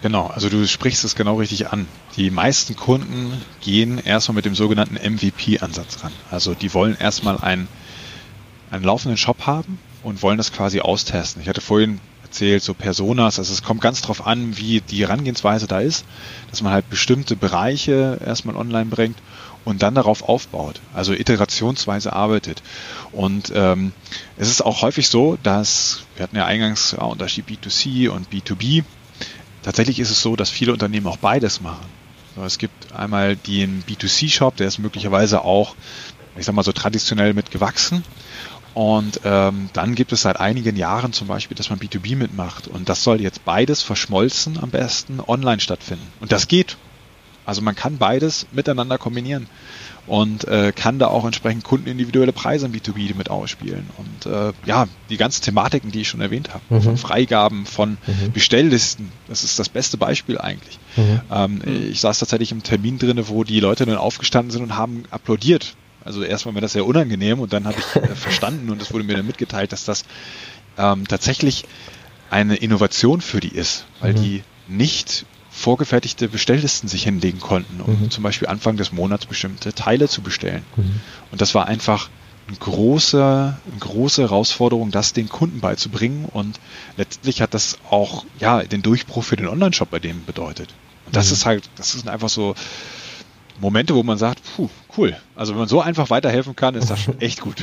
Genau, 0.01 0.29
also 0.29 0.49
du 0.49 0.65
sprichst 0.69 1.05
es 1.05 1.17
genau 1.17 1.37
richtig 1.37 1.73
an. 1.73 1.89
Die 2.17 2.31
meisten 2.31 2.77
Kunden 2.77 3.33
gehen 3.61 3.99
erstmal 3.99 4.37
mit 4.37 4.45
dem 4.45 4.55
sogenannten 4.55 4.95
MVP-Ansatz 4.95 6.05
ran. 6.05 6.13
Also 6.31 6.55
die 6.55 6.73
wollen 6.73 6.97
erstmal 6.97 7.39
einen, 7.39 7.67
einen 8.71 8.85
laufenden 8.85 9.17
Shop 9.17 9.47
haben 9.47 9.81
und 10.05 10.23
wollen 10.23 10.39
das 10.39 10.53
quasi 10.53 10.81
austesten. 10.81 11.43
Ich 11.43 11.49
hatte 11.49 11.61
vorhin 11.61 12.01
erzählt, 12.29 12.63
so 12.63 12.75
Personas. 12.75 13.39
Also 13.39 13.53
es 13.53 13.63
kommt 13.63 13.81
ganz 13.81 14.03
drauf 14.03 14.27
an, 14.27 14.57
wie 14.59 14.81
die 14.81 15.01
Herangehensweise 15.01 15.67
da 15.67 15.81
ist, 15.81 16.05
dass 16.51 16.63
man 16.63 16.73
halt 16.73 16.89
bestimmte 16.91 17.37
Bereiche 17.37 18.21
erstmal 18.25 18.57
online 18.57 18.87
bringt 18.87 19.17
und 19.65 19.83
dann 19.83 19.95
darauf 19.95 20.29
aufbaut, 20.29 20.81
also 20.95 21.13
iterationsweise 21.13 22.13
arbeitet. 22.13 22.63
Und 23.13 23.53
ähm, 23.55 23.93
es 24.37 24.49
ist 24.49 24.63
auch 24.63 24.83
häufig 24.83 25.09
so, 25.09 25.39
dass, 25.43 26.01
wir 26.17 26.23
hatten 26.23 26.37
ja 26.37 26.45
eingangs 26.45 26.93
ja, 26.93 27.05
Unterschied 27.05 27.47
B2C 27.49 28.09
und 28.09 28.29
B2B, 28.31 28.85
tatsächlich 29.63 29.99
ist 29.99 30.11
es 30.11 30.23
so, 30.23 30.37
dass 30.37 30.51
viele 30.51 30.73
Unternehmen 30.73 31.07
auch 31.07 31.19
beides 31.19 31.61
machen. 31.61 31.85
So, 32.37 32.45
es 32.45 32.59
gibt 32.59 32.93
einmal 32.93 33.37
den 33.37 33.83
B2C-Shop, 33.85 34.57
der 34.57 34.69
ist 34.69 34.79
möglicherweise 34.79 35.45
auch, 35.45 35.75
ich 36.39 36.45
sag 36.45 36.55
mal 36.55 36.63
so 36.63 36.73
traditionell 36.73 37.35
mit 37.35 37.51
gewachsen 37.51 38.05
und 38.79 39.23
ähm, 39.25 39.71
dann 39.73 39.97
gibt 39.97 40.13
es 40.13 40.23
seit 40.23 40.39
einigen 40.39 40.77
Jahren 40.77 41.13
zum 41.13 41.27
Beispiel, 41.27 41.57
dass 41.57 41.69
man 41.69 41.81
B2B 41.81 42.15
mitmacht. 42.15 42.69
Und 42.69 42.89
das 42.89 43.03
soll 43.03 43.21
jetzt 43.21 43.45
beides 43.45 43.83
verschmolzen 43.83 44.57
am 44.63 44.71
besten 44.71 45.19
online 45.19 45.59
stattfinden. 45.59 46.07
Und 46.21 46.31
das 46.31 46.47
geht. 46.47 46.77
Also 47.45 47.61
man 47.61 47.75
kann 47.75 47.99
beides 47.99 48.47
miteinander 48.53 48.97
kombinieren 48.97 49.49
und 50.07 50.47
äh, 50.47 50.71
kann 50.71 51.01
da 51.01 51.09
auch 51.09 51.25
entsprechend 51.25 51.65
kundenindividuelle 51.65 52.33
Preise 52.33 52.67
im 52.67 52.73
B2B 52.73 53.17
mit 53.17 53.31
ausspielen. 53.31 53.91
Und 53.97 54.33
äh, 54.33 54.53
ja, 54.65 54.87
die 55.11 55.17
ganzen 55.17 55.43
Thematiken, 55.43 55.91
die 55.91 56.03
ich 56.03 56.09
schon 56.09 56.21
erwähnt 56.21 56.51
habe, 56.55 56.63
mhm. 56.69 56.83
von 56.83 56.97
Freigaben, 56.99 57.67
von 57.67 57.99
mhm. 58.07 58.31
Bestelllisten, 58.33 59.11
das 59.27 59.43
ist 59.43 59.59
das 59.59 59.69
beste 59.69 59.97
Beispiel 59.97 60.39
eigentlich. 60.39 60.79
Mhm. 60.95 61.21
Ähm, 61.33 61.63
ich 61.91 61.99
saß 61.99 62.21
tatsächlich 62.21 62.53
im 62.53 62.63
Termin 62.63 63.01
drin, 63.01 63.21
wo 63.27 63.43
die 63.43 63.59
Leute 63.59 63.87
dann 63.87 63.97
aufgestanden 63.97 64.53
sind 64.53 64.63
und 64.63 64.77
haben 64.77 65.03
applaudiert, 65.11 65.75
also 66.09 66.23
erstmal 66.23 66.55
mir 66.55 66.63
das 66.63 66.73
sehr 66.73 66.87
unangenehm 66.87 67.39
und 67.39 67.53
dann 67.53 67.67
habe 67.67 67.77
ich 67.79 68.03
äh, 68.03 68.15
verstanden 68.15 68.71
und 68.71 68.81
es 68.81 68.95
wurde 68.95 69.05
mir 69.05 69.15
dann 69.15 69.27
mitgeteilt, 69.27 69.73
dass 69.73 69.85
das 69.85 70.05
ähm, 70.79 71.07
tatsächlich 71.07 71.67
eine 72.31 72.57
Innovation 72.57 73.21
für 73.21 73.41
die 73.41 73.55
ist, 73.55 73.85
weil 74.01 74.15
mhm. 74.15 74.23
die 74.23 74.43
nicht 74.69 75.27
vorgefertigte 75.51 76.29
Bestelllisten 76.29 76.89
sich 76.89 77.03
hinlegen 77.03 77.41
konnten, 77.41 77.83
um 77.83 78.05
mhm. 78.05 78.11
zum 78.11 78.23
Beispiel 78.25 78.49
Anfang 78.49 78.79
des 78.79 78.91
Monats 78.91 79.27
bestimmte 79.27 79.75
Teile 79.75 80.09
zu 80.09 80.23
bestellen. 80.23 80.65
Mhm. 80.77 81.01
Und 81.31 81.43
das 81.43 81.55
war 81.55 81.67
einfach 81.67 82.09
eine 82.47 82.57
große, 82.57 83.57
eine 83.71 83.79
große 83.79 84.23
Herausforderung, 84.23 84.91
das 84.91 85.13
den 85.13 85.29
Kunden 85.29 85.61
beizubringen. 85.61 86.25
Und 86.25 86.59
letztlich 86.97 87.43
hat 87.43 87.53
das 87.53 87.77
auch 87.91 88.25
ja 88.41 88.63
den 88.63 88.81
Durchbruch 88.81 89.25
für 89.25 89.37
den 89.37 89.47
Online-Shop 89.47 89.91
bei 89.91 89.99
dem 89.99 90.25
bedeutet. 90.25 90.71
Und 91.05 91.17
das 91.17 91.27
mhm. 91.27 91.33
ist 91.35 91.47
halt, 91.47 91.71
das 91.77 91.95
ist 91.95 92.09
einfach 92.09 92.31
so, 92.31 92.55
Momente, 93.61 93.95
wo 93.95 94.03
man 94.03 94.19
sagt, 94.19 94.41
puh, 94.57 94.69
cool. 94.99 95.17
Also 95.35 95.53
wenn 95.53 95.61
man 95.61 95.69
so 95.69 95.81
einfach 95.81 96.11
weiterhelfen 96.11 96.55
kann, 96.57 96.75
ist 96.75 96.91
das 96.91 97.01
schon 97.01 97.19
echt 97.21 97.41
gut. 97.41 97.63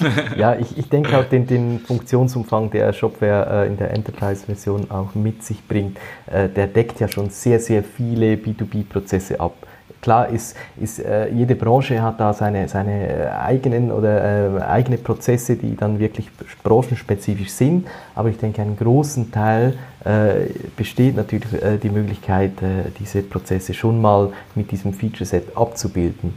ja, 0.00 0.36
ja 0.36 0.58
ich, 0.58 0.76
ich 0.76 0.88
denke 0.88 1.16
auch 1.18 1.24
den, 1.24 1.46
den 1.46 1.80
Funktionsumfang, 1.80 2.70
der 2.70 2.92
Shopware 2.92 3.64
äh, 3.64 3.66
in 3.66 3.76
der 3.76 3.92
Enterprise-Version 3.92 4.90
auch 4.90 5.14
mit 5.14 5.42
sich 5.44 5.66
bringt, 5.66 5.98
äh, 6.26 6.48
der 6.48 6.66
deckt 6.66 7.00
ja 7.00 7.08
schon 7.08 7.30
sehr, 7.30 7.60
sehr 7.60 7.82
viele 7.82 8.34
B2B-Prozesse 8.34 9.40
ab. 9.40 9.54
Klar 10.00 10.28
ist, 10.28 10.56
ist 10.80 10.98
äh, 10.98 11.28
jede 11.30 11.54
Branche 11.54 12.02
hat 12.02 12.20
da 12.20 12.32
seine, 12.32 12.68
seine 12.68 13.08
äh, 13.08 13.28
eigenen 13.28 13.90
oder 13.90 14.58
äh, 14.58 14.62
eigene 14.62 14.98
Prozesse, 14.98 15.56
die 15.56 15.76
dann 15.76 15.98
wirklich 15.98 16.30
branchenspezifisch 16.62 17.50
sind. 17.50 17.86
Aber 18.14 18.28
ich 18.28 18.38
denke, 18.38 18.62
einen 18.62 18.76
großen 18.76 19.30
Teil 19.32 19.74
äh, 20.06 20.52
besteht 20.76 21.16
natürlich 21.16 21.52
äh, 21.60 21.78
die 21.78 21.90
Möglichkeit, 21.90 22.62
äh, 22.62 22.90
diese 23.00 23.22
Prozesse 23.22 23.74
schon 23.74 24.00
mal 24.00 24.32
mit 24.54 24.70
diesem 24.70 24.92
Feature-Set 24.92 25.56
abzubilden. 25.56 26.34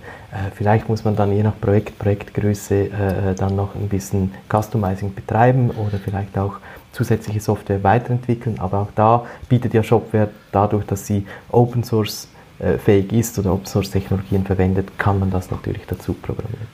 vielleicht 0.55 0.89
muss 0.89 1.03
man 1.03 1.15
dann 1.15 1.31
je 1.31 1.43
nach 1.43 1.59
Projekt, 1.59 1.97
Projektgröße 1.99 2.89
dann 3.35 3.55
noch 3.55 3.75
ein 3.75 3.89
bisschen 3.89 4.31
Customizing 4.47 5.13
betreiben 5.13 5.71
oder 5.71 5.97
vielleicht 5.97 6.37
auch 6.37 6.57
zusätzliche 6.91 7.39
Software 7.39 7.83
weiterentwickeln. 7.83 8.59
Aber 8.59 8.79
auch 8.79 8.91
da 8.95 9.25
bietet 9.49 9.73
ja 9.73 9.83
Shopware 9.83 10.29
dadurch, 10.51 10.85
dass 10.85 11.05
sie 11.05 11.25
Open 11.51 11.83
Source 11.83 12.27
fähig 12.83 13.13
ist 13.13 13.39
oder 13.39 13.53
Open 13.53 13.65
Source 13.65 13.91
Technologien 13.91 14.45
verwendet, 14.45 14.89
kann 14.97 15.19
man 15.19 15.31
das 15.31 15.49
natürlich 15.51 15.83
dazu 15.87 16.13
programmieren. 16.13 16.67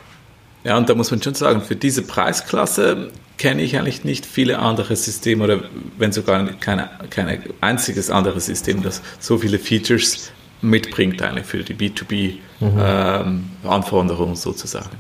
Ja, 0.63 0.77
und 0.77 0.89
da 0.89 0.95
muss 0.95 1.11
man 1.11 1.21
schon 1.21 1.35
sagen, 1.35 1.61
für 1.61 1.75
diese 1.75 2.01
Preisklasse 2.01 3.11
kenne 3.37 3.61
ich 3.61 3.77
eigentlich 3.77 4.03
nicht 4.03 4.25
viele 4.25 4.57
andere 4.59 4.95
Systeme 4.95 5.43
oder 5.43 5.59
wenn 5.97 6.11
sogar 6.11 6.43
kein 6.53 6.89
keine 7.11 7.39
einziges 7.61 8.09
anderes 8.09 8.47
System, 8.47 8.81
das 8.81 9.03
so 9.19 9.37
viele 9.37 9.59
Features 9.59 10.31
mitbringt 10.61 11.21
eigentlich 11.21 11.45
für 11.45 11.63
die 11.63 11.75
B2B-Anforderungen 11.75 14.29
mhm. 14.29 14.31
ähm, 14.31 14.35
sozusagen. 14.35 14.97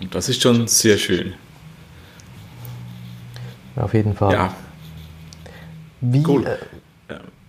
Und 0.00 0.14
das 0.14 0.30
ist 0.30 0.40
schon 0.40 0.66
sehr 0.66 0.96
schön. 0.96 1.34
Auf 3.76 3.94
jeden 3.94 4.14
Fall. 4.14 4.32
Ja. 4.32 4.54
Wie, 6.00 6.24
cool. 6.26 6.46
Äh, 6.46 6.56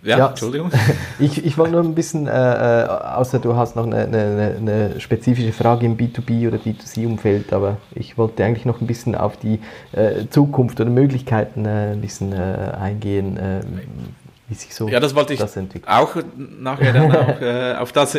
ja, 0.03 0.17
ja, 0.17 0.27
Entschuldigung. 0.29 0.71
Ich, 1.19 1.45
ich 1.45 1.57
wollte 1.57 1.73
nur 1.73 1.83
ein 1.83 1.93
bisschen, 1.93 2.27
äh, 2.27 2.31
äh, 2.31 2.87
außer 2.87 3.39
du 3.39 3.55
hast 3.55 3.75
noch 3.75 3.85
eine, 3.85 4.05
eine, 4.05 4.55
eine, 4.57 4.99
spezifische 4.99 5.53
Frage 5.53 5.85
im 5.85 5.97
B2B 5.97 6.47
oder 6.47 6.57
B2C-Umfeld, 6.57 7.53
aber 7.53 7.77
ich 7.93 8.17
wollte 8.17 8.43
eigentlich 8.43 8.65
noch 8.65 8.81
ein 8.81 8.87
bisschen 8.87 9.13
auf 9.15 9.37
die 9.37 9.59
äh, 9.91 10.25
Zukunft 10.29 10.79
oder 10.79 10.89
Möglichkeiten 10.89 11.65
äh, 11.65 11.91
ein 11.91 12.01
bisschen 12.01 12.33
äh, 12.33 12.71
eingehen, 12.79 13.37
äh, 13.37 13.61
wie 14.47 14.55
sich 14.55 14.73
so 14.73 14.89
ja, 14.89 14.99
das 14.99 15.13
wollte 15.13 15.33
ich 15.33 15.39
das 15.39 15.57
auch 15.85 16.15
nachher 16.37 16.93
dann 16.93 17.15
auch 17.15 17.81
auf 17.81 17.91
das 17.91 18.17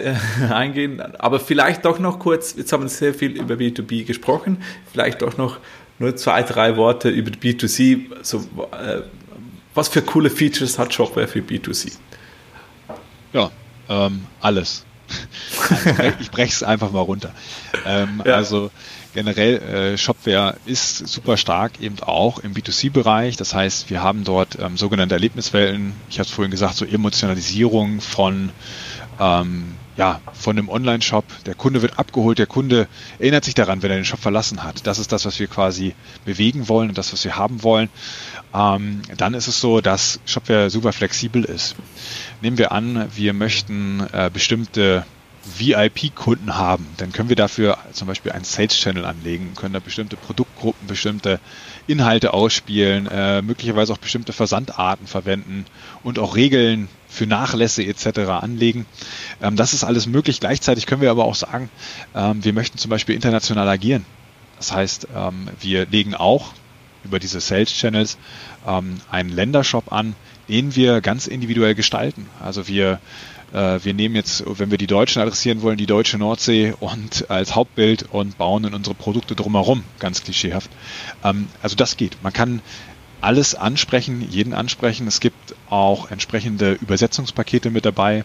eingehen. 0.51 1.03
Aber 1.18 1.40
vielleicht 1.40 1.85
doch 1.85 1.99
noch 1.99 2.18
kurz, 2.18 2.55
jetzt 2.57 2.73
haben 2.73 2.85
wir 2.85 2.88
sehr 2.88 3.12
viel 3.12 3.33
über 3.33 3.57
B2B 3.57 4.07
gesprochen, 4.07 4.62
vielleicht 4.92 5.23
doch 5.23 5.37
noch 5.37 5.59
nur 5.99 6.16
zwei, 6.16 6.42
drei 6.42 6.77
Worte 6.77 7.09
über 7.11 7.31
B2C, 7.31 8.23
so 8.23 8.45
was 9.74 9.88
für 9.88 10.02
coole 10.02 10.30
Features 10.30 10.78
hat 10.78 10.92
Shopware 10.92 11.28
für 11.28 11.40
B2C? 11.40 11.92
Ja, 13.32 13.50
ähm, 13.88 14.26
alles. 14.40 14.85
ich 16.20 16.30
breche 16.30 16.52
es 16.52 16.62
einfach 16.62 16.90
mal 16.90 17.00
runter. 17.00 17.32
Ähm, 17.85 18.22
ja. 18.24 18.35
Also 18.35 18.70
generell 19.14 19.58
äh, 19.58 19.98
Shopware 19.98 20.56
ist 20.64 21.06
super 21.06 21.37
stark 21.37 21.80
eben 21.80 22.00
auch 22.00 22.38
im 22.38 22.54
B2C-Bereich. 22.54 23.37
Das 23.37 23.54
heißt, 23.54 23.90
wir 23.90 24.02
haben 24.02 24.24
dort 24.24 24.58
ähm, 24.58 24.76
sogenannte 24.76 25.14
Erlebniswelten. 25.14 25.92
Ich 26.08 26.18
habe 26.18 26.26
es 26.26 26.32
vorhin 26.32 26.50
gesagt, 26.50 26.76
so 26.76 26.85
Emotionalisierung 26.85 28.00
von 28.00 28.50
ähm, 29.20 29.76
ja, 29.96 30.20
von 30.32 30.58
einem 30.58 30.68
Online-Shop. 30.68 31.24
Der 31.44 31.54
Kunde 31.54 31.82
wird 31.82 31.98
abgeholt, 31.98 32.38
der 32.38 32.46
Kunde 32.46 32.88
erinnert 33.18 33.44
sich 33.44 33.54
daran, 33.54 33.82
wenn 33.82 33.90
er 33.90 33.98
den 33.98 34.04
Shop 34.04 34.20
verlassen 34.20 34.64
hat. 34.64 34.87
Das 34.87 34.98
ist 34.98 35.12
das, 35.12 35.26
was 35.26 35.38
wir 35.38 35.46
quasi 35.48 35.94
bewegen 36.24 36.68
wollen 36.68 36.88
und 36.88 36.98
das, 36.98 37.12
was 37.12 37.24
wir 37.24 37.37
haben 37.37 37.62
wollen. 37.62 37.90
Ähm, 38.54 39.02
dann 39.16 39.34
ist 39.34 39.48
es 39.48 39.60
so, 39.60 39.80
dass 39.80 40.20
Shopware 40.26 40.70
super 40.70 40.92
flexibel 40.92 41.44
ist. 41.44 41.76
Nehmen 42.40 42.58
wir 42.58 42.72
an, 42.72 43.08
wir 43.14 43.32
möchten 43.32 44.06
äh, 44.12 44.30
bestimmte 44.32 45.04
VIP-Kunden 45.58 46.56
haben, 46.56 46.86
dann 46.98 47.12
können 47.12 47.28
wir 47.28 47.36
dafür 47.36 47.78
zum 47.92 48.06
Beispiel 48.06 48.32
einen 48.32 48.44
Sales-Channel 48.44 49.04
anlegen, 49.04 49.54
können 49.56 49.74
da 49.74 49.80
bestimmte 49.80 50.16
Produktgruppen, 50.16 50.86
bestimmte 50.86 51.40
Inhalte 51.86 52.32
ausspielen, 52.32 53.08
äh, 53.08 53.42
möglicherweise 53.42 53.92
auch 53.92 53.98
bestimmte 53.98 54.32
Versandarten 54.32 55.06
verwenden 55.06 55.64
und 56.04 56.18
auch 56.20 56.36
Regeln 56.36 56.88
für 57.08 57.26
Nachlässe 57.26 57.82
etc. 57.82 58.20
anlegen. 58.30 58.86
Ähm, 59.42 59.56
das 59.56 59.74
ist 59.74 59.82
alles 59.84 60.06
möglich. 60.06 60.38
Gleichzeitig 60.38 60.86
können 60.86 61.02
wir 61.02 61.10
aber 61.10 61.24
auch 61.24 61.34
sagen, 61.34 61.70
ähm, 62.14 62.44
wir 62.44 62.52
möchten 62.52 62.78
zum 62.78 62.90
Beispiel 62.90 63.16
international 63.16 63.68
agieren. 63.68 64.04
Das 64.58 64.72
heißt, 64.72 65.08
ähm, 65.14 65.48
wir 65.60 65.86
legen 65.86 66.14
auch 66.14 66.52
über 67.04 67.18
diese 67.18 67.40
Sales 67.40 67.72
Channels 67.72 68.18
ähm, 68.66 69.00
einen 69.10 69.30
Ländershop 69.30 69.92
an, 69.92 70.14
den 70.48 70.74
wir 70.76 71.00
ganz 71.00 71.26
individuell 71.26 71.74
gestalten. 71.74 72.26
Also 72.40 72.68
wir 72.68 73.00
äh, 73.52 73.80
wir 73.82 73.94
nehmen 73.94 74.14
jetzt, 74.14 74.44
wenn 74.46 74.70
wir 74.70 74.78
die 74.78 74.86
Deutschen 74.86 75.20
adressieren 75.22 75.62
wollen, 75.62 75.76
die 75.76 75.86
deutsche 75.86 76.18
Nordsee 76.18 76.74
und 76.80 77.30
als 77.30 77.54
Hauptbild 77.54 78.06
und 78.10 78.38
bauen 78.38 78.64
in 78.64 78.74
unsere 78.74 78.94
Produkte 78.94 79.36
drumherum, 79.36 79.84
ganz 79.98 80.22
klischeehaft. 80.24 80.70
Ähm, 81.22 81.48
also 81.62 81.76
das 81.76 81.96
geht. 81.96 82.22
Man 82.22 82.32
kann 82.32 82.62
alles 83.20 83.54
ansprechen, 83.54 84.26
jeden 84.28 84.52
ansprechen. 84.52 85.06
Es 85.06 85.20
gibt 85.20 85.54
auch 85.70 86.10
entsprechende 86.10 86.72
Übersetzungspakete 86.72 87.70
mit 87.70 87.84
dabei. 87.84 88.24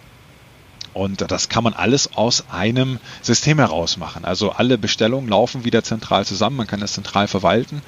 Und 0.97 1.21
das 1.29 1.47
kann 1.47 1.63
man 1.63 1.73
alles 1.73 2.15
aus 2.15 2.45
einem 2.49 2.99
System 3.21 3.59
heraus 3.59 3.97
machen. 3.97 4.25
Also 4.25 4.53
alle 4.53 4.79
Bestellungen 4.79 5.29
laufen 5.29 5.63
wieder 5.63 5.83
zentral 5.83 6.25
zusammen, 6.25 6.55
man 6.57 6.65
kann 6.65 6.79
das 6.79 6.93
zentral 6.93 7.27
verwalten 7.27 7.83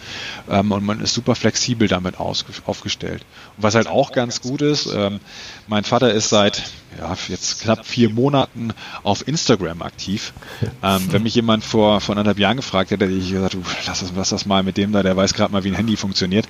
ähm, 0.47 0.71
und 0.71 0.85
man 0.85 1.01
ist 1.01 1.15
super 1.15 1.33
flexibel 1.33 1.87
damit 1.87 2.19
aufgestellt. 2.19 3.25
Und 3.57 3.63
was 3.63 3.73
halt 3.73 3.87
auch 3.87 4.11
ganz 4.11 4.41
gut 4.41 4.61
ist, 4.61 4.85
ähm, 4.93 5.19
mein 5.67 5.85
Vater 5.85 6.13
ist 6.13 6.29
seit 6.29 6.61
ja, 6.99 7.17
jetzt 7.29 7.61
knapp 7.61 7.83
vier 7.83 8.11
Monaten 8.11 8.73
auf 9.01 9.27
Instagram 9.27 9.81
aktiv. 9.81 10.33
Ähm, 10.81 11.11
wenn 11.11 11.23
mich 11.23 11.35
jemand 11.35 11.63
vor, 11.63 12.01
vor 12.01 12.13
anderthalb 12.13 12.37
Jahren 12.37 12.57
gefragt 12.57 12.91
hätte, 12.91 13.05
hätte 13.05 13.17
ich 13.17 13.31
gesagt, 13.31 13.55
du, 13.55 13.63
lass 13.87 14.01
das, 14.01 14.13
lass 14.15 14.29
das 14.29 14.45
mal 14.45 14.61
mit 14.61 14.77
dem 14.77 14.91
da, 14.91 15.01
der 15.01 15.17
weiß 15.17 15.33
gerade 15.33 15.51
mal, 15.51 15.63
wie 15.63 15.69
ein 15.69 15.75
Handy 15.75 15.97
funktioniert. 15.97 16.47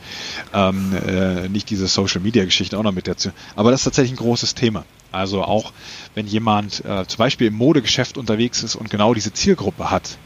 Ähm, 0.54 0.94
äh, 1.08 1.48
nicht 1.48 1.70
diese 1.70 1.88
Social 1.88 2.22
Media 2.22 2.44
Geschichte 2.44 2.78
auch 2.78 2.84
noch 2.84 2.92
mit 2.92 3.08
dazu. 3.08 3.30
Aber 3.56 3.72
das 3.72 3.80
ist 3.80 3.86
tatsächlich 3.86 4.20
ein 4.20 4.24
großes 4.24 4.56
Thema. 4.56 4.84
Also 5.12 5.44
auch 5.44 5.74
wenn 6.14 6.28
jemand 6.28 6.84
äh, 6.86 7.06
zum 7.08 7.18
Beispiel 7.18 7.48
im 7.48 7.56
Modegeschäft 7.56 8.18
unterwegs 8.18 8.64
ist 8.64 8.76
und 8.76 8.90
genau 8.90 9.14
diese 9.14 9.34
Zielgruppe 9.34 9.90
hat, 9.90 10.18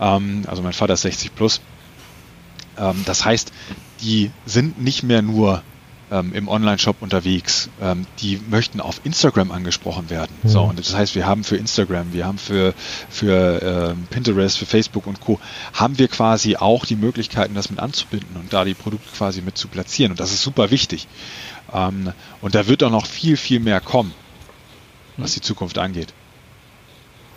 ähm, 0.00 0.44
also 0.46 0.62
mein 0.62 0.72
Vater 0.72 0.94
ist 0.94 1.02
60 1.02 1.34
plus, 1.34 1.60
ähm, 2.78 3.02
das 3.06 3.24
heißt, 3.24 3.52
die 4.00 4.30
sind 4.46 4.80
nicht 4.80 5.02
mehr 5.02 5.22
nur 5.22 5.62
ähm, 6.12 6.32
im 6.34 6.48
Online-Shop 6.48 6.96
unterwegs, 7.00 7.70
ähm, 7.80 8.06
die 8.20 8.38
möchten 8.50 8.80
auf 8.80 9.00
Instagram 9.04 9.50
angesprochen 9.50 10.10
werden. 10.10 10.36
Mhm. 10.42 10.48
So, 10.48 10.62
und 10.62 10.78
das 10.78 10.94
heißt, 10.94 11.14
wir 11.14 11.26
haben 11.26 11.42
für 11.42 11.56
Instagram, 11.56 12.12
wir 12.12 12.26
haben 12.26 12.38
für, 12.38 12.74
für 13.08 13.94
ähm, 13.94 14.06
Pinterest, 14.10 14.58
für 14.58 14.66
Facebook 14.66 15.06
und 15.06 15.20
Co. 15.20 15.40
haben 15.72 15.98
wir 15.98 16.08
quasi 16.08 16.56
auch 16.56 16.84
die 16.84 16.96
Möglichkeiten, 16.96 17.54
das 17.54 17.70
mit 17.70 17.78
anzubinden 17.78 18.36
und 18.36 18.52
da 18.52 18.64
die 18.64 18.74
Produkte 18.74 19.08
quasi 19.16 19.40
mit 19.40 19.56
zu 19.56 19.68
platzieren. 19.68 20.12
Und 20.12 20.20
das 20.20 20.32
ist 20.32 20.42
super 20.42 20.70
wichtig. 20.70 21.08
Ähm, 21.72 22.12
und 22.40 22.54
da 22.54 22.66
wird 22.66 22.82
auch 22.82 22.90
noch 22.90 23.06
viel, 23.06 23.36
viel 23.36 23.60
mehr 23.60 23.80
kommen, 23.80 24.12
was 25.16 25.32
die 25.32 25.40
Zukunft 25.40 25.78
angeht. 25.78 26.12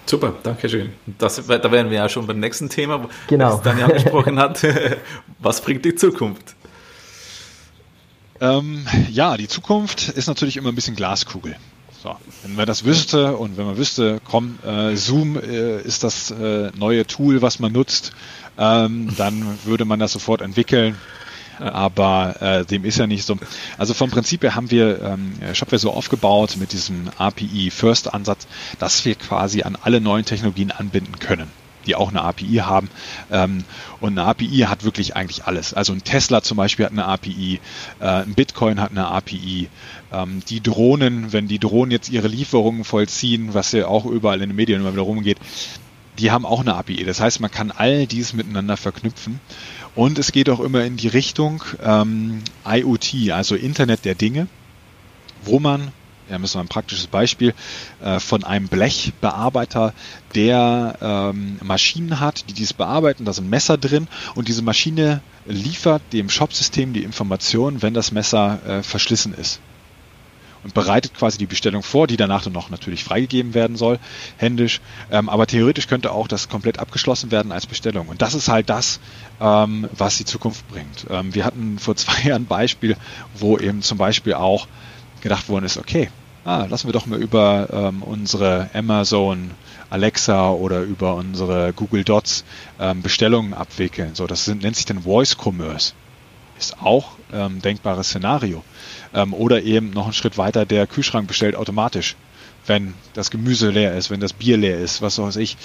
Super, 0.06 0.36
danke 0.43 0.69
schön. 0.69 0.93
Das, 1.17 1.36
da 1.48 1.71
wären 1.71 1.89
wir 1.89 1.98
ja 1.98 2.10
schon 2.10 2.28
beim 2.28 2.39
nächsten 2.39 2.69
Thema, 2.69 3.10
genau. 3.28 3.52
das 3.52 3.62
Daniel 3.63 3.86
angesprochen 3.86 4.38
hat. 4.39 4.62
Was 5.39 5.62
bringt 5.62 5.84
die 5.84 5.95
Zukunft? 5.95 6.56
Ähm, 8.39 8.86
ja, 9.10 9.36
die 9.36 9.48
Zukunft 9.48 10.10
ist 10.10 10.28
natürlich 10.28 10.58
immer 10.58 10.69
ein 10.69 10.76
bisschen 10.76 10.95
Glaskugel. 10.95 11.56
So, 12.04 12.15
wenn 12.43 12.56
man 12.56 12.67
das 12.67 12.86
wüsste 12.86 13.36
und 13.36 13.58
wenn 13.58 13.65
man 13.65 13.78
wüsste, 13.78 14.21
komm, 14.24 14.60
äh, 14.63 14.95
Zoom 14.95 15.38
äh, 15.38 15.82
ist 15.82 16.04
das 16.04 16.30
äh, 16.30 16.69
neue 16.78 17.08
Tool, 17.08 17.41
was 17.41 17.58
man 17.58 17.71
nutzt, 17.71 18.12
ähm, 18.60 19.12
dann 19.17 19.58
würde 19.63 19.86
man 19.86 20.00
das 20.00 20.12
sofort 20.12 20.41
entwickeln 20.41 20.95
aber 21.59 22.41
äh, 22.41 22.65
dem 22.65 22.85
ist 22.85 22.97
ja 22.97 23.07
nicht 23.07 23.25
so. 23.25 23.37
Also 23.77 23.93
vom 23.93 24.09
Prinzip 24.09 24.43
her 24.43 24.55
haben 24.55 24.71
wir 24.71 25.01
ähm, 25.01 25.33
Shopware 25.53 25.79
so 25.79 25.91
aufgebaut 25.91 26.57
mit 26.57 26.73
diesem 26.73 27.09
API-First-Ansatz, 27.17 28.47
dass 28.79 29.05
wir 29.05 29.15
quasi 29.15 29.63
an 29.63 29.77
alle 29.81 30.01
neuen 30.01 30.25
Technologien 30.25 30.71
anbinden 30.71 31.19
können 31.19 31.49
die 31.85 31.95
auch 31.95 32.09
eine 32.09 32.21
API 32.23 32.61
haben. 32.63 32.89
Ähm, 33.31 33.63
und 33.99 34.17
eine 34.17 34.27
API 34.27 34.65
hat 34.67 34.83
wirklich 34.83 35.15
eigentlich 35.15 35.45
alles. 35.45 35.73
Also 35.73 35.93
ein 35.93 36.03
Tesla 36.03 36.41
zum 36.41 36.57
Beispiel 36.57 36.85
hat 36.85 36.91
eine 36.91 37.05
API, 37.05 37.59
äh, 37.99 38.05
ein 38.05 38.33
Bitcoin 38.33 38.79
hat 38.79 38.91
eine 38.91 39.07
API. 39.07 39.69
Ähm, 40.11 40.41
die 40.49 40.61
Drohnen, 40.61 41.33
wenn 41.33 41.47
die 41.47 41.59
Drohnen 41.59 41.91
jetzt 41.91 42.09
ihre 42.09 42.27
Lieferungen 42.27 42.83
vollziehen, 42.83 43.53
was 43.53 43.71
ja 43.71 43.87
auch 43.87 44.05
überall 44.05 44.41
in 44.41 44.49
den 44.49 44.55
Medien 44.55 44.81
immer 44.81 44.93
wieder 44.93 45.03
rumgeht, 45.03 45.37
die 46.19 46.31
haben 46.31 46.45
auch 46.45 46.61
eine 46.61 46.75
API. 46.75 47.03
Das 47.03 47.19
heißt, 47.19 47.39
man 47.41 47.51
kann 47.51 47.71
all 47.71 48.07
dies 48.07 48.33
miteinander 48.33 48.77
verknüpfen. 48.77 49.39
Und 49.95 50.19
es 50.19 50.31
geht 50.34 50.49
auch 50.49 50.60
immer 50.60 50.84
in 50.84 50.97
die 50.97 51.08
Richtung 51.08 51.63
ähm, 51.81 52.41
IoT, 52.67 53.31
also 53.31 53.55
Internet 53.55 54.03
der 54.03 54.15
Dinge, 54.15 54.47
wo 55.45 55.60
man, 55.60 55.91
ja, 56.29 56.38
müssen 56.38 56.55
wir 56.55 56.62
ein 56.62 56.67
praktisches 56.67 57.08
Beispiel, 57.08 57.53
äh, 58.01 58.19
von 58.19 58.43
einem 58.43 58.67
Blechbearbeiter, 58.67 59.93
der 60.36 60.97
ähm, 61.01 61.60
Maschinen 61.63 62.19
hat, 62.19 62.49
die 62.49 62.53
dies 62.53 62.73
bearbeiten, 62.73 63.23
da 63.23 63.31
sind 63.31 63.49
Messer 63.49 63.77
drin 63.77 64.10
und 64.36 64.49
diese 64.49 64.63
Maschine 64.63 65.21
liefert 65.45 66.01
dem 66.12 66.29
Shopsystem 66.29 66.91
die 66.91 67.03
Information, 67.03 67.81
wenn 67.81 67.93
das 67.93 68.12
Messer 68.12 68.60
äh, 68.67 68.84
verschlissen 68.84 69.34
ist. 69.34 69.62
Und 70.65 70.73
bereitet 70.73 71.13
quasi 71.13 71.38
die 71.38 71.45
Bestellung 71.45 71.84
vor, 71.84 72.08
die 72.08 72.17
danach 72.17 72.43
dann 72.43 72.51
noch 72.51 72.71
natürlich 72.71 73.04
freigegeben 73.04 73.54
werden 73.54 73.78
soll, 73.78 73.99
händisch. 74.38 74.82
Ähm, 75.12 75.30
aber 75.30 75.45
theoretisch 75.45 75.86
könnte 75.86 76.12
auch 76.12 76.28
das 76.28 76.49
komplett 76.49 76.80
abgeschlossen 76.80 77.30
werden 77.30 77.51
als 77.51 77.67
Bestellung. 77.67 78.08
Und 78.08 78.23
das 78.23 78.34
ist 78.34 78.49
halt 78.49 78.67
das, 78.67 78.99
ähm, 79.39 79.88
was 79.95 80.17
die 80.17 80.25
Zukunft 80.25 80.67
bringt. 80.67 81.06
Ähm, 81.12 81.36
wir 81.36 81.45
hatten 81.45 81.78
vor 81.78 81.95
zwei 81.95 82.30
Jahren 82.30 82.43
ein 82.43 82.47
Beispiel, 82.47 82.97
wo 83.36 83.60
eben 83.60 83.84
zum 83.84 83.99
Beispiel 83.99 84.34
auch 84.34 84.67
gedacht 85.21 85.49
worden 85.49 85.65
ist, 85.65 85.78
okay, 85.78 86.10
ah, 86.45 86.65
lassen 86.67 86.88
wir 86.88 86.93
doch 86.93 87.06
mal 87.06 87.21
über 87.21 87.67
ähm, 87.71 88.01
unsere 88.01 88.71
Amazon 88.73 89.51
Alexa 89.91 90.49
oder 90.49 90.82
über 90.82 91.13
unsere 91.13 91.73
Google 91.73 92.04
Dots 92.04 92.43
ähm, 92.80 93.04
Bestellungen 93.04 93.54
abwickeln. 93.54 94.15
So, 94.15 94.25
das 94.25 94.45
sind, 94.45 94.63
nennt 94.63 94.78
sich 94.78 94.86
dann 94.86 95.04
Voice 95.04 95.38
Commerce. 95.39 95.93
Ist 96.58 96.82
auch 96.82 97.12
ähm, 97.32 97.62
denkbares 97.62 98.08
Szenario. 98.08 98.63
Ähm, 99.15 99.34
oder 99.34 99.63
eben 99.63 99.89
noch 99.91 100.04
einen 100.04 100.13
Schritt 100.13 100.38
weiter, 100.38 100.65
der 100.65 100.86
Kühlschrank 100.86 101.28
bestellt 101.28 101.56
automatisch, 101.56 102.15
wenn 102.67 102.93
das 103.13 103.32
Gemüse 103.32 103.69
leer 103.69 103.95
ist, 103.95 104.12
wenn 104.12 104.19
das 104.19 104.34
Bier 104.34 104.58
leer 104.58 104.78
ist, 104.78 105.01
was 105.01 105.17
weiß 105.17 105.38
ich. 105.38 105.58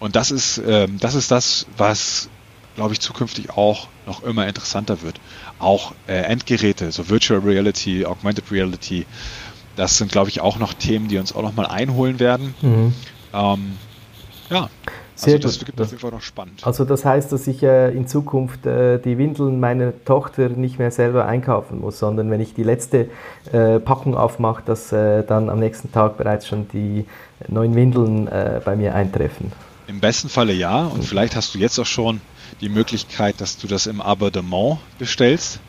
Und 0.00 0.16
das 0.16 0.30
ist, 0.30 0.60
ähm, 0.66 0.98
das 0.98 1.14
ist 1.14 1.30
das, 1.30 1.66
was, 1.76 2.28
glaube 2.74 2.94
ich, 2.94 3.00
zukünftig 3.00 3.50
auch 3.50 3.88
noch 4.06 4.22
immer 4.22 4.46
interessanter 4.48 5.02
wird. 5.02 5.20
Auch 5.58 5.92
äh, 6.06 6.14
Endgeräte, 6.14 6.90
so 6.90 7.08
Virtual 7.08 7.40
Reality, 7.40 8.06
Augmented 8.06 8.50
Reality, 8.50 9.06
das 9.76 9.98
sind, 9.98 10.10
glaube 10.10 10.30
ich, 10.30 10.40
auch 10.40 10.58
noch 10.58 10.72
Themen, 10.72 11.08
die 11.08 11.18
uns 11.18 11.34
auch 11.34 11.42
noch 11.42 11.54
mal 11.54 11.66
einholen 11.66 12.18
werden. 12.18 12.54
Mhm. 12.62 12.94
Ähm, 13.34 13.76
ja, 14.50 14.70
sehr 15.16 15.36
also 15.36 15.48
das 15.48 15.64
gibt 15.64 15.80
auf 15.80 15.88
jeden 15.88 16.00
Fall 16.00 16.10
noch 16.10 16.20
spannend. 16.20 16.60
Also 16.64 16.84
das 16.84 17.04
heißt, 17.04 17.32
dass 17.32 17.46
ich 17.46 17.62
äh, 17.62 17.90
in 17.90 18.06
Zukunft 18.06 18.66
äh, 18.66 18.98
die 18.98 19.16
Windeln 19.18 19.58
meiner 19.58 19.92
Tochter 20.04 20.50
nicht 20.50 20.78
mehr 20.78 20.90
selber 20.90 21.26
einkaufen 21.26 21.80
muss, 21.80 21.98
sondern 21.98 22.30
wenn 22.30 22.40
ich 22.40 22.54
die 22.54 22.62
letzte 22.62 23.08
äh, 23.52 23.80
Packung 23.80 24.14
aufmache, 24.14 24.62
dass 24.64 24.92
äh, 24.92 25.24
dann 25.24 25.48
am 25.48 25.58
nächsten 25.58 25.90
Tag 25.90 26.18
bereits 26.18 26.46
schon 26.46 26.68
die 26.68 27.06
neuen 27.48 27.74
Windeln 27.74 28.28
äh, 28.28 28.60
bei 28.64 28.76
mir 28.76 28.94
eintreffen. 28.94 29.52
Im 29.88 30.00
besten 30.00 30.28
Falle 30.28 30.52
ja 30.52 30.84
und 30.84 31.04
vielleicht 31.04 31.34
hast 31.34 31.54
du 31.54 31.58
jetzt 31.58 31.78
auch 31.78 31.86
schon 31.86 32.20
die 32.60 32.68
Möglichkeit, 32.68 33.40
dass 33.40 33.56
du 33.56 33.66
das 33.66 33.86
im 33.86 34.00
Abonnement 34.00 34.78
bestellst. 34.98 35.60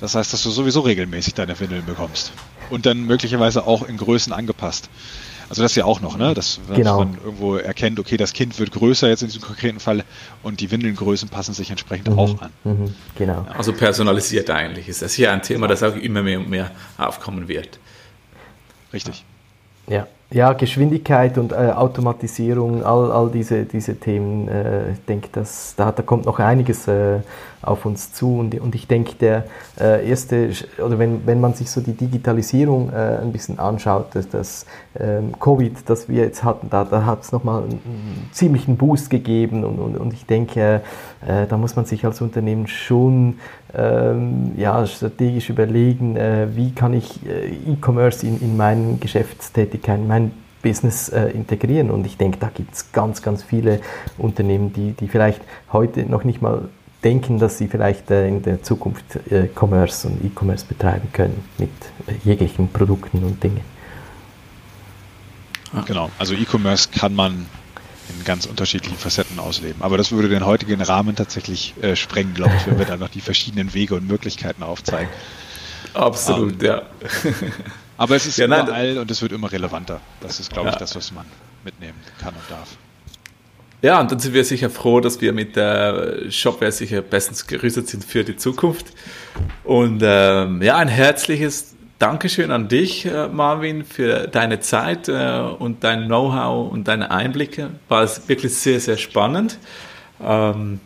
Das 0.00 0.14
heißt, 0.14 0.32
dass 0.32 0.42
du 0.42 0.50
sowieso 0.50 0.80
regelmäßig 0.80 1.34
deine 1.34 1.58
Windeln 1.58 1.84
bekommst 1.84 2.32
und 2.70 2.86
dann 2.86 3.04
möglicherweise 3.04 3.66
auch 3.66 3.86
in 3.86 3.96
Größen 3.96 4.32
angepasst. 4.32 4.88
Also 5.48 5.62
das 5.62 5.72
ist 5.72 5.76
ja 5.76 5.84
auch 5.84 6.00
noch, 6.00 6.16
ne? 6.18 6.34
Dass, 6.34 6.60
genau. 6.74 6.98
man 6.98 7.18
irgendwo 7.24 7.56
erkennt, 7.56 8.00
okay, 8.00 8.16
das 8.16 8.32
Kind 8.32 8.58
wird 8.58 8.72
größer 8.72 9.08
jetzt 9.08 9.22
in 9.22 9.28
diesem 9.28 9.42
konkreten 9.42 9.80
Fall 9.80 10.04
und 10.42 10.60
die 10.60 10.70
Windelngrößen 10.70 11.28
passen 11.28 11.54
sich 11.54 11.70
entsprechend 11.70 12.10
mhm. 12.10 12.18
auch 12.18 12.42
an. 12.42 12.50
Mhm. 12.64 12.94
Genau. 13.16 13.46
Also 13.56 13.72
personalisiert 13.72 14.50
eigentlich 14.50 14.88
ist 14.88 15.02
das 15.02 15.14
hier 15.14 15.32
ein 15.32 15.42
Thema, 15.42 15.68
das 15.68 15.82
auch 15.82 15.94
immer 15.94 16.22
mehr 16.22 16.40
und 16.40 16.48
mehr 16.48 16.70
aufkommen 16.98 17.48
wird. 17.48 17.78
Richtig. 18.92 19.24
Ja. 19.86 20.06
Ja, 20.28 20.54
Geschwindigkeit 20.54 21.38
und 21.38 21.52
äh, 21.52 21.54
Automatisierung, 21.54 22.84
all, 22.84 23.12
all 23.12 23.30
diese, 23.30 23.64
diese 23.64 23.94
Themen, 23.94 24.48
äh, 24.48 24.90
ich 24.90 25.04
denke, 25.04 25.28
dass, 25.30 25.74
da, 25.76 25.92
da 25.92 26.02
kommt 26.02 26.26
noch 26.26 26.40
einiges 26.40 26.88
äh, 26.88 27.20
auf 27.66 27.84
uns 27.86 28.12
zu. 28.12 28.38
Und, 28.38 28.58
und 28.60 28.74
ich 28.74 28.86
denke, 28.86 29.14
der 29.16 29.44
äh, 29.80 30.08
erste, 30.08 30.50
oder 30.84 30.98
wenn, 30.98 31.26
wenn 31.26 31.40
man 31.40 31.54
sich 31.54 31.70
so 31.70 31.80
die 31.80 31.92
Digitalisierung 31.92 32.90
äh, 32.90 33.18
ein 33.22 33.32
bisschen 33.32 33.58
anschaut, 33.58 34.14
dass 34.14 34.28
das 34.28 34.66
ähm, 34.98 35.34
Covid, 35.38 35.76
das 35.86 36.08
wir 36.08 36.22
jetzt 36.24 36.44
hatten, 36.44 36.70
da, 36.70 36.84
da 36.84 37.04
hat 37.04 37.22
es 37.22 37.32
nochmal 37.32 37.62
einen, 37.62 37.72
einen 37.72 38.28
ziemlichen 38.32 38.76
Boost 38.76 39.10
gegeben. 39.10 39.64
Und, 39.64 39.78
und, 39.78 39.96
und 39.96 40.12
ich 40.12 40.26
denke, 40.26 40.82
äh, 41.26 41.46
da 41.46 41.56
muss 41.56 41.76
man 41.76 41.84
sich 41.84 42.04
als 42.04 42.20
Unternehmen 42.20 42.66
schon 42.66 43.38
ähm, 43.74 44.52
ja, 44.56 44.86
strategisch 44.86 45.50
überlegen, 45.50 46.16
äh, 46.16 46.48
wie 46.54 46.72
kann 46.72 46.94
ich 46.94 47.26
äh, 47.26 47.48
E-Commerce 47.72 48.26
in, 48.26 48.40
in 48.40 48.56
meinen 48.56 49.00
Geschäftstätigkeiten, 49.00 50.06
mein 50.06 50.32
Business 50.62 51.08
äh, 51.08 51.28
integrieren. 51.28 51.90
Und 51.90 52.06
ich 52.06 52.16
denke, 52.16 52.38
da 52.38 52.50
gibt 52.52 52.74
es 52.74 52.92
ganz, 52.92 53.22
ganz 53.22 53.42
viele 53.42 53.80
Unternehmen, 54.18 54.72
die, 54.72 54.92
die 54.92 55.08
vielleicht 55.08 55.40
heute 55.72 56.02
noch 56.10 56.24
nicht 56.24 56.42
mal 56.42 56.68
denken, 57.06 57.38
dass 57.38 57.56
sie 57.58 57.68
vielleicht 57.68 58.10
äh, 58.10 58.26
in 58.26 58.42
der 58.42 58.64
Zukunft 58.64 59.04
äh, 59.30 59.48
Commerce 59.54 60.08
und 60.08 60.24
E-Commerce 60.24 60.66
betreiben 60.66 61.08
können 61.12 61.44
mit 61.56 61.70
äh, 62.08 62.14
jeglichen 62.24 62.68
Produkten 62.68 63.22
und 63.22 63.42
Dingen. 63.42 63.60
Genau, 65.86 66.10
also 66.18 66.34
E-Commerce 66.34 66.88
kann 66.90 67.14
man 67.14 67.46
in 68.08 68.24
ganz 68.24 68.46
unterschiedlichen 68.46 68.96
Facetten 68.96 69.38
ausleben. 69.38 69.82
Aber 69.82 69.98
das 69.98 70.10
würde 70.10 70.28
den 70.28 70.44
heutigen 70.44 70.80
Rahmen 70.80 71.14
tatsächlich 71.14 71.74
äh, 71.80 71.94
sprengen, 71.94 72.34
glaube 72.34 72.54
ich, 72.56 72.66
wenn 72.66 72.78
wir 72.78 72.86
da 72.86 72.96
noch 72.96 73.08
die 73.08 73.20
verschiedenen 73.20 73.72
Wege 73.72 73.94
und 73.94 74.06
Möglichkeiten 74.08 74.62
aufzeigen. 74.62 75.10
Absolut, 75.94 76.62
ähm, 76.62 76.66
ja. 76.66 76.82
aber 77.96 78.16
es 78.16 78.26
ist 78.26 78.38
ja, 78.38 78.48
nein, 78.48 78.66
überall 78.66 78.98
und 78.98 79.10
es 79.10 79.22
wird 79.22 79.32
immer 79.32 79.52
relevanter. 79.52 80.00
Das 80.20 80.40
ist, 80.40 80.52
glaube 80.52 80.68
ja. 80.68 80.72
ich, 80.74 80.78
das, 80.78 80.96
was 80.96 81.12
man 81.12 81.26
mitnehmen 81.64 81.98
kann 82.18 82.34
und 82.34 82.50
darf. 82.50 82.76
Ja, 83.82 84.00
und 84.00 84.10
dann 84.10 84.18
sind 84.18 84.34
wir 84.34 84.44
sicher 84.44 84.70
froh, 84.70 85.00
dass 85.00 85.20
wir 85.20 85.32
mit 85.32 85.56
der 85.56 86.30
Shopware 86.30 86.72
sicher 86.72 87.02
bestens 87.02 87.46
gerüstet 87.46 87.88
sind 87.88 88.04
für 88.04 88.24
die 88.24 88.36
Zukunft. 88.36 88.86
Und 89.64 90.02
ähm, 90.04 90.62
ja, 90.62 90.76
ein 90.76 90.88
herzliches 90.88 91.74
Dankeschön 91.98 92.50
an 92.50 92.68
dich, 92.68 93.06
äh, 93.06 93.28
Marvin, 93.28 93.84
für 93.84 94.28
deine 94.28 94.60
Zeit 94.60 95.08
äh, 95.08 95.40
und 95.58 95.82
dein 95.82 96.06
Know-how 96.06 96.70
und 96.70 96.88
deine 96.88 97.10
Einblicke. 97.10 97.70
War 97.88 98.02
es 98.02 98.28
wirklich 98.28 98.54
sehr, 98.54 98.80
sehr 98.80 98.96
spannend. 98.96 99.58
Ähm, 100.22 100.80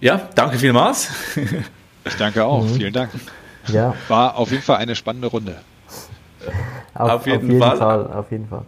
ja, 0.00 0.28
danke 0.34 0.58
vielmals. 0.58 1.10
Ich 2.04 2.14
danke 2.16 2.44
auch. 2.44 2.64
Mhm. 2.64 2.74
Vielen 2.74 2.92
Dank. 2.92 3.10
Ja. 3.66 3.94
War 4.08 4.36
auf 4.36 4.50
jeden 4.50 4.62
Fall 4.62 4.76
eine 4.76 4.94
spannende 4.94 5.28
Runde. 5.28 5.56
Auf, 6.94 7.10
auf 7.10 7.26
jeden, 7.26 7.38
auf 7.38 7.42
jeden 7.44 7.60
Fall. 7.60 7.76
Fall. 7.76 8.12
Auf 8.12 8.30
jeden 8.30 8.48
Fall. 8.48 8.64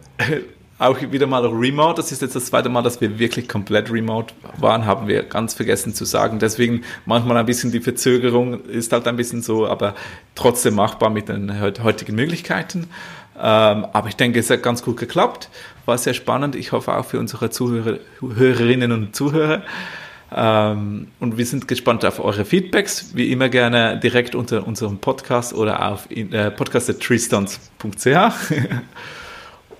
Auch 0.81 0.99
wieder 0.99 1.27
mal 1.27 1.45
remote. 1.45 1.95
Das 1.95 2.11
ist 2.11 2.23
jetzt 2.23 2.35
das 2.35 2.47
zweite 2.47 2.67
Mal, 2.67 2.81
dass 2.81 2.99
wir 3.01 3.19
wirklich 3.19 3.47
komplett 3.47 3.91
remote 3.91 4.33
waren, 4.57 4.85
haben 4.85 5.07
wir 5.07 5.21
ganz 5.23 5.53
vergessen 5.53 5.93
zu 5.93 6.05
sagen. 6.05 6.39
Deswegen 6.39 6.81
manchmal 7.05 7.37
ein 7.37 7.45
bisschen 7.45 7.71
die 7.71 7.81
Verzögerung 7.81 8.65
ist 8.65 8.91
halt 8.91 9.07
ein 9.07 9.15
bisschen 9.15 9.43
so, 9.43 9.67
aber 9.67 9.93
trotzdem 10.33 10.75
machbar 10.75 11.11
mit 11.11 11.29
den 11.29 11.61
heutigen 11.61 12.15
Möglichkeiten. 12.15 12.87
Ähm, 13.37 13.85
aber 13.93 14.07
ich 14.07 14.15
denke, 14.15 14.39
es 14.39 14.49
hat 14.49 14.63
ganz 14.63 14.81
gut 14.81 14.97
geklappt. 14.97 15.49
War 15.85 15.99
sehr 15.99 16.15
spannend. 16.15 16.55
Ich 16.55 16.71
hoffe 16.71 16.95
auch 16.95 17.05
für 17.05 17.19
unsere 17.19 17.51
Zuhörer, 17.51 17.99
Hörerinnen 18.19 18.91
und 18.91 19.15
Zuhörer. 19.15 19.61
Ähm, 20.35 21.07
und 21.19 21.37
wir 21.37 21.45
sind 21.45 21.67
gespannt 21.67 22.05
auf 22.05 22.19
eure 22.19 22.43
Feedbacks. 22.43 23.11
Wie 23.13 23.31
immer 23.31 23.49
gerne 23.49 23.99
direkt 23.99 24.33
unter 24.33 24.65
unserem 24.65 24.97
Podcast 24.97 25.53
oder 25.53 25.91
auf 25.91 26.09
äh, 26.09 26.49
podcast.treestones.ch. 26.49 28.07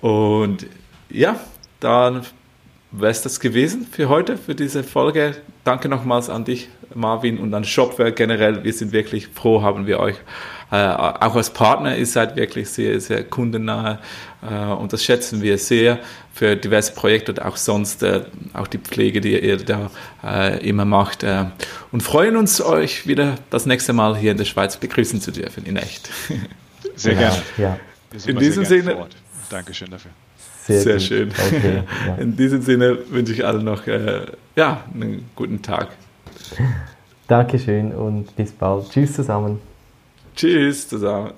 und 0.00 0.66
ja, 1.12 1.38
dann 1.80 2.24
wäre 2.90 3.10
es 3.10 3.22
das 3.22 3.40
gewesen 3.40 3.86
für 3.90 4.08
heute, 4.08 4.36
für 4.36 4.54
diese 4.54 4.84
Folge. 4.84 5.36
Danke 5.64 5.88
nochmals 5.88 6.28
an 6.28 6.44
dich, 6.44 6.68
Marvin, 6.94 7.38
und 7.38 7.54
an 7.54 7.64
Shopware 7.64 8.12
generell. 8.12 8.64
Wir 8.64 8.72
sind 8.72 8.92
wirklich 8.92 9.28
froh, 9.28 9.62
haben 9.62 9.86
wir 9.86 10.00
euch 10.00 10.16
äh, 10.70 10.76
auch 10.76 11.36
als 11.36 11.50
Partner. 11.50 11.96
Ihr 11.96 12.06
seid 12.06 12.36
wirklich 12.36 12.68
sehr, 12.68 13.00
sehr 13.00 13.24
kundennahe 13.24 13.98
äh, 14.42 14.54
und 14.54 14.92
das 14.92 15.04
schätzen 15.04 15.42
wir 15.42 15.58
sehr 15.58 15.98
für 16.34 16.56
diverse 16.56 16.92
Projekte 16.92 17.32
und 17.32 17.42
auch 17.42 17.56
sonst, 17.56 18.02
äh, 18.02 18.22
auch 18.54 18.66
die 18.66 18.78
Pflege, 18.78 19.20
die 19.20 19.38
ihr 19.38 19.58
da 19.58 19.90
äh, 20.24 20.66
immer 20.66 20.84
macht. 20.84 21.22
Äh, 21.22 21.46
und 21.92 22.02
freuen 22.02 22.36
uns, 22.36 22.60
euch 22.60 23.06
wieder 23.06 23.36
das 23.50 23.66
nächste 23.66 23.92
Mal 23.92 24.16
hier 24.16 24.32
in 24.32 24.38
der 24.38 24.46
Schweiz 24.46 24.76
begrüßen 24.76 25.20
zu 25.20 25.30
dürfen, 25.30 25.64
in 25.64 25.76
echt. 25.76 26.10
Sehr 26.96 27.14
gerne. 27.14 27.42
Ja. 27.56 27.78
In 28.26 28.38
diesem 28.38 28.64
Sinne. 28.64 29.06
Dankeschön 29.48 29.90
dafür. 29.90 30.10
Sehr, 30.64 30.80
Sehr 30.80 31.00
schön. 31.00 31.30
Okay, 31.30 31.82
ja. 32.06 32.14
In 32.20 32.36
diesem 32.36 32.62
Sinne 32.62 32.96
wünsche 33.10 33.32
ich 33.32 33.44
allen 33.44 33.64
noch 33.64 33.86
äh, 33.88 34.26
ja, 34.54 34.84
einen 34.94 35.28
guten 35.34 35.60
Tag. 35.60 35.88
Dankeschön 37.26 37.92
und 37.92 38.34
bis 38.36 38.52
bald. 38.52 38.88
Tschüss 38.90 39.14
zusammen. 39.14 39.58
Tschüss 40.36 40.88
zusammen. 40.88 41.32